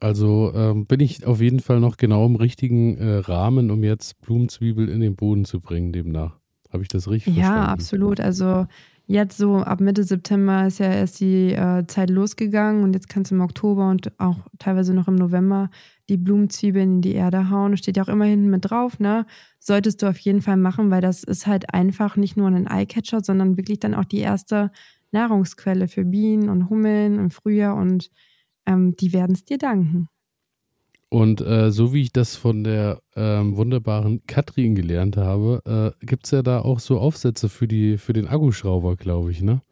Also 0.00 0.52
ähm, 0.54 0.86
bin 0.86 1.00
ich 1.00 1.26
auf 1.26 1.40
jeden 1.40 1.60
Fall 1.60 1.80
noch 1.80 1.96
genau 1.96 2.24
im 2.26 2.36
richtigen 2.36 2.96
äh, 2.98 3.16
Rahmen, 3.18 3.70
um 3.70 3.82
jetzt 3.82 4.20
Blumenzwiebel 4.20 4.88
in 4.88 5.00
den 5.00 5.16
Boden 5.16 5.44
zu 5.44 5.60
bringen, 5.60 5.92
demnach. 5.92 6.38
Habe 6.72 6.82
ich 6.82 6.88
das 6.88 7.08
richtig 7.10 7.32
Ja, 7.34 7.66
verstanden? 7.66 7.66
absolut. 7.66 8.20
Also 8.20 8.66
jetzt 9.06 9.36
so 9.38 9.56
ab 9.56 9.80
Mitte 9.80 10.04
September 10.04 10.66
ist 10.66 10.78
ja 10.78 10.86
erst 10.92 11.20
die 11.20 11.52
äh, 11.52 11.86
Zeit 11.86 12.10
losgegangen 12.10 12.82
und 12.84 12.94
jetzt 12.94 13.08
kannst 13.08 13.30
du 13.30 13.34
im 13.34 13.40
Oktober 13.40 13.88
und 13.90 14.18
auch 14.18 14.36
teilweise 14.58 14.94
noch 14.94 15.08
im 15.08 15.16
November 15.16 15.70
die 16.08 16.16
Blumenzwiebeln 16.16 16.96
in 16.96 17.02
die 17.02 17.14
Erde 17.14 17.50
hauen. 17.50 17.76
Steht 17.76 17.96
ja 17.96 18.02
auch 18.02 18.08
immer 18.08 18.24
hinten 18.24 18.50
mit 18.50 18.70
drauf, 18.70 18.98
ne? 18.98 19.26
Solltest 19.58 20.02
du 20.02 20.08
auf 20.08 20.18
jeden 20.18 20.42
Fall 20.42 20.56
machen, 20.56 20.90
weil 20.90 21.00
das 21.00 21.24
ist 21.24 21.46
halt 21.46 21.74
einfach 21.74 22.16
nicht 22.16 22.36
nur 22.36 22.48
ein 22.48 22.66
Eyecatcher, 22.66 23.22
sondern 23.22 23.56
wirklich 23.56 23.80
dann 23.80 23.94
auch 23.94 24.04
die 24.04 24.20
erste 24.20 24.70
Nahrungsquelle 25.12 25.88
für 25.88 26.04
Bienen 26.04 26.48
und 26.48 26.70
Hummeln 26.70 27.18
im 27.18 27.30
Frühjahr 27.30 27.76
und 27.76 28.10
ähm, 28.66 28.94
die 28.96 29.12
werden 29.12 29.34
es 29.34 29.44
dir 29.44 29.58
danken. 29.58 30.08
Und 31.10 31.40
äh, 31.40 31.70
so 31.70 31.94
wie 31.94 32.02
ich 32.02 32.12
das 32.12 32.36
von 32.36 32.64
der 32.64 33.00
ähm, 33.16 33.56
wunderbaren 33.56 34.26
Katrin 34.26 34.74
gelernt 34.74 35.16
habe, 35.16 35.94
äh, 36.00 36.06
gibt 36.06 36.26
es 36.26 36.32
ja 36.32 36.42
da 36.42 36.60
auch 36.60 36.80
so 36.80 36.98
Aufsätze 36.98 37.48
für, 37.48 37.66
die, 37.66 37.96
für 37.96 38.12
den 38.12 38.28
Akkuschrauber, 38.28 38.96
glaube 38.96 39.30
ich, 39.30 39.40
ne? 39.40 39.62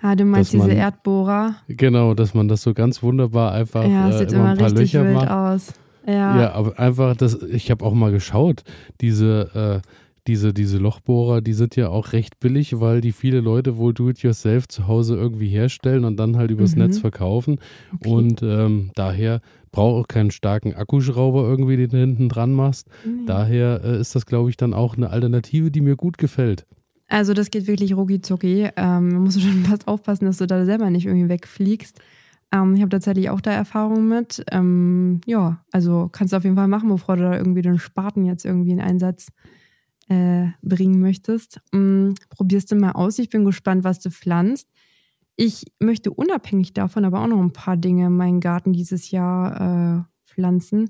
Ah, 0.00 0.16
du 0.16 0.24
meinst 0.24 0.54
man- 0.54 0.68
diese 0.68 0.78
Erdbohrer? 0.80 1.56
Genau, 1.68 2.14
dass 2.14 2.34
man 2.34 2.48
das 2.48 2.62
so 2.62 2.74
ganz 2.74 3.02
wunderbar 3.02 3.52
einfach 3.52 3.84
Ja, 3.86 4.08
äh, 4.10 4.18
sieht 4.18 4.32
immer 4.32 4.40
immer 4.42 4.50
ein 4.50 4.58
paar 4.58 4.66
richtig 4.72 4.92
Löcher 4.94 5.04
wild 5.04 5.14
macht. 5.14 5.30
aus. 5.30 5.72
Ja. 6.06 6.40
Ja, 6.40 6.52
aber 6.52 6.78
einfach, 6.78 7.16
das, 7.16 7.40
ich 7.42 7.70
habe 7.70 7.84
auch 7.84 7.94
mal 7.94 8.10
geschaut, 8.10 8.64
diese, 9.00 9.82
äh, 9.84 9.88
diese, 10.26 10.52
diese 10.52 10.78
Lochbohrer, 10.78 11.40
die 11.40 11.52
sind 11.52 11.74
ja 11.76 11.88
auch 11.88 12.12
recht 12.12 12.38
billig, 12.40 12.78
weil 12.80 13.00
die 13.00 13.12
viele 13.12 13.40
Leute 13.40 13.76
wohl 13.76 13.92
do-it-yourself 13.94 14.68
zu 14.68 14.86
Hause 14.88 15.16
irgendwie 15.16 15.48
herstellen 15.48 16.04
und 16.04 16.16
dann 16.16 16.36
halt 16.36 16.50
übers 16.50 16.74
Mhm. 16.76 16.82
Netz 16.82 16.98
verkaufen. 16.98 17.58
Okay. 17.94 18.08
Und 18.08 18.42
ähm, 18.42 18.90
daher 18.94 19.40
braucht 19.72 20.04
auch 20.04 20.08
keinen 20.08 20.30
starken 20.30 20.74
Akkuschrauber 20.74 21.42
irgendwie, 21.44 21.76
den 21.76 21.90
du 21.90 21.96
hinten 21.98 22.28
dran 22.28 22.52
machst. 22.52 22.88
Nee. 23.04 23.22
Daher 23.26 23.80
äh, 23.84 24.00
ist 24.00 24.14
das, 24.14 24.26
glaube 24.26 24.50
ich, 24.50 24.56
dann 24.56 24.74
auch 24.74 24.96
eine 24.96 25.10
Alternative, 25.10 25.70
die 25.72 25.80
mir 25.80 25.96
gut 25.96 26.18
gefällt. 26.18 26.66
Also 27.12 27.34
das 27.34 27.50
geht 27.50 27.66
wirklich 27.66 27.94
rucki 27.94 28.22
zucki. 28.22 28.70
Ähm, 28.74 29.10
man 29.10 29.24
muss 29.24 29.38
schon 29.40 29.64
fast 29.64 29.86
aufpassen, 29.86 30.24
dass 30.24 30.38
du 30.38 30.46
da 30.46 30.64
selber 30.64 30.88
nicht 30.88 31.04
irgendwie 31.04 31.28
wegfliegst. 31.28 32.00
Ähm, 32.50 32.74
ich 32.74 32.80
habe 32.80 32.88
tatsächlich 32.88 33.28
auch 33.28 33.42
da 33.42 33.52
Erfahrung 33.52 34.08
mit. 34.08 34.42
Ähm, 34.50 35.20
ja, 35.26 35.62
also 35.72 36.08
kannst 36.10 36.32
du 36.32 36.38
auf 36.38 36.44
jeden 36.44 36.56
Fall 36.56 36.68
machen, 36.68 36.88
bevor 36.88 37.16
du 37.16 37.24
da 37.24 37.36
irgendwie 37.36 37.60
den 37.60 37.78
Spaten 37.78 38.24
jetzt 38.24 38.46
irgendwie 38.46 38.70
in 38.70 38.80
Einsatz 38.80 39.28
äh, 40.08 40.46
bringen 40.62 41.00
möchtest. 41.00 41.60
Ähm, 41.74 42.14
probierst 42.30 42.72
du 42.72 42.76
mal 42.76 42.92
aus. 42.92 43.18
Ich 43.18 43.28
bin 43.28 43.44
gespannt, 43.44 43.84
was 43.84 44.00
du 44.00 44.10
pflanzt. 44.10 44.68
Ich 45.36 45.66
möchte 45.80 46.10
unabhängig 46.10 46.72
davon 46.72 47.04
aber 47.04 47.20
auch 47.20 47.28
noch 47.28 47.40
ein 47.40 47.52
paar 47.52 47.76
Dinge 47.76 48.06
in 48.06 48.16
meinen 48.16 48.40
Garten 48.40 48.72
dieses 48.72 49.10
Jahr 49.10 50.06
äh, 50.06 50.30
pflanzen. 50.32 50.88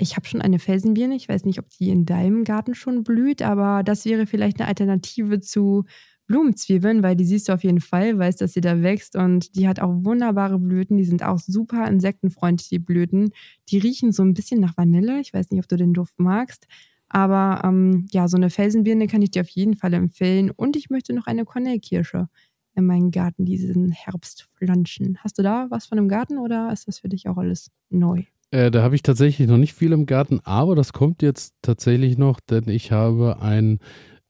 Ich 0.00 0.16
habe 0.16 0.26
schon 0.26 0.40
eine 0.40 0.58
Felsenbirne. 0.58 1.14
Ich 1.14 1.28
weiß 1.28 1.44
nicht, 1.44 1.58
ob 1.58 1.68
die 1.68 1.90
in 1.90 2.06
deinem 2.06 2.44
Garten 2.44 2.74
schon 2.74 3.04
blüht, 3.04 3.42
aber 3.42 3.82
das 3.82 4.06
wäre 4.06 4.26
vielleicht 4.26 4.58
eine 4.58 4.68
Alternative 4.68 5.40
zu 5.40 5.84
Blumenzwiebeln, 6.26 7.02
weil 7.02 7.16
die 7.16 7.26
siehst 7.26 7.48
du 7.48 7.52
auf 7.52 7.64
jeden 7.64 7.80
Fall, 7.80 8.16
weißt, 8.16 8.40
dass 8.40 8.54
sie 8.54 8.62
da 8.62 8.82
wächst 8.82 9.14
und 9.16 9.56
die 9.56 9.68
hat 9.68 9.78
auch 9.80 9.92
wunderbare 10.04 10.58
Blüten. 10.58 10.96
Die 10.96 11.04
sind 11.04 11.22
auch 11.22 11.38
super 11.38 11.86
insektenfreundlich, 11.86 12.70
die 12.70 12.78
Blüten. 12.78 13.32
Die 13.68 13.76
riechen 13.76 14.12
so 14.12 14.22
ein 14.22 14.32
bisschen 14.32 14.60
nach 14.60 14.74
Vanille. 14.78 15.20
Ich 15.20 15.34
weiß 15.34 15.50
nicht, 15.50 15.60
ob 15.60 15.68
du 15.68 15.76
den 15.76 15.92
Duft 15.92 16.18
magst. 16.18 16.66
Aber 17.10 17.60
ähm, 17.64 18.06
ja, 18.10 18.26
so 18.26 18.38
eine 18.38 18.48
Felsenbirne 18.48 19.06
kann 19.06 19.20
ich 19.20 19.32
dir 19.32 19.42
auf 19.42 19.48
jeden 19.50 19.76
Fall 19.76 19.92
empfehlen. 19.92 20.50
Und 20.50 20.76
ich 20.76 20.88
möchte 20.88 21.12
noch 21.12 21.26
eine 21.26 21.44
Kornellkirsche 21.44 22.28
in 22.74 22.86
meinen 22.86 23.10
Garten 23.10 23.44
diesen 23.44 23.90
Herbst 23.90 24.48
pflanzen. 24.56 25.18
Hast 25.22 25.36
du 25.38 25.42
da 25.42 25.66
was 25.68 25.86
von 25.86 25.96
dem 25.96 26.08
Garten 26.08 26.38
oder 26.38 26.72
ist 26.72 26.88
das 26.88 27.00
für 27.00 27.08
dich 27.10 27.28
auch 27.28 27.36
alles 27.36 27.70
neu? 27.90 28.24
Äh, 28.50 28.70
da 28.70 28.82
habe 28.82 28.94
ich 28.94 29.02
tatsächlich 29.02 29.48
noch 29.48 29.58
nicht 29.58 29.74
viel 29.74 29.92
im 29.92 30.06
Garten, 30.06 30.40
aber 30.44 30.74
das 30.74 30.92
kommt 30.92 31.22
jetzt 31.22 31.54
tatsächlich 31.62 32.18
noch, 32.18 32.40
denn 32.40 32.68
ich 32.68 32.90
habe 32.90 33.40
ein 33.40 33.78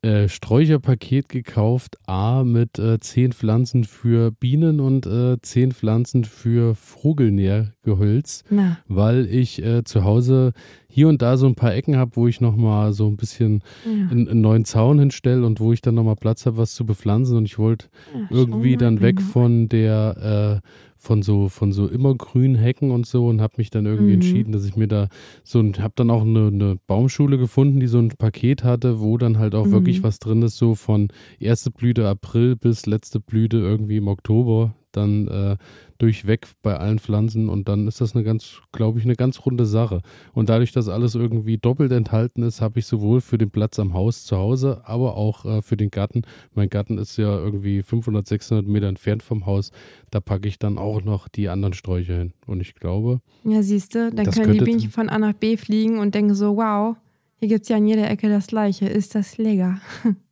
äh, 0.02 0.28
Sträucherpaket 0.28 1.28
gekauft, 1.28 1.98
A 2.06 2.42
mit 2.42 2.78
äh, 2.78 3.00
zehn 3.00 3.32
Pflanzen 3.32 3.84
für 3.84 4.30
Bienen 4.30 4.80
und 4.80 5.06
äh, 5.06 5.36
zehn 5.42 5.72
Pflanzen 5.72 6.24
für 6.24 6.74
Vogelnährgehölz, 6.74 8.44
Na. 8.48 8.78
weil 8.88 9.26
ich 9.26 9.62
äh, 9.62 9.84
zu 9.84 10.04
Hause 10.04 10.52
hier 10.90 11.08
und 11.08 11.22
da 11.22 11.36
so 11.36 11.46
ein 11.46 11.54
paar 11.54 11.74
Ecken 11.74 11.96
habe, 11.96 12.16
wo 12.16 12.26
ich 12.26 12.40
nochmal 12.40 12.92
so 12.92 13.06
ein 13.08 13.16
bisschen 13.16 13.62
Ja. 13.84 14.08
einen, 14.10 14.28
einen 14.28 14.40
neuen 14.40 14.64
Zaun 14.64 14.98
hinstelle 14.98 15.46
und 15.46 15.60
wo 15.60 15.72
ich 15.72 15.80
dann 15.80 15.94
nochmal 15.94 16.16
Platz 16.16 16.46
habe, 16.46 16.56
was 16.56 16.74
zu 16.74 16.84
bepflanzen 16.84 17.36
und 17.36 17.44
ich 17.46 17.58
wollte 17.58 17.86
Ja, 18.12 18.20
irgendwie 18.30 18.76
dann 18.76 19.00
weg 19.00 19.16
genau. 19.16 19.28
von 19.30 19.68
der 19.68 20.60
äh, 20.62 20.68
von 21.02 21.22
so 21.22 21.48
von 21.48 21.72
so 21.72 21.86
immergrünen 21.86 22.56
Hecken 22.56 22.90
und 22.90 23.06
so 23.06 23.26
und 23.28 23.40
habe 23.40 23.54
mich 23.56 23.70
dann 23.70 23.86
irgendwie 23.86 24.08
Mhm. 24.10 24.14
entschieden, 24.16 24.52
dass 24.52 24.66
ich 24.66 24.76
mir 24.76 24.88
da 24.88 25.08
so 25.44 25.58
ein 25.60 25.72
habe 25.78 25.94
dann 25.96 26.10
auch 26.10 26.22
eine, 26.22 26.48
eine 26.48 26.76
Baumschule 26.86 27.38
gefunden, 27.38 27.80
die 27.80 27.86
so 27.86 27.98
ein 27.98 28.08
Paket 28.10 28.64
hatte, 28.64 29.00
wo 29.00 29.16
dann 29.16 29.38
halt 29.38 29.54
auch 29.54 29.70
wirklich 29.70 30.00
Mhm. 30.00 30.02
was 30.06 30.18
drin 30.18 30.42
ist, 30.42 30.58
so 30.58 30.74
von 30.74 31.08
erste 31.38 31.70
Blüte 31.70 32.06
April 32.08 32.56
bis 32.56 32.84
letzte 32.84 33.18
Blüte 33.20 33.56
irgendwie 33.58 33.96
im 33.96 34.08
Oktober, 34.08 34.74
dann 34.92 35.28
äh, 35.28 35.56
durchweg 35.98 36.46
bei 36.62 36.76
allen 36.76 36.98
Pflanzen 36.98 37.48
und 37.48 37.68
dann 37.68 37.86
ist 37.86 38.00
das 38.00 38.14
eine 38.14 38.24
ganz, 38.24 38.60
glaube 38.72 38.98
ich, 38.98 39.04
eine 39.04 39.16
ganz 39.16 39.44
runde 39.44 39.66
Sache. 39.66 40.02
Und 40.32 40.48
dadurch, 40.48 40.72
dass 40.72 40.88
alles 40.88 41.14
irgendwie 41.14 41.58
doppelt 41.58 41.92
enthalten 41.92 42.42
ist, 42.42 42.60
habe 42.60 42.78
ich 42.78 42.86
sowohl 42.86 43.20
für 43.20 43.38
den 43.38 43.50
Platz 43.50 43.78
am 43.78 43.92
Haus 43.94 44.24
zu 44.24 44.36
Hause, 44.36 44.82
aber 44.84 45.16
auch 45.16 45.44
äh, 45.44 45.62
für 45.62 45.76
den 45.76 45.90
Garten. 45.90 46.22
Mein 46.54 46.70
Garten 46.70 46.98
ist 46.98 47.16
ja 47.16 47.36
irgendwie 47.36 47.82
500, 47.82 48.26
600 48.26 48.66
Meter 48.66 48.88
entfernt 48.88 49.22
vom 49.22 49.46
Haus. 49.46 49.72
Da 50.10 50.20
packe 50.20 50.48
ich 50.48 50.58
dann 50.58 50.78
auch 50.78 51.02
noch 51.02 51.28
die 51.28 51.48
anderen 51.48 51.74
Sträucher 51.74 52.16
hin. 52.16 52.32
Und 52.46 52.60
ich 52.60 52.74
glaube, 52.74 53.20
Ja, 53.44 53.62
siehst 53.62 53.94
du, 53.94 54.10
dann 54.10 54.30
können 54.30 54.54
die 54.54 54.60
Bienchen 54.64 54.90
von 54.90 55.08
A 55.08 55.18
nach 55.18 55.34
B 55.34 55.56
fliegen 55.56 55.98
und 55.98 56.14
denken 56.14 56.34
so, 56.34 56.56
wow, 56.56 56.96
hier 57.38 57.48
gibt 57.48 57.62
es 57.62 57.68
ja 57.68 57.76
an 57.76 57.86
jeder 57.86 58.10
Ecke 58.10 58.28
das 58.28 58.48
Gleiche. 58.48 58.86
Ist 58.86 59.14
das 59.14 59.38
lecker? 59.38 59.80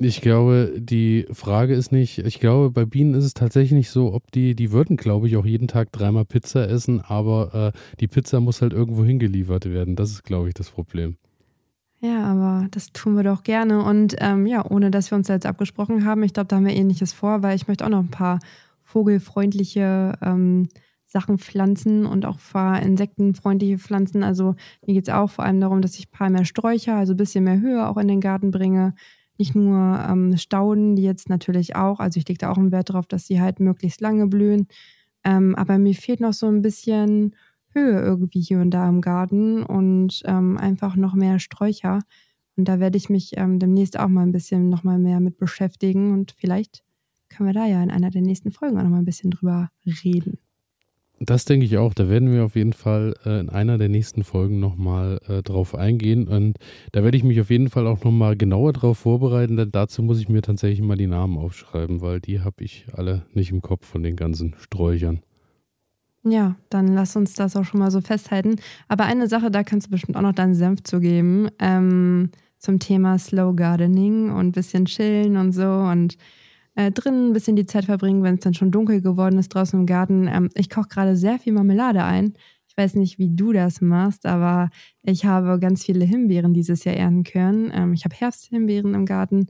ich 0.00 0.20
glaube, 0.20 0.72
die 0.78 1.26
Frage 1.30 1.74
ist 1.74 1.92
nicht, 1.92 2.18
ich 2.18 2.40
glaube, 2.40 2.70
bei 2.70 2.84
Bienen 2.84 3.14
ist 3.14 3.24
es 3.24 3.34
tatsächlich 3.34 3.72
nicht 3.72 3.90
so, 3.90 4.12
ob 4.12 4.30
die, 4.32 4.54
die 4.54 4.72
würden, 4.72 4.96
glaube 4.96 5.28
ich, 5.28 5.36
auch 5.36 5.44
jeden 5.44 5.68
Tag 5.68 5.92
dreimal 5.92 6.24
Pizza 6.24 6.68
essen, 6.68 7.00
aber 7.00 7.72
äh, 7.74 7.78
die 8.00 8.08
Pizza 8.08 8.40
muss 8.40 8.62
halt 8.62 8.72
irgendwo 8.72 9.04
hingeliefert 9.04 9.66
werden. 9.66 9.96
Das 9.96 10.10
ist, 10.10 10.24
glaube 10.24 10.48
ich, 10.48 10.54
das 10.54 10.70
Problem. 10.70 11.16
Ja, 12.00 12.24
aber 12.24 12.66
das 12.70 12.92
tun 12.92 13.14
wir 13.14 13.24
doch 13.24 13.42
gerne. 13.42 13.84
Und 13.84 14.16
ähm, 14.20 14.46
ja, 14.46 14.64
ohne 14.64 14.90
dass 14.90 15.10
wir 15.10 15.16
uns 15.16 15.28
jetzt 15.28 15.44
abgesprochen 15.44 16.06
haben, 16.06 16.22
ich 16.22 16.32
glaube, 16.32 16.48
da 16.48 16.56
haben 16.56 16.66
wir 16.66 16.74
ähnliches 16.74 17.12
vor, 17.12 17.42
weil 17.42 17.56
ich 17.56 17.68
möchte 17.68 17.84
auch 17.84 17.90
noch 17.90 17.98
ein 17.98 18.10
paar 18.10 18.38
vogelfreundliche 18.82 20.14
ähm, 20.22 20.68
Sachen 21.04 21.38
pflanzen 21.38 22.06
und 22.06 22.24
auch 22.24 22.36
ein 22.36 22.52
paar 22.52 22.82
insektenfreundliche 22.82 23.78
Pflanzen. 23.78 24.22
Also 24.22 24.54
mir 24.86 24.94
geht 24.94 25.08
es 25.08 25.14
auch 25.14 25.28
vor 25.28 25.44
allem 25.44 25.60
darum, 25.60 25.82
dass 25.82 25.98
ich 25.98 26.06
ein 26.06 26.16
paar 26.16 26.30
mehr 26.30 26.46
Sträucher, 26.46 26.96
also 26.96 27.12
ein 27.12 27.18
bisschen 27.18 27.44
mehr 27.44 27.60
Höhe 27.60 27.86
auch 27.86 27.98
in 27.98 28.08
den 28.08 28.20
Garten 28.20 28.50
bringe. 28.50 28.94
Nicht 29.40 29.54
nur 29.54 29.98
ähm, 30.06 30.36
Stauden, 30.36 30.96
die 30.96 31.02
jetzt 31.02 31.30
natürlich 31.30 31.74
auch, 31.74 31.98
also 31.98 32.18
ich 32.18 32.28
lege 32.28 32.36
da 32.36 32.50
auch 32.50 32.58
einen 32.58 32.72
Wert 32.72 32.90
drauf, 32.90 33.06
dass 33.06 33.26
sie 33.26 33.40
halt 33.40 33.58
möglichst 33.58 34.02
lange 34.02 34.26
blühen. 34.26 34.68
Ähm, 35.24 35.54
aber 35.56 35.78
mir 35.78 35.94
fehlt 35.94 36.20
noch 36.20 36.34
so 36.34 36.46
ein 36.46 36.60
bisschen 36.60 37.34
Höhe 37.72 38.02
irgendwie 38.02 38.42
hier 38.42 38.60
und 38.60 38.70
da 38.70 38.86
im 38.86 39.00
Garten 39.00 39.62
und 39.62 40.20
ähm, 40.26 40.58
einfach 40.58 40.94
noch 40.94 41.14
mehr 41.14 41.38
Sträucher. 41.38 42.00
Und 42.56 42.66
da 42.66 42.80
werde 42.80 42.98
ich 42.98 43.08
mich 43.08 43.38
ähm, 43.38 43.58
demnächst 43.58 43.98
auch 43.98 44.08
mal 44.08 44.24
ein 44.24 44.32
bisschen 44.32 44.68
noch 44.68 44.84
mal 44.84 44.98
mehr 44.98 45.20
mit 45.20 45.38
beschäftigen 45.38 46.12
und 46.12 46.34
vielleicht 46.38 46.84
können 47.30 47.48
wir 47.48 47.54
da 47.54 47.64
ja 47.64 47.82
in 47.82 47.90
einer 47.90 48.10
der 48.10 48.20
nächsten 48.20 48.50
Folgen 48.50 48.76
auch 48.76 48.82
noch 48.82 48.90
mal 48.90 48.98
ein 48.98 49.06
bisschen 49.06 49.30
drüber 49.30 49.70
reden. 50.04 50.38
Das 51.22 51.44
denke 51.44 51.66
ich 51.66 51.76
auch. 51.76 51.92
Da 51.92 52.08
werden 52.08 52.32
wir 52.32 52.44
auf 52.44 52.56
jeden 52.56 52.72
Fall 52.72 53.14
äh, 53.26 53.40
in 53.40 53.50
einer 53.50 53.76
der 53.76 53.90
nächsten 53.90 54.24
Folgen 54.24 54.58
nochmal 54.58 55.20
äh, 55.28 55.42
drauf 55.42 55.74
eingehen. 55.74 56.26
Und 56.26 56.56
da 56.92 57.04
werde 57.04 57.18
ich 57.18 57.24
mich 57.24 57.38
auf 57.42 57.50
jeden 57.50 57.68
Fall 57.68 57.86
auch 57.86 58.02
nochmal 58.02 58.36
genauer 58.36 58.72
drauf 58.72 59.00
vorbereiten, 59.00 59.58
denn 59.58 59.70
dazu 59.70 60.02
muss 60.02 60.18
ich 60.18 60.30
mir 60.30 60.40
tatsächlich 60.40 60.80
mal 60.80 60.96
die 60.96 61.06
Namen 61.06 61.36
aufschreiben, 61.36 62.00
weil 62.00 62.20
die 62.20 62.40
habe 62.40 62.64
ich 62.64 62.86
alle 62.94 63.26
nicht 63.34 63.50
im 63.50 63.60
Kopf 63.60 63.86
von 63.86 64.02
den 64.02 64.16
ganzen 64.16 64.54
Sträuchern. 64.58 65.20
Ja, 66.24 66.56
dann 66.70 66.88
lass 66.88 67.16
uns 67.16 67.34
das 67.34 67.54
auch 67.54 67.64
schon 67.64 67.80
mal 67.80 67.90
so 67.90 68.00
festhalten. 68.00 68.56
Aber 68.88 69.04
eine 69.04 69.28
Sache, 69.28 69.50
da 69.50 69.62
kannst 69.62 69.88
du 69.88 69.90
bestimmt 69.90 70.16
auch 70.16 70.22
noch 70.22 70.34
deinen 70.34 70.54
Senf 70.54 70.84
zu 70.84 71.00
geben, 71.00 71.48
ähm, 71.58 72.30
zum 72.58 72.78
Thema 72.78 73.18
Slow 73.18 73.54
Gardening 73.54 74.30
und 74.30 74.52
bisschen 74.52 74.86
chillen 74.86 75.36
und 75.36 75.52
so 75.52 75.68
und 75.68 76.16
äh, 76.80 76.90
drinnen 76.92 77.30
ein 77.30 77.32
bisschen 77.32 77.56
die 77.56 77.66
Zeit 77.66 77.84
verbringen, 77.84 78.22
wenn 78.22 78.36
es 78.36 78.40
dann 78.40 78.54
schon 78.54 78.70
dunkel 78.70 79.02
geworden 79.02 79.38
ist 79.38 79.50
draußen 79.50 79.78
im 79.78 79.86
Garten. 79.86 80.26
Ähm, 80.28 80.48
ich 80.54 80.70
koche 80.70 80.88
gerade 80.88 81.16
sehr 81.16 81.38
viel 81.38 81.52
Marmelade 81.52 82.02
ein. 82.04 82.34
Ich 82.68 82.76
weiß 82.76 82.94
nicht, 82.94 83.18
wie 83.18 83.34
du 83.34 83.52
das 83.52 83.80
machst, 83.80 84.24
aber 84.24 84.70
ich 85.02 85.24
habe 85.26 85.58
ganz 85.58 85.84
viele 85.84 86.04
Himbeeren 86.04 86.54
dieses 86.54 86.84
Jahr 86.84 86.96
ernten 86.96 87.24
können. 87.24 87.70
Ähm, 87.74 87.92
ich 87.92 88.04
habe 88.04 88.14
Herbsthimbeeren 88.16 88.94
im 88.94 89.04
Garten 89.04 89.48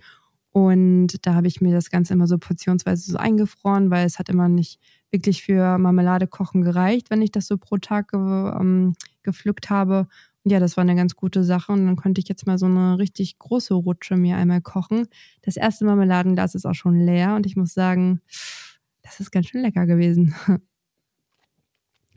und 0.53 1.25
da 1.25 1.35
habe 1.35 1.47
ich 1.47 1.61
mir 1.61 1.73
das 1.73 1.91
Ganze 1.91 2.15
immer 2.15 2.27
so 2.27 2.37
portionsweise 2.39 3.13
so 3.13 3.19
eingefroren, 3.19 3.91
weil 3.91 4.07
es 4.07 4.19
hat 4.19 4.29
immer 4.29 4.49
nicht 4.49 4.81
wirklich 5.13 5.43
für 5.45 5.79
Marmelade 5.79 6.27
kochen 6.27 6.63
gereicht, 6.63 7.11
wenn 7.11 7.23
ich 7.23 7.31
das 7.31 7.47
so 7.47 7.57
pro 7.59 7.77
Tag 7.77 8.09
ge 8.09 8.19
ähm, 8.19 8.95
gepflückt 9.23 9.71
habe. 9.71 10.09
Ja, 10.45 10.59
das 10.59 10.77
war 10.77 10.83
eine 10.83 10.95
ganz 10.97 11.17
gute 11.17 11.45
Sache. 11.45 11.73
Und 11.73 11.87
dann 11.87 11.97
konnte 11.97 12.21
ich 12.21 12.29
jetzt 12.29 12.47
mal 12.47 12.59
so 12.59 12.67
eine 12.67 12.99
richtig 12.99 13.39
große 13.39 13.75
Rutsche 13.75 14.17
mir 14.17 14.37
einmal 14.37 14.63
kochen. 14.63 15.07
Das 15.43 15.57
erste 15.57 15.85
Marmeladenglas 15.85 16.55
ist 16.55 16.65
auch 16.67 16.75
schon 16.75 16.99
leer 16.99 17.35
und 17.37 17.47
ich 17.47 17.57
muss 17.57 17.75
sagen, 17.75 18.21
das 19.03 19.21
ist 19.21 19.31
ganz 19.31 19.47
schön 19.49 19.63
lecker 19.63 19.87
gewesen. 19.87 20.35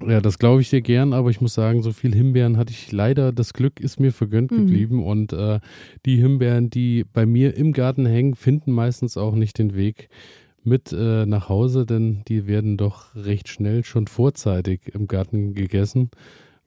Ja, 0.05 0.19
das 0.19 0.37
glaube 0.39 0.59
ich 0.61 0.69
dir 0.69 0.81
gern, 0.81 1.13
aber 1.13 1.29
ich 1.29 1.39
muss 1.39 1.53
sagen, 1.53 1.81
so 1.81 1.93
viel 1.93 2.13
Himbeeren 2.13 2.57
hatte 2.57 2.71
ich 2.71 2.91
leider, 2.91 3.31
das 3.31 3.53
Glück 3.53 3.79
ist 3.79 3.99
mir 3.99 4.11
vergönnt 4.11 4.51
Mhm. 4.51 4.57
geblieben 4.57 5.03
und 5.03 5.31
äh, 5.33 5.59
die 6.05 6.17
Himbeeren, 6.17 6.69
die 6.69 7.05
bei 7.05 7.25
mir 7.25 7.55
im 7.55 7.71
Garten 7.73 8.05
hängen, 8.05 8.35
finden 8.35 8.71
meistens 8.71 9.17
auch 9.17 9.35
nicht 9.35 9.57
den 9.59 9.75
Weg 9.75 10.09
mit 10.63 10.91
äh, 10.93 11.25
nach 11.25 11.47
Hause, 11.49 11.85
denn 11.85 12.23
die 12.27 12.47
werden 12.47 12.77
doch 12.77 13.15
recht 13.15 13.47
schnell 13.49 13.83
schon 13.85 14.07
vorzeitig 14.07 14.93
im 14.93 15.07
Garten 15.07 15.53
gegessen, 15.53 16.09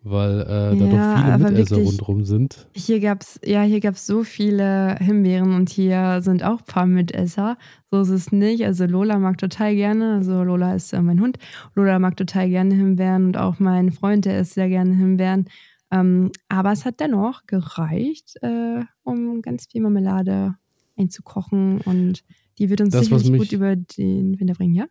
weil 0.09 0.41
äh, 0.41 0.45
da 0.47 0.75
Ja, 0.75 1.15
doch 1.17 1.23
viele 1.37 1.51
Mitesser 1.51 1.71
wirklich- 1.77 1.89
rundherum 1.89 2.25
sind. 2.25 2.69
Hier 2.75 3.01
gab's, 3.01 3.41
ja, 3.45 3.63
hier 3.63 3.81
gab's 3.81 4.07
so 4.07 4.23
viele 4.25 4.97
Himbeeren 5.01 5.55
und 5.55 5.69
hier 5.71 6.21
sind 6.23 6.43
auch 6.43 6.59
ein 6.61 6.65
paar 6.67 6.87
Mitesser. 6.87 7.57
So 7.91 8.01
ist 8.03 8.11
es 8.11 8.33
nicht. 8.33 8.65
Also 8.65 8.87
Lola 8.87 9.19
mag 9.19 9.39
total 9.39 9.75
gerne, 9.75 10.15
also 10.15 10.43
Lola 10.43 10.75
ist 10.75 10.93
äh, 10.93 11.03
mein 11.03 11.21
Hund. 11.21 11.39
Lola 11.75 11.99
mag 11.99 12.17
total 12.17 12.49
gerne 12.49 12.75
Himbeeren 12.75 13.27
und 13.27 13.37
auch 13.37 13.59
mein 13.59 13.91
Freund, 13.93 14.25
der 14.25 14.41
isst 14.41 14.55
sehr 14.55 14.69
gerne 14.69 14.95
Himbeeren. 14.95 15.47
Ähm, 15.91 16.33
aber 16.49 16.73
es 16.73 16.85
hat 16.85 16.99
dennoch 17.01 17.47
gereicht, 17.47 18.35
äh, 18.43 18.81
um 19.05 19.41
ganz 19.43 19.67
viel 19.71 19.83
Marmelade 19.83 20.57
einzukochen 20.97 21.81
und 21.83 22.25
die 22.59 22.71
wird 22.71 22.81
uns 22.81 22.93
Das, 22.93 23.05
sicherlich 23.05 23.31
mich- 23.31 23.41
gut 23.41 23.53
über 23.53 23.77
den 23.77 24.41
Winter 24.41 24.55
bringen, 24.55 24.75
ja? 24.75 24.87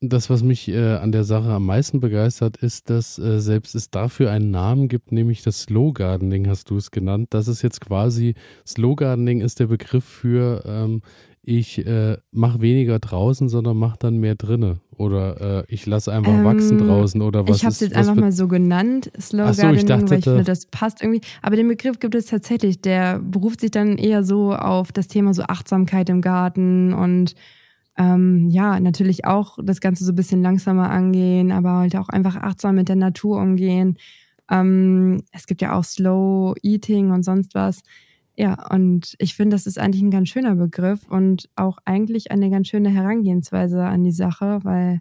Das, 0.00 0.28
was 0.28 0.42
mich 0.42 0.68
äh, 0.68 0.96
an 0.96 1.10
der 1.10 1.24
Sache 1.24 1.48
am 1.48 1.64
meisten 1.64 2.00
begeistert, 2.00 2.58
ist, 2.58 2.90
dass 2.90 3.18
äh, 3.18 3.40
selbst 3.40 3.74
es 3.74 3.90
dafür 3.90 4.30
einen 4.30 4.50
Namen 4.50 4.88
gibt, 4.88 5.10
nämlich 5.10 5.42
das 5.42 5.62
Slow 5.62 5.92
Gardening, 5.92 6.48
hast 6.48 6.68
du 6.68 6.76
es 6.76 6.90
genannt. 6.90 7.28
Das 7.30 7.48
ist 7.48 7.62
jetzt 7.62 7.80
quasi, 7.80 8.34
Slow 8.66 8.94
Gardening 8.94 9.40
ist 9.40 9.58
der 9.58 9.68
Begriff 9.68 10.04
für, 10.04 10.62
ähm, 10.66 11.00
ich 11.40 11.86
äh, 11.86 12.18
mache 12.30 12.60
weniger 12.60 12.98
draußen, 12.98 13.48
sondern 13.48 13.78
mache 13.78 13.96
dann 14.00 14.18
mehr 14.18 14.34
drinne. 14.34 14.80
Oder 14.96 15.60
äh, 15.60 15.64
ich 15.68 15.86
lasse 15.86 16.12
einfach 16.12 16.32
Ähm, 16.32 16.44
wachsen 16.44 16.78
draußen 16.78 17.22
oder 17.22 17.48
was 17.48 17.58
ich 17.58 17.64
habe 17.64 17.72
es 17.72 17.80
jetzt 17.80 17.94
einfach 17.94 18.16
mal 18.16 18.32
so 18.32 18.48
genannt, 18.48 19.10
Slow 19.18 19.52
so, 19.52 19.62
Gardening, 19.62 19.76
ich 19.76 19.84
dachte, 19.86 20.10
weil 20.10 20.18
ich 20.18 20.24
finde, 20.24 20.44
das 20.44 20.66
passt 20.66 21.02
irgendwie. 21.02 21.20
Aber 21.40 21.56
den 21.56 21.68
Begriff 21.68 22.00
gibt 22.00 22.14
es 22.14 22.26
tatsächlich. 22.26 22.82
Der 22.82 23.18
beruft 23.20 23.60
sich 23.60 23.70
dann 23.70 23.96
eher 23.96 24.24
so 24.24 24.54
auf 24.54 24.92
das 24.92 25.08
Thema 25.08 25.32
so 25.32 25.44
Achtsamkeit 25.44 26.10
im 26.10 26.20
Garten 26.20 26.92
und 26.92 27.34
ähm, 27.96 28.48
ja, 28.50 28.78
natürlich 28.80 29.24
auch 29.24 29.58
das 29.62 29.80
Ganze 29.80 30.04
so 30.04 30.12
ein 30.12 30.16
bisschen 30.16 30.42
langsamer 30.42 30.90
angehen, 30.90 31.50
aber 31.52 31.78
halt 31.78 31.96
auch 31.96 32.08
einfach 32.08 32.36
achtsam 32.36 32.74
mit 32.74 32.88
der 32.88 32.96
Natur 32.96 33.38
umgehen. 33.38 33.96
Ähm, 34.50 35.22
es 35.32 35.46
gibt 35.46 35.62
ja 35.62 35.76
auch 35.76 35.84
Slow 35.84 36.54
Eating 36.62 37.10
und 37.10 37.24
sonst 37.24 37.54
was. 37.54 37.80
Ja, 38.36 38.68
und 38.70 39.14
ich 39.18 39.34
finde, 39.34 39.54
das 39.54 39.66
ist 39.66 39.78
eigentlich 39.78 40.02
ein 40.02 40.10
ganz 40.10 40.28
schöner 40.28 40.54
Begriff 40.56 41.08
und 41.08 41.48
auch 41.56 41.78
eigentlich 41.86 42.30
eine 42.30 42.50
ganz 42.50 42.68
schöne 42.68 42.90
Herangehensweise 42.90 43.82
an 43.84 44.04
die 44.04 44.12
Sache, 44.12 44.60
weil 44.62 45.00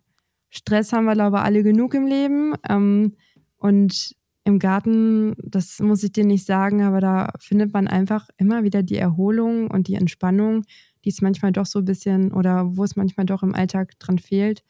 Stress 0.50 0.94
haben 0.94 1.06
wir, 1.06 1.14
glaube 1.14 1.38
ich, 1.38 1.44
alle 1.44 1.64
genug 1.64 1.94
im 1.96 2.08
Leben. 2.08 2.54
Ähm, 2.70 3.14
und 3.58 4.16
im 4.46 4.60
Garten, 4.60 5.36
das 5.44 5.80
muss 5.80 6.04
ich 6.04 6.14
dir 6.14 6.24
nicht 6.24 6.46
sagen, 6.46 6.84
aber 6.84 7.02
da 7.02 7.34
findet 7.40 7.74
man 7.74 7.88
einfach 7.88 8.30
immer 8.38 8.64
wieder 8.64 8.84
die 8.84 8.98
Erholung 8.98 9.70
und 9.70 9.88
die 9.88 9.96
Entspannung, 9.96 10.64
die 11.06 11.10
es 11.10 11.22
manchmal 11.22 11.52
doch 11.52 11.66
so 11.66 11.80
ein 11.80 11.86
bisschen 11.86 12.34
oder 12.34 12.76
wo 12.76 12.84
es 12.84 12.96
manchmal 12.96 13.26
doch 13.26 13.44
im 13.44 13.56
Alltag 13.56 13.98
dran 14.00 14.20
fehlt. 14.20 14.64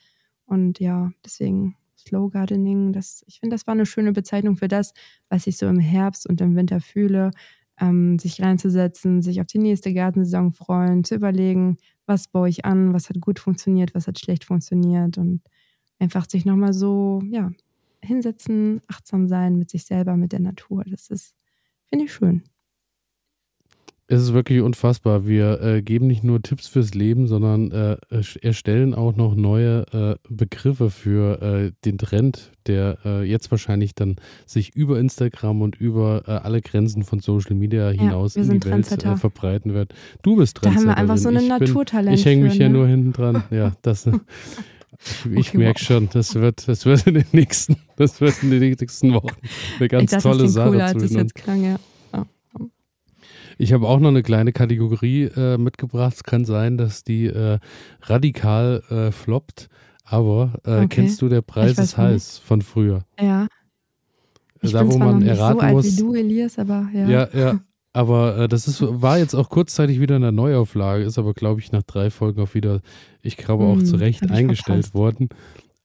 Und 0.45 0.79
ja, 0.79 1.11
deswegen 1.23 1.75
Slow 1.97 2.29
Gardening, 2.29 2.93
das, 2.93 3.23
ich 3.27 3.39
finde, 3.39 3.55
das 3.55 3.65
war 3.65 3.73
eine 3.73 3.85
schöne 3.85 4.11
Bezeichnung 4.11 4.57
für 4.57 4.67
das, 4.67 4.93
was 5.29 5.47
ich 5.47 5.57
so 5.57 5.67
im 5.67 5.79
Herbst 5.79 6.27
und 6.27 6.41
im 6.41 6.55
Winter 6.55 6.81
fühle. 6.81 7.31
Ähm, 7.79 8.19
sich 8.19 8.41
reinzusetzen, 8.41 9.21
sich 9.21 9.41
auf 9.41 9.47
die 9.47 9.57
nächste 9.57 9.93
Gartensaison 9.93 10.53
freuen, 10.53 11.03
zu 11.03 11.15
überlegen, 11.15 11.75
was 12.05 12.29
baue 12.29 12.47
ich 12.47 12.63
an, 12.63 12.93
was 12.93 13.09
hat 13.09 13.19
gut 13.19 13.37
funktioniert, 13.37 13.93
was 13.93 14.07
hat 14.07 14.17
schlecht 14.17 14.45
funktioniert 14.45 15.17
und 15.17 15.41
einfach 15.99 16.29
sich 16.29 16.45
nochmal 16.45 16.71
so, 16.71 17.21
ja, 17.29 17.51
hinsetzen, 18.01 18.81
achtsam 18.87 19.27
sein 19.27 19.57
mit 19.57 19.69
sich 19.69 19.83
selber, 19.85 20.15
mit 20.15 20.31
der 20.31 20.39
Natur. 20.39 20.85
Das 20.87 21.09
ist, 21.09 21.35
finde 21.89 22.05
ich 22.05 22.13
schön. 22.13 22.43
Es 24.07 24.21
ist 24.21 24.33
wirklich 24.33 24.61
unfassbar. 24.61 25.25
Wir 25.25 25.59
äh, 25.61 25.81
geben 25.81 26.05
nicht 26.05 26.23
nur 26.23 26.39
Tipps 26.39 26.67
fürs 26.67 26.93
Leben, 26.93 27.25
sondern 27.25 27.71
äh, 27.71 27.97
erstellen 28.41 28.93
auch 28.93 29.15
noch 29.15 29.33
neue 29.33 29.85
äh, 29.91 30.15
Begriffe 30.29 30.91
für 30.91 31.41
äh, 31.41 31.71
den 31.85 31.97
Trend, 31.97 32.51
der 32.67 32.99
äh, 33.03 33.23
jetzt 33.23 33.49
wahrscheinlich 33.49 33.95
dann 33.95 34.17
sich 34.45 34.75
über 34.75 34.99
Instagram 34.99 35.63
und 35.63 35.75
über 35.75 36.21
äh, 36.27 36.31
alle 36.31 36.61
Grenzen 36.61 37.01
von 37.01 37.19
Social 37.19 37.55
Media 37.55 37.89
hinaus 37.89 38.35
ja, 38.35 38.43
in 38.43 38.59
die 38.59 38.69
Welt 38.69 38.85
verbreiten 39.19 39.73
wird. 39.73 39.95
Du 40.21 40.35
bist 40.35 40.57
Trendsetter. 40.57 40.85
Da 40.85 40.91
haben 40.91 40.95
wir 40.95 40.97
einfach 41.01 41.17
so 41.17 41.29
eine 41.29 41.41
Naturtalent. 41.41 42.19
Ich 42.19 42.25
hänge 42.25 42.43
mich 42.43 42.57
für, 42.57 42.61
ja 42.61 42.69
ne? 42.69 42.77
nur 42.77 42.87
hinten 42.87 43.11
dran. 43.11 43.43
Ja, 43.51 43.73
das. 43.81 44.05
Ich, 44.05 44.13
ich 45.31 45.49
okay, 45.49 45.57
merke 45.57 45.79
wow. 45.79 45.87
schon, 45.87 46.09
das 46.11 46.35
wird, 46.35 46.67
das 46.67 46.85
wird 46.85 47.07
in 47.07 47.15
den 47.15 47.25
nächsten, 47.31 47.77
das 47.95 48.21
wird 48.21 48.43
in 48.43 48.51
den 48.51 48.59
nächsten 48.59 49.13
Wochen 49.13 49.35
eine 49.79 49.87
ganz 49.87 50.13
ich 50.13 50.21
tolle 50.21 50.47
Sache. 50.47 50.71
Cooler, 50.71 50.85
als 50.85 51.03
es 51.03 51.13
jetzt 51.13 51.33
klang, 51.33 51.63
ja. 51.63 51.77
Ich 53.57 53.73
habe 53.73 53.87
auch 53.87 53.99
noch 53.99 54.09
eine 54.09 54.23
kleine 54.23 54.51
Kategorie 54.51 55.23
äh, 55.23 55.57
mitgebracht. 55.57 56.15
Es 56.15 56.23
kann 56.23 56.45
sein, 56.45 56.77
dass 56.77 57.03
die 57.03 57.25
äh, 57.25 57.59
radikal 58.01 58.83
äh, 58.89 59.11
floppt, 59.11 59.69
aber 60.03 60.53
äh, 60.65 60.77
okay. 60.77 60.87
kennst 60.89 61.21
du 61.21 61.29
der 61.29 61.41
Preis 61.41 61.77
ist 61.77 61.97
heiß 61.97 62.39
von 62.39 62.61
früher? 62.61 63.05
Ja. 63.19 63.47
Ich 64.61 64.71
da, 64.71 64.83
bin 64.83 64.93
wo 64.93 64.97
man 64.97 65.21
erraten 65.21 65.59
so 65.59 65.65
alt 65.65 65.73
muss. 65.73 65.97
Wie 65.97 66.01
du, 66.01 66.13
Elias, 66.15 66.59
aber 66.59 66.89
ja. 66.93 67.07
Ja, 67.07 67.29
ja. 67.33 67.59
Aber 67.95 68.37
äh, 68.37 68.47
das 68.49 68.67
ist, 68.67 68.81
war 68.81 69.19
jetzt 69.19 69.33
auch 69.33 69.49
kurzzeitig 69.49 70.01
wieder 70.01 70.17
in 70.17 70.21
der 70.21 70.33
Neuauflage, 70.33 71.05
ist 71.05 71.17
aber, 71.17 71.33
glaube 71.33 71.61
ich, 71.61 71.71
nach 71.71 71.83
drei 71.83 72.09
Folgen 72.09 72.41
auch 72.41 72.53
wieder, 72.53 72.81
ich 73.21 73.37
glaube, 73.37 73.63
auch 73.63 73.77
hm, 73.77 73.85
zu 73.85 73.95
Recht 73.95 74.29
eingestellt 74.29 74.87
verpasst. 74.87 74.93
worden. 74.93 75.29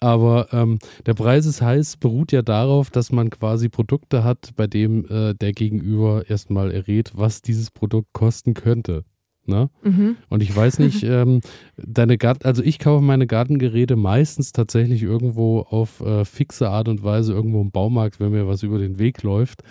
Aber 0.00 0.48
ähm, 0.52 0.78
der 1.04 1.12
Preis 1.12 1.44
ist 1.44 1.60
heiß, 1.60 1.98
beruht 1.98 2.32
ja 2.32 2.40
darauf, 2.40 2.90
dass 2.90 3.12
man 3.12 3.28
quasi 3.28 3.68
Produkte 3.68 4.24
hat, 4.24 4.50
bei 4.56 4.66
dem 4.66 5.04
äh, 5.06 5.34
der 5.34 5.52
Gegenüber 5.52 6.28
erstmal 6.28 6.72
errät, 6.72 7.12
was 7.14 7.42
dieses 7.42 7.70
Produkt 7.70 8.14
kosten 8.14 8.54
könnte. 8.54 9.04
Ne? 9.44 9.68
Mhm. 9.82 10.16
Und 10.30 10.42
ich 10.42 10.54
weiß 10.54 10.78
nicht, 10.78 11.02
ähm, 11.04 11.40
deine 11.76 12.16
Garten, 12.16 12.46
also 12.46 12.62
ich 12.62 12.78
kaufe 12.78 13.04
meine 13.04 13.26
Gartengeräte 13.26 13.96
meistens 13.96 14.52
tatsächlich 14.52 15.02
irgendwo 15.02 15.60
auf 15.60 16.00
äh, 16.00 16.24
fixe 16.24 16.70
Art 16.70 16.88
und 16.88 17.02
Weise, 17.02 17.34
irgendwo 17.34 17.60
im 17.60 17.70
Baumarkt, 17.70 18.20
wenn 18.20 18.30
mir 18.30 18.48
was 18.48 18.62
über 18.62 18.78
den 18.78 18.98
Weg 18.98 19.22
läuft, 19.22 19.62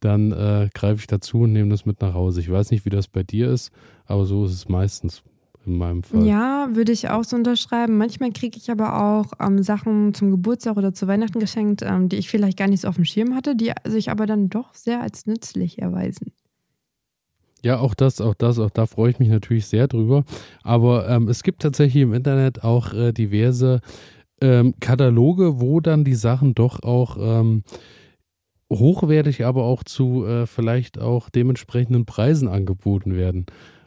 dann 0.00 0.32
äh, 0.32 0.68
greife 0.74 1.00
ich 1.00 1.06
dazu 1.06 1.42
und 1.42 1.52
nehme 1.52 1.70
das 1.70 1.86
mit 1.86 2.00
nach 2.00 2.14
Hause. 2.14 2.40
Ich 2.40 2.50
weiß 2.50 2.72
nicht, 2.72 2.84
wie 2.84 2.90
das 2.90 3.06
bei 3.06 3.22
dir 3.22 3.50
ist, 3.50 3.70
aber 4.04 4.24
so 4.26 4.44
ist 4.44 4.52
es 4.52 4.68
meistens 4.68 5.22
in 5.66 5.78
meinem 5.78 6.02
Fall. 6.02 6.24
Ja, 6.24 6.68
würde 6.72 6.92
ich 6.92 7.08
auch 7.08 7.24
so 7.24 7.36
unterschreiben. 7.36 7.98
Manchmal 7.98 8.32
kriege 8.32 8.56
ich 8.56 8.70
aber 8.70 9.02
auch 9.02 9.32
ähm, 9.40 9.62
Sachen 9.62 10.14
zum 10.14 10.30
Geburtstag 10.30 10.76
oder 10.76 10.94
zu 10.94 11.06
Weihnachten 11.06 11.38
geschenkt, 11.38 11.82
ähm, 11.82 12.08
die 12.08 12.16
ich 12.16 12.28
vielleicht 12.28 12.58
gar 12.58 12.68
nicht 12.68 12.82
so 12.82 12.88
auf 12.88 12.96
dem 12.96 13.04
Schirm 13.04 13.34
hatte, 13.34 13.56
die 13.56 13.72
sich 13.84 14.10
aber 14.10 14.26
dann 14.26 14.48
doch 14.48 14.74
sehr 14.74 15.00
als 15.00 15.26
nützlich 15.26 15.80
erweisen. 15.80 16.32
Ja, 17.62 17.80
auch 17.80 17.94
das, 17.94 18.20
auch 18.20 18.34
das, 18.34 18.58
auch 18.58 18.70
da 18.70 18.86
freue 18.86 19.10
ich 19.10 19.18
mich 19.18 19.28
natürlich 19.28 19.66
sehr 19.66 19.88
drüber. 19.88 20.24
Aber 20.62 21.08
ähm, 21.08 21.28
es 21.28 21.42
gibt 21.42 21.62
tatsächlich 21.62 22.02
im 22.02 22.14
Internet 22.14 22.62
auch 22.62 22.92
äh, 22.92 23.12
diverse 23.12 23.80
ähm, 24.40 24.74
Kataloge, 24.80 25.60
wo 25.60 25.80
dann 25.80 26.04
die 26.04 26.14
Sachen 26.14 26.54
doch 26.54 26.82
auch 26.82 27.16
ähm, 27.18 27.64
hochwertig, 28.70 29.44
aber 29.44 29.64
auch 29.64 29.82
zu 29.84 30.26
äh, 30.26 30.46
vielleicht 30.46 31.00
auch 31.00 31.30
dementsprechenden 31.30 32.06
Preisen 32.06 32.48
angeboten 32.48 33.16
werden. 33.16 33.46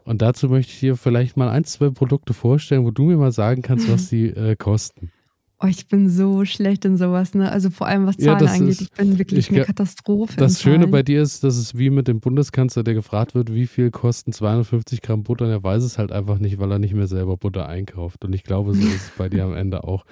Und 0.09 0.23
dazu 0.23 0.49
möchte 0.49 0.71
ich 0.73 0.79
dir 0.79 0.95
vielleicht 0.95 1.37
mal 1.37 1.49
ein, 1.49 1.65
zwei 1.65 1.91
Produkte 1.91 2.33
vorstellen, 2.33 2.83
wo 2.83 2.89
du 2.89 3.03
mir 3.03 3.17
mal 3.17 3.31
sagen 3.31 3.61
kannst, 3.61 3.91
was 3.91 4.09
sie 4.09 4.25
äh, 4.29 4.55
kosten. 4.55 5.11
Oh, 5.59 5.67
ich 5.67 5.87
bin 5.87 6.09
so 6.09 6.45
schlecht 6.45 6.83
in 6.83 6.97
sowas, 6.97 7.35
ne? 7.35 7.51
Also 7.51 7.69
vor 7.69 7.85
allem 7.85 8.07
was 8.07 8.17
Zahlen 8.17 8.43
ja, 8.43 8.51
angeht. 8.51 8.69
Ist, 8.69 8.81
ich 8.81 8.91
bin 8.91 9.19
wirklich 9.19 9.51
ich, 9.51 9.55
eine 9.55 9.65
Katastrophe. 9.65 10.35
Das 10.35 10.63
Schöne 10.63 10.87
bei 10.87 11.03
dir 11.03 11.21
ist, 11.21 11.43
dass 11.43 11.57
es 11.57 11.77
wie 11.77 11.91
mit 11.91 12.07
dem 12.07 12.21
Bundeskanzler, 12.21 12.81
der 12.81 12.95
gefragt 12.95 13.35
wird, 13.35 13.53
wie 13.53 13.67
viel 13.67 13.91
kosten 13.91 14.33
250 14.33 15.03
Gramm 15.03 15.21
Butter, 15.21 15.45
und 15.45 15.51
er 15.51 15.61
weiß 15.61 15.83
es 15.83 15.99
halt 15.99 16.11
einfach 16.11 16.39
nicht, 16.39 16.57
weil 16.57 16.71
er 16.71 16.79
nicht 16.79 16.95
mehr 16.95 17.05
selber 17.05 17.37
Butter 17.37 17.69
einkauft. 17.69 18.25
Und 18.25 18.33
ich 18.33 18.43
glaube, 18.43 18.73
so 18.73 18.81
ist 18.81 18.95
es 18.95 19.11
bei 19.15 19.29
dir 19.29 19.43
am 19.43 19.53
Ende 19.53 19.83
auch. 19.83 20.05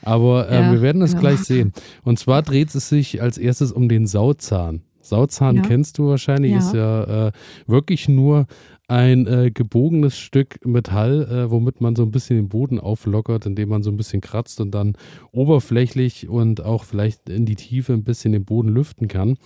Aber 0.00 0.48
äh, 0.48 0.62
ja, 0.62 0.72
wir 0.72 0.80
werden 0.80 1.02
es 1.02 1.10
genau. 1.10 1.20
gleich 1.20 1.40
sehen. 1.40 1.74
Und 2.04 2.18
zwar 2.18 2.40
dreht 2.40 2.74
es 2.74 2.88
sich 2.88 3.20
als 3.20 3.36
erstes 3.36 3.70
um 3.70 3.90
den 3.90 4.06
Sauzahn. 4.06 4.80
Sauzahn 5.02 5.56
ja. 5.56 5.62
kennst 5.62 5.98
du 5.98 6.08
wahrscheinlich, 6.08 6.52
ist 6.52 6.74
ja 6.74 7.26
äh, 7.26 7.32
wirklich 7.66 8.08
nur 8.08 8.46
ein 8.88 9.26
äh, 9.26 9.50
gebogenes 9.52 10.18
Stück 10.18 10.64
Metall, 10.66 11.22
äh, 11.22 11.50
womit 11.50 11.80
man 11.80 11.96
so 11.96 12.02
ein 12.02 12.10
bisschen 12.10 12.36
den 12.36 12.48
Boden 12.48 12.78
auflockert, 12.78 13.46
indem 13.46 13.70
man 13.70 13.82
so 13.82 13.90
ein 13.90 13.96
bisschen 13.96 14.20
kratzt 14.20 14.60
und 14.60 14.72
dann 14.72 14.94
oberflächlich 15.30 16.28
und 16.28 16.64
auch 16.64 16.84
vielleicht 16.84 17.28
in 17.28 17.46
die 17.46 17.54
Tiefe 17.54 17.92
ein 17.92 18.04
bisschen 18.04 18.32
den 18.32 18.44
Boden 18.44 18.68
lüften 18.68 19.08
kann. 19.08 19.36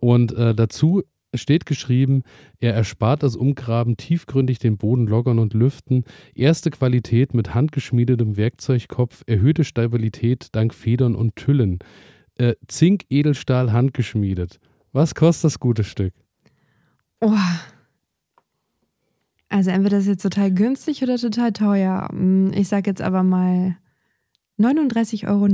Und 0.00 0.32
äh, 0.32 0.54
dazu 0.54 1.02
steht 1.34 1.66
geschrieben, 1.66 2.22
er 2.58 2.74
erspart 2.74 3.22
das 3.22 3.36
Umgraben 3.36 3.96
tiefgründig 3.96 4.58
den 4.58 4.78
Boden 4.78 5.06
lockern 5.06 5.38
und 5.38 5.54
lüften, 5.54 6.04
erste 6.34 6.70
Qualität 6.70 7.34
mit 7.34 7.54
handgeschmiedetem 7.54 8.36
Werkzeugkopf, 8.36 9.22
erhöhte 9.26 9.64
Stabilität 9.64 10.48
dank 10.52 10.74
Federn 10.74 11.14
und 11.14 11.36
Tüllen, 11.36 11.80
äh, 12.38 12.54
Zink, 12.66 13.04
Edelstahl, 13.10 13.72
handgeschmiedet. 13.72 14.58
Was 14.92 15.14
kostet 15.14 15.44
das 15.44 15.60
gute 15.60 15.84
Stück? 15.84 16.14
Oh, 17.20 17.34
also 19.48 19.70
entweder 19.70 19.98
ist 19.98 20.04
es 20.04 20.08
jetzt 20.08 20.22
total 20.22 20.52
günstig 20.52 21.02
oder 21.02 21.16
total 21.16 21.52
teuer. 21.52 22.08
Hm, 22.10 22.52
ich 22.52 22.68
sage 22.68 22.90
jetzt 22.90 23.00
aber 23.02 23.22
mal 23.22 23.76
39,99 24.58 25.28
Euro. 25.28 25.46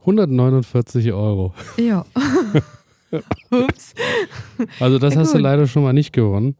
149 0.00 1.12
Euro. 1.12 1.54
Ja. 1.76 2.04
Ups. 3.50 3.94
Also 4.80 4.98
das 4.98 5.16
hast 5.16 5.34
du 5.34 5.38
leider 5.38 5.66
schon 5.66 5.82
mal 5.82 5.92
nicht 5.92 6.12
gewonnen. 6.12 6.56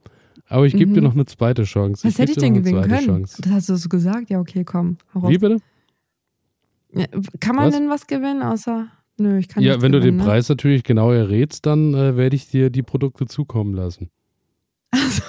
Aber 0.49 0.67
ich 0.67 0.75
gebe 0.75 0.91
mhm. 0.91 0.95
dir 0.95 1.03
noch 1.03 1.15
eine 1.15 1.25
zweite 1.25 1.65
Chance. 1.65 2.05
Was 2.05 2.13
ich 2.13 2.19
hätte 2.19 2.33
ich 2.33 2.39
denn 2.39 2.55
gewinnen 2.55 2.83
können? 2.83 3.07
Chance. 3.07 3.41
Das 3.41 3.53
hast 3.53 3.69
du 3.71 3.77
so 3.77 3.89
gesagt? 3.89 4.29
Ja, 4.29 4.39
okay, 4.39 4.65
komm. 4.65 4.99
Wie 5.15 5.39
bitte? 5.39 5.59
Ja, 6.93 7.07
kann 7.41 7.57
man 7.57 7.69
was? 7.69 7.75
denn 7.75 7.89
was 7.89 8.07
gewinnen, 8.07 8.43
außer... 8.43 8.89
Nö, 9.19 9.39
ich 9.39 9.49
kann 9.49 9.63
Ja, 9.63 9.75
wenn 9.81 9.93
gewinnen, 9.93 9.93
du 9.93 10.01
den 10.01 10.17
ne? 10.17 10.25
Preis 10.25 10.49
natürlich 10.49 10.85
genau 10.85 11.11
errätst, 11.11 11.65
dann 11.65 11.95
äh, 11.95 12.17
werde 12.17 12.37
ich 12.37 12.49
dir 12.49 12.71
die 12.71 12.83
Produkte 12.83 13.27
zukommen 13.27 13.75
lassen. 13.75 14.11
Also, 14.91 15.23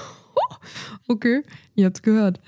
Okay, 1.13 1.43
jetzt 1.75 2.01
gehört. 2.01 2.39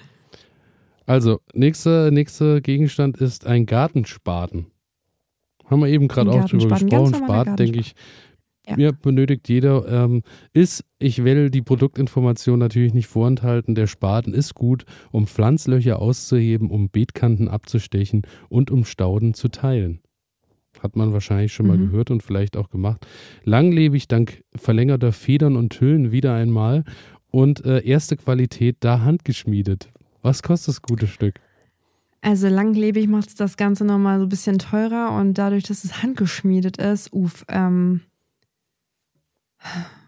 Also, 1.06 1.40
nächster 1.54 2.10
nächste 2.10 2.64
Gegenstand 2.64 3.18
ist 3.18 3.46
ein 3.46 3.68
Gartenspaten. 3.68 4.66
Haben 5.66 5.82
wir 5.82 5.88
eben 5.88 6.08
gerade 6.08 6.32
auch 6.32 6.50
drüber 6.50 6.70
gesprochen. 6.70 7.14
Spaten, 7.14 7.56
denke 7.58 7.80
ich, 7.80 7.94
ja. 8.68 8.76
ja. 8.78 8.92
benötigt 8.92 9.48
jeder. 9.50 9.88
Ähm, 9.88 10.24
ist, 10.52 10.84
ich 10.98 11.24
will 11.24 11.52
die 11.52 11.62
Produktinformation 11.62 12.58
natürlich 12.58 12.96
nicht 12.96 13.06
vorenthalten. 13.06 13.76
Der 13.76 13.86
Spaten 13.86 14.34
ist 14.34 14.56
gut, 14.56 14.86
um 15.12 15.28
Pflanzlöcher 15.28 16.00
auszuheben, 16.00 16.72
um 16.72 16.90
Beetkanten 16.90 17.50
abzustechen 17.50 18.24
und 18.50 18.72
um 18.72 18.84
Stauden 18.84 19.36
zu 19.36 19.50
teilen. 19.50 20.00
Hat 20.82 20.96
man 20.96 21.14
wahrscheinlich 21.14 21.54
schon 21.54 21.68
mal 21.68 21.78
mhm. 21.78 21.92
gehört 21.92 22.12
und 22.12 22.24
vielleicht 22.24 22.58
auch 22.58 22.70
gemacht. 22.70 23.06
Langlebig 23.44 24.08
dank 24.08 24.44
verlängerter 24.56 25.12
Federn 25.12 25.56
und 25.56 25.80
Hüllen 25.80 26.12
wieder 26.12 26.34
einmal 26.34 26.84
und 27.36 27.66
äh, 27.66 27.84
erste 27.84 28.16
Qualität 28.16 28.78
da 28.80 29.02
handgeschmiedet. 29.02 29.92
Was 30.22 30.42
kostet 30.42 30.70
das 30.70 30.82
gute 30.82 31.06
Stück? 31.06 31.42
Also 32.22 32.48
langlebig 32.48 33.10
macht 33.10 33.28
es 33.28 33.36
das 33.36 33.58
Ganze 33.58 33.84
nochmal 33.84 34.20
so 34.20 34.26
ein 34.26 34.30
bisschen 34.30 34.58
teurer 34.58 35.12
und 35.12 35.34
dadurch, 35.34 35.64
dass 35.64 35.84
es 35.84 36.02
handgeschmiedet 36.02 36.78
ist, 36.78 37.12
uff, 37.12 37.46
ähm, 37.50 38.00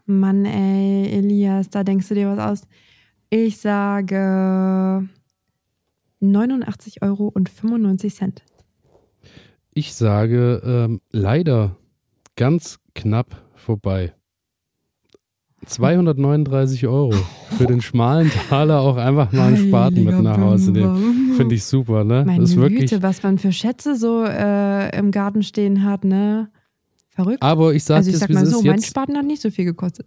Mann 0.06 0.46
ey, 0.46 1.12
Elias, 1.12 1.70
da 1.70 1.84
denkst 1.84 2.08
du 2.08 2.16
dir 2.16 2.30
was 2.30 2.40
aus. 2.40 2.62
Ich 3.30 3.58
sage 3.58 5.06
89,95 6.22 7.02
Euro. 7.02 7.34
Ich 9.74 9.94
sage 9.94 10.62
ähm, 10.64 11.02
leider 11.12 11.76
ganz 12.38 12.80
knapp 12.96 13.44
vorbei. 13.56 14.14
239 15.66 16.88
Euro 16.88 17.14
für 17.58 17.66
den 17.66 17.82
schmalen 17.82 18.32
Taler 18.50 18.80
auch 18.80 18.98
einfach 18.98 19.32
mal 19.32 19.48
einen 19.48 19.68
Spaten 19.68 20.04
mit 20.04 20.22
nach 20.22 20.38
Hause 20.38 20.72
nehmen. 20.72 21.34
Finde 21.36 21.56
ich 21.56 21.64
super, 21.64 22.04
ne? 22.04 22.24
Meine 22.26 22.42
das 22.42 22.52
ist 22.52 22.58
wirklich 22.58 22.92
Güte, 22.92 23.04
was 23.04 23.24
man 23.24 23.38
für 23.38 23.52
Schätze 23.52 23.96
so 23.96 24.24
äh, 24.24 24.98
im 24.98 25.12
Garten 25.12 25.44
stehen 25.44 25.84
hat, 25.84 26.04
ne? 26.04 26.50
Verrückt. 27.10 27.42
Aber 27.42 27.74
ich 27.74 27.84
sage 27.84 27.98
also 27.98 28.12
ich 28.12 28.18
sag 28.18 28.30
mal 28.30 28.46
so, 28.46 28.62
mein 28.62 28.82
Spaten 28.82 29.18
hat 29.18 29.26
nicht 29.26 29.42
so 29.42 29.50
viel 29.50 29.66
gekostet. 29.66 30.06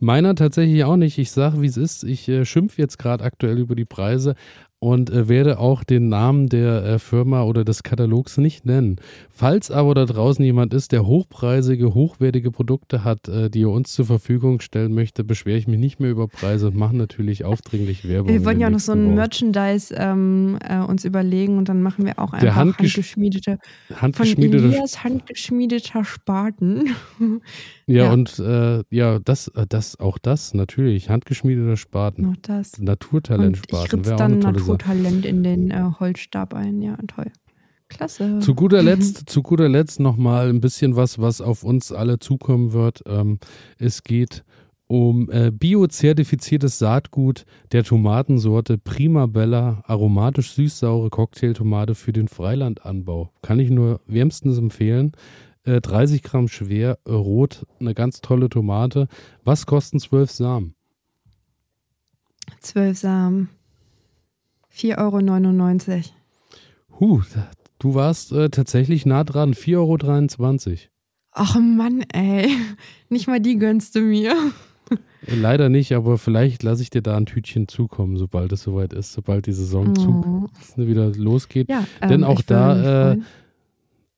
Meiner 0.00 0.34
tatsächlich 0.34 0.84
auch 0.84 0.96
nicht. 0.96 1.16
Ich 1.16 1.30
sage, 1.30 1.62
wie 1.62 1.66
es 1.66 1.78
ist. 1.78 2.04
Ich 2.04 2.28
äh, 2.28 2.44
schimpfe 2.44 2.80
jetzt 2.80 2.98
gerade 2.98 3.24
aktuell 3.24 3.58
über 3.58 3.74
die 3.74 3.86
Preise, 3.86 4.34
und 4.82 5.10
äh, 5.10 5.28
werde 5.28 5.60
auch 5.60 5.84
den 5.84 6.08
Namen 6.08 6.48
der 6.48 6.84
äh, 6.84 6.98
Firma 6.98 7.44
oder 7.44 7.64
des 7.64 7.84
Katalogs 7.84 8.36
nicht 8.36 8.66
nennen. 8.66 8.96
Falls 9.30 9.70
aber 9.70 9.94
da 9.94 10.06
draußen 10.06 10.44
jemand 10.44 10.74
ist, 10.74 10.90
der 10.90 11.06
hochpreisige, 11.06 11.94
hochwertige 11.94 12.50
Produkte 12.50 13.04
hat, 13.04 13.28
äh, 13.28 13.48
die 13.48 13.62
er 13.62 13.70
uns 13.70 13.92
zur 13.92 14.06
Verfügung 14.06 14.58
stellen 14.58 14.92
möchte, 14.92 15.22
beschwere 15.22 15.56
ich 15.56 15.68
mich 15.68 15.78
nicht 15.78 16.00
mehr 16.00 16.10
über 16.10 16.26
Preise 16.26 16.66
und 16.66 16.76
mache 16.76 16.96
natürlich 16.96 17.44
aufdringlich 17.44 18.08
Werbung. 18.08 18.32
Wir 18.32 18.44
wollen 18.44 18.58
ja 18.58 18.66
auch 18.66 18.72
noch 18.72 18.80
so 18.80 18.90
ein 18.90 19.14
Merchandise 19.14 19.94
ähm, 19.96 20.58
äh, 20.68 20.78
uns 20.78 21.04
überlegen 21.04 21.58
und 21.58 21.68
dann 21.68 21.80
machen 21.80 22.04
wir 22.04 22.18
auch 22.18 22.32
einfach 22.32 22.56
handgesch 22.56 22.96
handgeschmiedete, 22.96 23.58
handgeschmiedete 23.94 24.62
von 24.64 24.72
Elias 24.72 25.04
handgeschmiedeter 25.04 26.04
Spaten. 26.04 26.90
Ja, 27.92 28.04
Ja. 28.04 28.12
und 28.12 28.38
äh, 28.38 28.82
ja, 28.90 29.18
das, 29.18 29.48
äh, 29.48 29.66
das, 29.68 29.98
auch 30.00 30.18
das, 30.18 30.54
natürlich. 30.54 31.10
Handgeschmiedeter 31.10 31.76
Spaten. 31.76 32.22
Noch 32.22 32.36
das. 32.42 32.74
Und 32.74 32.80
ich 32.80 32.86
Naturtalentspaten 32.86 33.98
ritze 34.00 34.14
auch 34.14 34.18
dann 34.18 34.40
tolle 34.40 34.58
Sache. 34.58 34.70
Naturtalent 34.72 35.26
in 35.26 35.42
den 35.42 35.70
äh, 35.70 35.84
Holzstab 36.00 36.54
ein. 36.54 36.80
Ja, 36.82 36.96
toll. 37.06 37.30
Klasse. 37.88 38.38
Zu 38.40 38.54
guter 38.54 38.82
Letzt, 38.82 39.28
zu 39.28 39.42
guter 39.42 39.68
Letzt 39.68 40.00
nochmal 40.00 40.48
ein 40.48 40.60
bisschen 40.60 40.96
was, 40.96 41.18
was 41.20 41.40
auf 41.42 41.62
uns 41.62 41.92
alle 41.92 42.18
zukommen 42.18 42.72
wird. 42.72 43.02
Ähm, 43.06 43.38
es 43.78 44.02
geht 44.02 44.44
um 44.86 45.30
äh, 45.30 45.50
biozertifiziertes 45.50 46.78
Saatgut 46.78 47.44
der 47.72 47.84
Tomatensorte 47.84 48.78
Prima 48.78 49.26
Bella, 49.26 49.82
aromatisch 49.86 50.52
süß-saure 50.52 51.10
Cocktailtomate 51.10 51.94
für 51.94 52.12
den 52.12 52.28
Freilandanbau. 52.28 53.30
Kann 53.42 53.58
ich 53.58 53.70
nur 53.70 54.00
wärmstens 54.06 54.58
empfehlen. 54.58 55.12
Äh, 55.64 55.80
30 55.80 56.22
Gramm 56.22 56.48
schwer, 56.48 56.98
äh, 57.06 57.12
rot, 57.12 57.66
eine 57.78 57.94
ganz 57.94 58.20
tolle 58.20 58.48
Tomate. 58.48 59.06
Was 59.44 59.66
kosten 59.66 60.00
12 60.00 60.30
Samen? 60.30 60.74
Zwölf 62.60 62.98
Samen. 62.98 63.48
4,99 64.74 65.90
Euro. 65.92 66.04
Huh, 67.00 67.22
du 67.78 67.94
warst 67.94 68.32
äh, 68.32 68.50
tatsächlich 68.50 69.06
nah 69.06 69.24
dran. 69.24 69.54
4,23 69.54 70.68
Euro. 70.70 70.78
Ach 71.32 71.56
Mann, 71.58 72.02
ey. 72.12 72.50
Nicht 73.08 73.26
mal 73.28 73.40
die 73.40 73.58
gönnst 73.58 73.94
du 73.94 74.00
mir. 74.00 74.34
Äh, 75.26 75.34
Leider 75.36 75.68
nicht, 75.68 75.92
aber 75.92 76.18
vielleicht 76.18 76.62
lasse 76.64 76.82
ich 76.82 76.90
dir 76.90 77.00
da 77.02 77.16
ein 77.16 77.26
Tütchen 77.26 77.68
zukommen, 77.68 78.16
sobald 78.16 78.52
es 78.52 78.62
soweit 78.62 78.92
ist, 78.92 79.12
sobald 79.12 79.46
die 79.46 79.52
Saison 79.52 79.94
Oh. 79.98 80.48
wieder 80.76 81.10
losgeht. 81.14 81.68
Ja, 81.70 81.84
Denn 82.02 82.22
ähm, 82.22 82.24
auch 82.24 82.42
da, 82.42 83.12
äh. 83.12 83.18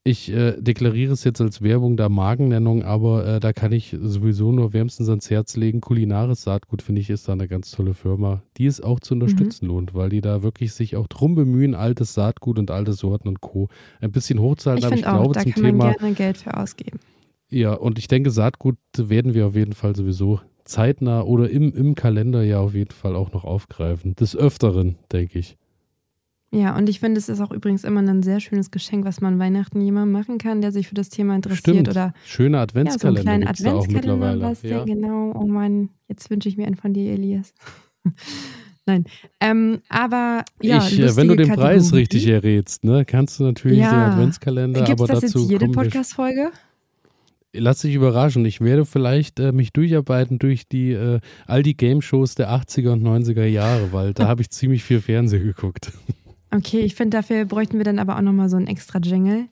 Ich 0.07 0.30
äh, 0.30 0.61
deklariere 0.61 1.14
es 1.14 1.24
jetzt 1.24 1.40
als 1.40 1.62
Werbung 1.62 1.96
der 1.96 2.11
Markennennung, 2.11 2.82
aber 2.82 3.26
äh, 3.26 3.40
da 3.40 3.55
kann 3.55 3.72
ich 3.72 3.96
sowieso 3.98 4.52
nur 4.52 4.74
wärmstens 4.74 5.09
ans 5.09 5.30
Herz 5.30 5.57
legen. 5.57 5.80
Kulinares 5.80 6.42
Saatgut, 6.42 6.82
finde 6.82 7.00
ich, 7.00 7.09
ist 7.09 7.26
da 7.26 7.32
eine 7.32 7.48
ganz 7.48 7.70
tolle 7.70 7.94
Firma, 7.94 8.42
die 8.59 8.66
es 8.66 8.82
auch 8.82 9.00
zu 9.00 9.14
unterstützen 9.14 9.64
lohnt, 9.66 9.94
weil 9.94 10.11
die 10.11 10.20
da 10.20 10.42
wirklich 10.42 10.74
sich 10.74 10.96
auch 10.96 11.07
drum 11.07 11.34
bemühen, 11.34 11.74
altes 11.74 12.12
Saatgut 12.12 12.59
und 12.59 12.70
alte 12.70 12.92
Sorten 12.92 13.28
und 13.28 13.40
Co. 13.40 13.70
ein 14.02 14.12
bisschen 14.12 14.40
hochzahlen. 14.40 14.78
ich 14.78 14.84
aber 14.84 14.94
ich 14.94 15.07
auch, 15.07 15.22
glaube 15.22 15.34
da 15.36 15.40
zum 15.40 15.52
kann 15.52 15.62
man 15.62 15.70
Thema, 15.70 15.92
gerne 15.94 16.14
Geld 16.14 16.36
für 16.36 16.55
ausgeben. 16.55 17.00
ja, 17.48 17.72
und 17.72 17.98
ich 17.98 18.07
denke, 18.07 18.30
Saatgut 18.30 18.76
werden 18.98 19.32
wir 19.32 19.46
auf 19.46 19.57
jeden 19.57 19.72
Fall 19.72 19.96
sowieso 19.96 20.38
zeitnah 20.64 21.22
oder 21.22 21.48
im, 21.48 21.72
im 21.72 21.94
Kalender 21.94 22.42
ja 22.42 22.61
auf 22.61 22.74
jeden 22.74 22.92
Fall 22.92 23.16
auch 23.16 23.32
noch 23.32 23.44
aufgreifen. 23.44 24.14
Des 24.16 24.36
Öfteren, 24.36 24.96
denke 25.11 25.38
ich. 25.38 25.57
Ja, 26.55 26.76
und 26.76 26.88
ich 26.88 27.00
finde, 27.00 27.18
es 27.18 27.28
ist 27.28 27.40
auch 27.40 27.50
übrigens 27.50 27.84
immer 27.84 28.00
ein 28.00 28.22
sehr 28.22 28.38
schönes 28.40 28.70
Geschenk, 28.70 29.05
was 29.05 29.20
man 29.20 29.38
Weihnachten 29.38 29.80
jemandem 29.80 30.12
machen 30.12 30.38
kann, 30.38 30.61
der 30.61 30.72
sich 30.72 30.88
für 30.88 30.94
das 30.94 31.09
Thema 31.09 31.34
interessiert 31.34 31.76
Stimmt. 31.76 31.88
oder 31.88 32.14
Schöne 32.24 32.57
ja, 32.59 32.66
so 32.70 32.78
einen 32.78 32.88
Adventskalender 32.88 33.22
kleinen 33.22 33.44
auch 33.44 33.50
Adventskalender, 33.50 34.12
mittlerweile. 34.12 34.40
was 34.40 34.62
Ja. 34.62 34.84
genau, 34.84 35.32
oh 35.34 35.46
Mann, 35.46 35.90
jetzt 36.09 36.30
wünsche 36.30 36.48
ich 36.48 36.57
mir 36.57 36.66
einen 36.66 36.76
von 36.76 36.92
dir, 36.92 37.12
Elias. 37.12 37.52
Nein, 38.86 39.05
ähm, 39.40 39.80
aber 39.88 40.44
ja, 40.61 40.86
ich, 40.86 40.98
äh, 41.00 41.16
wenn 41.16 41.28
du 41.28 41.36
den 41.36 41.46
lustige 41.48 41.57
Preis 41.57 41.92
richtig 41.94 42.26
errätst, 42.26 42.84
ne, 42.84 43.05
kannst 43.07 43.40
du 43.40 43.44
natürlich 43.44 43.78
Ja. 43.78 43.90
den 43.90 44.12
Adventskalender, 44.12 44.82
Gibt 44.84 45.00
es 45.00 45.02
aber 45.11 45.12
das 45.20 45.32
dazu 45.32 45.40
jetzt 45.40 45.50
jede 45.50 45.68
Podcast-Folge? 45.68 46.50
Lass 47.57 47.80
dich 47.80 47.94
überraschen. 47.94 48.44
Ich 48.44 48.61
werde 48.61 48.84
vielleicht 48.84 49.38
äh, 49.38 49.52
mich 49.52 49.72
durcharbeiten 49.72 50.40
durch 50.40 50.66
die 50.68 50.90
äh, 50.90 51.20
all 51.46 51.62
die 51.62 51.76
Game-Shows 51.76 52.34
der 52.34 52.50
80er 52.50 52.90
und 52.90 53.02
90er 53.05 53.44
Jahre, 53.44 53.92
weil 53.92 54.12
da 54.12 54.26
habe 54.28 54.42
ich 54.42 54.50
ziemlich 54.50 54.82
viel 54.82 55.00
Fernsehen 55.00 55.44
geguckt. 55.44 55.92
Okay, 56.55 56.80
ich 56.80 56.94
finde, 56.94 57.16
dafür 57.16 57.44
bräuchten 57.46 57.78
wir 57.78 57.84
dann 57.84 57.98
aber 57.98 58.16
auch 58.16 58.22
nochmal 58.22 58.48
so 58.48 58.57
einen 58.57 58.68
extra 58.68 59.00
Jingle. 59.00 59.46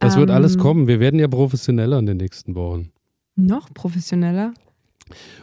Das 0.00 0.16
wird 0.16 0.30
alles 0.30 0.54
Ähm, 0.54 0.60
kommen. 0.60 0.86
Wir 0.88 0.98
werden 0.98 1.20
ja 1.20 1.28
professioneller 1.28 2.00
in 2.00 2.06
den 2.06 2.16
nächsten 2.16 2.56
Wochen. 2.56 2.90
Noch 3.36 3.72
professioneller. 3.72 4.52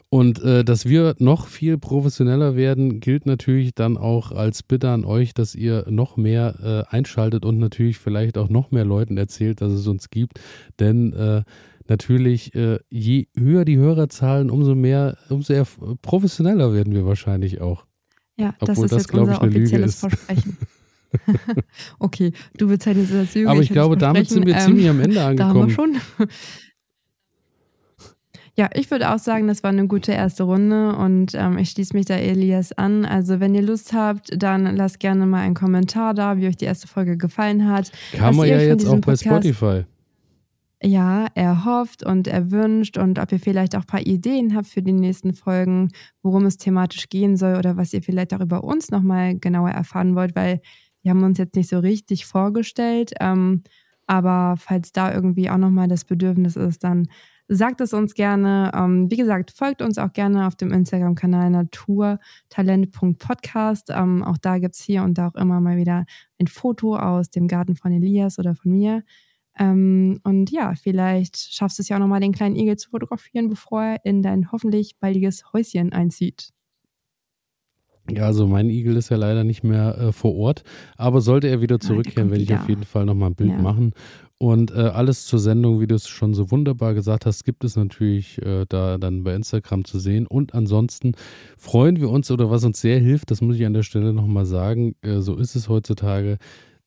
Und 0.09 0.41
äh, 0.43 0.65
dass 0.65 0.85
wir 0.85 1.15
noch 1.19 1.47
viel 1.47 1.77
professioneller 1.77 2.55
werden, 2.55 2.99
gilt 2.99 3.25
natürlich 3.25 3.73
dann 3.75 3.97
auch 3.97 4.31
als 4.31 4.61
Bitte 4.63 4.89
an 4.89 5.05
euch, 5.05 5.33
dass 5.33 5.55
ihr 5.55 5.85
noch 5.89 6.17
mehr 6.17 6.85
äh, 6.91 6.95
einschaltet 6.95 7.45
und 7.45 7.59
natürlich 7.59 7.97
vielleicht 7.97 8.37
auch 8.37 8.49
noch 8.49 8.71
mehr 8.71 8.85
Leuten 8.85 9.17
erzählt, 9.17 9.61
dass 9.61 9.71
es 9.71 9.87
uns 9.87 10.09
gibt. 10.09 10.39
Denn 10.79 11.13
äh, 11.13 11.43
natürlich, 11.87 12.53
äh, 12.55 12.79
je 12.89 13.27
höher 13.37 13.63
die 13.63 13.77
Hörerzahlen, 13.77 14.49
umso 14.49 14.75
mehr, 14.75 15.17
umso 15.29 15.53
eher 15.53 15.67
professioneller 16.01 16.73
werden 16.73 16.93
wir 16.93 17.05
wahrscheinlich 17.05 17.61
auch. 17.61 17.85
Ja, 18.37 18.53
das 18.59 18.69
Obwohl 18.69 18.85
ist 18.85 18.91
das, 18.91 19.01
jetzt 19.03 19.13
ich, 19.13 19.19
unser 19.19 19.45
Lüge 19.45 19.59
offizielles. 19.59 19.99
Versprechen. 19.99 20.57
okay, 21.99 22.31
du 22.57 22.67
bezeichnest 22.67 23.11
es 23.11 23.17
als 23.17 23.35
Lüge. 23.35 23.49
Aber 23.49 23.61
ich 23.61 23.69
hätte 23.69 23.73
glaube, 23.73 23.97
das 23.97 24.07
damit 24.07 24.29
sind 24.29 24.45
wir 24.45 24.53
Versprechen, 24.53 24.77
ziemlich 24.77 24.89
am 24.89 24.99
Ende 24.99 25.15
Da 25.35 25.47
haben 25.47 25.55
wir 25.55 25.61
angekommen. 25.63 26.01
schon. 26.17 26.27
Ja, 28.55 28.69
ich 28.73 28.91
würde 28.91 29.13
auch 29.13 29.19
sagen, 29.19 29.47
das 29.47 29.63
war 29.63 29.69
eine 29.69 29.87
gute 29.87 30.11
erste 30.11 30.43
Runde 30.43 30.93
und 30.93 31.33
ähm, 31.33 31.57
ich 31.57 31.69
schließe 31.69 31.95
mich 31.95 32.07
da 32.07 32.15
Elias 32.15 32.73
an. 32.73 33.05
Also, 33.05 33.39
wenn 33.39 33.55
ihr 33.55 33.61
Lust 33.61 33.93
habt, 33.93 34.31
dann 34.35 34.75
lasst 34.75 34.99
gerne 34.99 35.25
mal 35.25 35.41
einen 35.41 35.55
Kommentar 35.55 36.13
da, 36.13 36.35
wie 36.35 36.47
euch 36.47 36.57
die 36.57 36.65
erste 36.65 36.87
Folge 36.87 37.15
gefallen 37.15 37.69
hat. 37.69 37.89
Kann 38.11 38.35
man 38.35 38.49
ja 38.49 38.59
jetzt 38.59 38.85
auch 38.85 38.95
bei 38.95 39.13
Podcast- 39.13 39.23
Spotify. 39.23 39.85
Ja, 40.81 41.27
er 41.35 41.65
hofft 41.65 42.05
und 42.05 42.27
er 42.27 42.51
wünscht 42.51 42.97
und 42.97 43.19
ob 43.19 43.31
ihr 43.33 43.39
vielleicht 43.39 43.75
auch 43.75 43.81
ein 43.81 43.87
paar 43.87 44.05
Ideen 44.05 44.55
habt 44.55 44.67
für 44.67 44.81
die 44.81 44.93
nächsten 44.93 45.33
Folgen, 45.33 45.89
worum 46.21 46.45
es 46.45 46.57
thematisch 46.57 47.09
gehen 47.09 47.35
soll 47.35 47.57
oder 47.57 47.75
was 47.75 47.93
ihr 47.93 48.01
vielleicht 48.01 48.33
auch 48.33 48.39
über 48.39 48.63
uns 48.63 48.89
nochmal 48.89 49.37
genauer 49.37 49.71
erfahren 49.71 50.15
wollt, 50.15 50.37
weil 50.37 50.61
wir 51.09 51.15
haben 51.15 51.23
uns 51.23 51.39
jetzt 51.39 51.55
nicht 51.55 51.69
so 51.69 51.79
richtig 51.79 52.27
vorgestellt. 52.27 53.13
Ähm, 53.19 53.63
aber 54.05 54.57
falls 54.57 54.91
da 54.91 55.11
irgendwie 55.11 55.49
auch 55.49 55.57
nochmal 55.57 55.87
das 55.87 56.05
Bedürfnis 56.05 56.55
ist, 56.55 56.83
dann 56.83 57.07
sagt 57.47 57.81
es 57.81 57.93
uns 57.93 58.13
gerne. 58.13 58.69
Ähm, 58.75 59.09
wie 59.09 59.17
gesagt, 59.17 59.49
folgt 59.49 59.81
uns 59.81 59.97
auch 59.97 60.13
gerne 60.13 60.45
auf 60.45 60.55
dem 60.55 60.71
Instagram-Kanal 60.71 61.49
naturtalent.podcast. 61.49 63.89
Ähm, 63.89 64.23
auch 64.23 64.37
da 64.37 64.59
gibt 64.59 64.75
es 64.75 64.81
hier 64.81 65.01
und 65.01 65.17
da 65.17 65.29
auch 65.29 65.35
immer 65.35 65.59
mal 65.59 65.77
wieder 65.77 66.05
ein 66.39 66.45
Foto 66.45 66.95
aus 66.95 67.31
dem 67.31 67.47
Garten 67.47 67.75
von 67.75 67.91
Elias 67.91 68.37
oder 68.37 68.53
von 68.53 68.71
mir. 68.71 69.01
Ähm, 69.57 70.19
und 70.23 70.51
ja, 70.51 70.75
vielleicht 70.75 71.37
schaffst 71.37 71.79
du 71.79 71.81
es 71.81 71.89
ja 71.89 71.95
auch 71.95 72.01
nochmal, 72.01 72.19
den 72.19 72.33
kleinen 72.33 72.55
Igel 72.55 72.77
zu 72.77 72.91
fotografieren, 72.91 73.49
bevor 73.49 73.81
er 73.81 74.05
in 74.05 74.21
dein 74.21 74.51
hoffentlich 74.51 74.99
baldiges 74.99 75.53
Häuschen 75.53 75.91
einzieht. 75.91 76.51
Ja, 78.17 78.25
also 78.25 78.47
mein 78.47 78.69
Igel 78.69 78.95
ist 78.97 79.09
ja 79.09 79.17
leider 79.17 79.43
nicht 79.43 79.63
mehr 79.63 79.97
äh, 79.97 80.11
vor 80.11 80.35
Ort, 80.35 80.63
aber 80.97 81.21
sollte 81.21 81.47
er 81.47 81.61
wieder 81.61 81.77
der 81.77 81.87
zurückkehren, 81.87 82.29
werde 82.31 82.43
ich 82.43 82.53
auf 82.53 82.67
jeden 82.69 82.83
Fall 82.83 83.05
nochmal 83.05 83.29
ein 83.31 83.35
Bild 83.35 83.51
Ja. 83.51 83.57
machen. 83.57 83.93
Und 84.41 84.71
äh, 84.71 84.75
alles 84.75 85.25
zur 85.25 85.37
Sendung, 85.39 85.81
wie 85.81 85.87
du 85.87 85.95
es 85.95 86.07
schon 86.07 86.33
so 86.33 86.49
wunderbar 86.49 86.93
gesagt 86.93 87.25
hast, 87.25 87.43
gibt 87.43 87.65
es 87.65 87.75
natürlich 87.75 88.41
äh, 88.41 88.65
da 88.69 88.97
dann 88.97 89.25
bei 89.25 89.35
Instagram 89.35 89.83
zu 89.83 89.99
sehen. 89.99 90.27
Und 90.27 90.53
ansonsten 90.53 91.11
freuen 91.57 91.97
wir 91.99 92.09
uns 92.09 92.31
oder 92.31 92.49
was 92.49 92.63
uns 92.63 92.79
sehr 92.79 92.99
hilft, 92.99 93.31
das 93.31 93.41
muss 93.41 93.57
ich 93.57 93.65
an 93.65 93.73
der 93.73 93.83
Stelle 93.83 94.13
nochmal 94.13 94.45
sagen, 94.45 94.95
äh, 95.01 95.19
so 95.19 95.35
ist 95.35 95.55
es 95.55 95.67
heutzutage. 95.67 96.37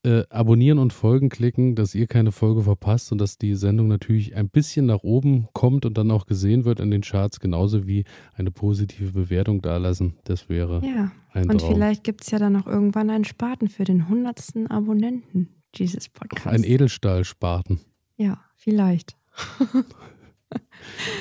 Äh, 0.05 0.23
abonnieren 0.29 0.79
und 0.79 0.91
folgen 0.91 1.29
klicken, 1.29 1.75
dass 1.75 1.95
ihr 1.95 2.07
keine 2.07 2.33
Folge 2.33 2.63
verpasst 2.63 3.13
und 3.13 3.19
dass 3.19 3.37
die 3.37 3.55
Sendung 3.55 3.87
natürlich 3.87 4.35
ein 4.35 4.49
bisschen 4.49 4.85
nach 4.85 5.01
oben 5.03 5.47
kommt 5.53 5.85
und 5.85 5.97
dann 5.97 6.11
auch 6.11 6.25
gesehen 6.25 6.65
wird 6.65 6.81
in 6.81 6.91
den 6.91 6.99
Charts, 7.03 7.39
genauso 7.39 7.87
wie 7.87 8.03
eine 8.33 8.51
positive 8.51 9.13
Bewertung 9.13 9.61
dalassen. 9.61 10.17
Das 10.25 10.49
wäre 10.49 10.81
Ja, 10.85 11.13
ein 11.31 11.49
und 11.49 11.61
Traum. 11.61 11.75
vielleicht 11.75 12.03
gibt 12.03 12.21
es 12.23 12.31
ja 12.31 12.37
dann 12.39 12.51
noch 12.51 12.67
irgendwann 12.67 13.09
einen 13.09 13.23
Spaten 13.23 13.69
für 13.69 13.85
den 13.85 14.09
hundertsten 14.09 14.67
Abonnenten 14.67 15.47
dieses 15.75 16.09
Podcasts. 16.09 16.47
Ein 16.47 16.65
Edelstahlspaten. 16.65 17.79
Ja, 18.17 18.41
vielleicht. 18.57 19.15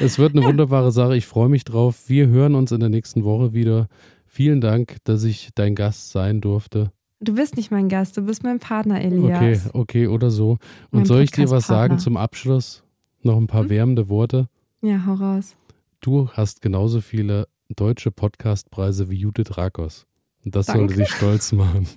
Es 0.00 0.18
wird 0.18 0.36
eine 0.36 0.44
wunderbare 0.44 0.92
Sache. 0.92 1.16
Ich 1.16 1.26
freue 1.26 1.48
mich 1.48 1.64
drauf. 1.64 2.08
Wir 2.08 2.26
hören 2.28 2.54
uns 2.54 2.72
in 2.72 2.80
der 2.80 2.88
nächsten 2.88 3.24
Woche 3.24 3.52
wieder. 3.54 3.88
Vielen 4.26 4.60
Dank, 4.60 4.96
dass 5.04 5.24
ich 5.24 5.50
dein 5.54 5.74
Gast 5.74 6.10
sein 6.10 6.40
durfte. 6.40 6.92
Du 7.22 7.34
bist 7.34 7.56
nicht 7.56 7.70
mein 7.70 7.88
Gast, 7.88 8.16
du 8.16 8.22
bist 8.22 8.42
mein 8.42 8.58
Partner, 8.58 8.96
Okay, 8.96 9.06
Elias. 9.06 9.70
okay, 9.74 10.06
oder 10.08 10.28
so. 10.30 10.52
Und 10.90 11.00
Mein 11.00 11.04
soll 11.04 11.22
ich 11.22 11.30
dir 11.30 11.48
was 11.50 11.68
sagen 11.68 11.98
zum 12.00 12.16
Abschluss? 12.16 12.82
Noch 13.22 13.36
ein 13.36 13.46
paar 13.46 13.62
Hm? 13.62 13.70
wärmende 13.70 14.08
Worte. 14.08 14.48
Ja, 14.80 15.06
hau 15.06 15.14
raus. 15.14 15.54
Du 16.00 16.28
hast 16.30 16.60
genauso 16.62 17.00
viele 17.00 17.46
deutsche 17.68 18.10
Podcastpreise 18.10 19.08
wie 19.08 19.14
Judith 19.14 19.56
Rakos. 19.56 20.06
Und 20.44 20.56
das 20.56 20.66
sollte 20.66 20.94
Danke. 20.94 20.94
dich 20.96 21.10
stolz 21.10 21.52
machen. 21.52 21.86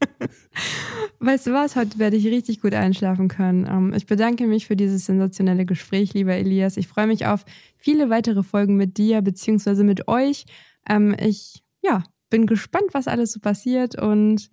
Weißt 1.20 1.46
du 1.46 1.52
was? 1.52 1.76
Heute 1.76 2.00
werde 2.00 2.16
ich 2.16 2.26
richtig 2.26 2.60
gut 2.60 2.74
einschlafen 2.74 3.28
können. 3.28 3.66
Ähm, 3.70 3.92
ich 3.94 4.06
bedanke 4.06 4.48
mich 4.48 4.66
für 4.66 4.74
dieses 4.74 5.06
sensationelle 5.06 5.64
Gespräch, 5.66 6.14
lieber 6.14 6.34
Elias. 6.34 6.76
Ich 6.76 6.88
freue 6.88 7.06
mich 7.06 7.26
auf 7.26 7.44
viele 7.76 8.10
weitere 8.10 8.42
Folgen 8.42 8.76
mit 8.76 8.98
dir 8.98 9.22
beziehungsweise 9.22 9.84
mit 9.84 10.08
euch. 10.08 10.46
Ähm, 10.88 11.14
ich 11.18 11.62
ja, 11.80 12.02
bin 12.28 12.46
gespannt, 12.46 12.86
was 12.92 13.06
alles 13.06 13.32
so 13.32 13.38
passiert 13.40 14.00
und 14.00 14.50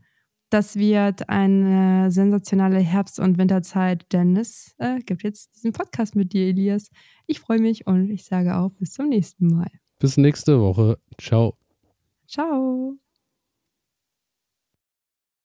das 0.51 0.75
wird 0.75 1.29
eine 1.29 2.11
sensationelle 2.11 2.79
Herbst- 2.79 3.19
und 3.19 3.37
Winterzeit, 3.37 4.05
denn 4.11 4.35
es 4.35 4.75
äh, 4.77 4.99
gibt 4.99 5.23
jetzt 5.23 5.55
diesen 5.55 5.71
Podcast 5.71 6.15
mit 6.15 6.33
dir, 6.33 6.47
Elias. 6.47 6.89
Ich 7.25 7.39
freue 7.39 7.59
mich 7.59 7.87
und 7.87 8.09
ich 8.09 8.25
sage 8.25 8.55
auch 8.55 8.71
bis 8.71 8.91
zum 8.91 9.09
nächsten 9.09 9.47
Mal. 9.47 9.71
Bis 9.97 10.17
nächste 10.17 10.59
Woche. 10.59 10.99
Ciao. 11.17 11.57
Ciao. 12.27 12.97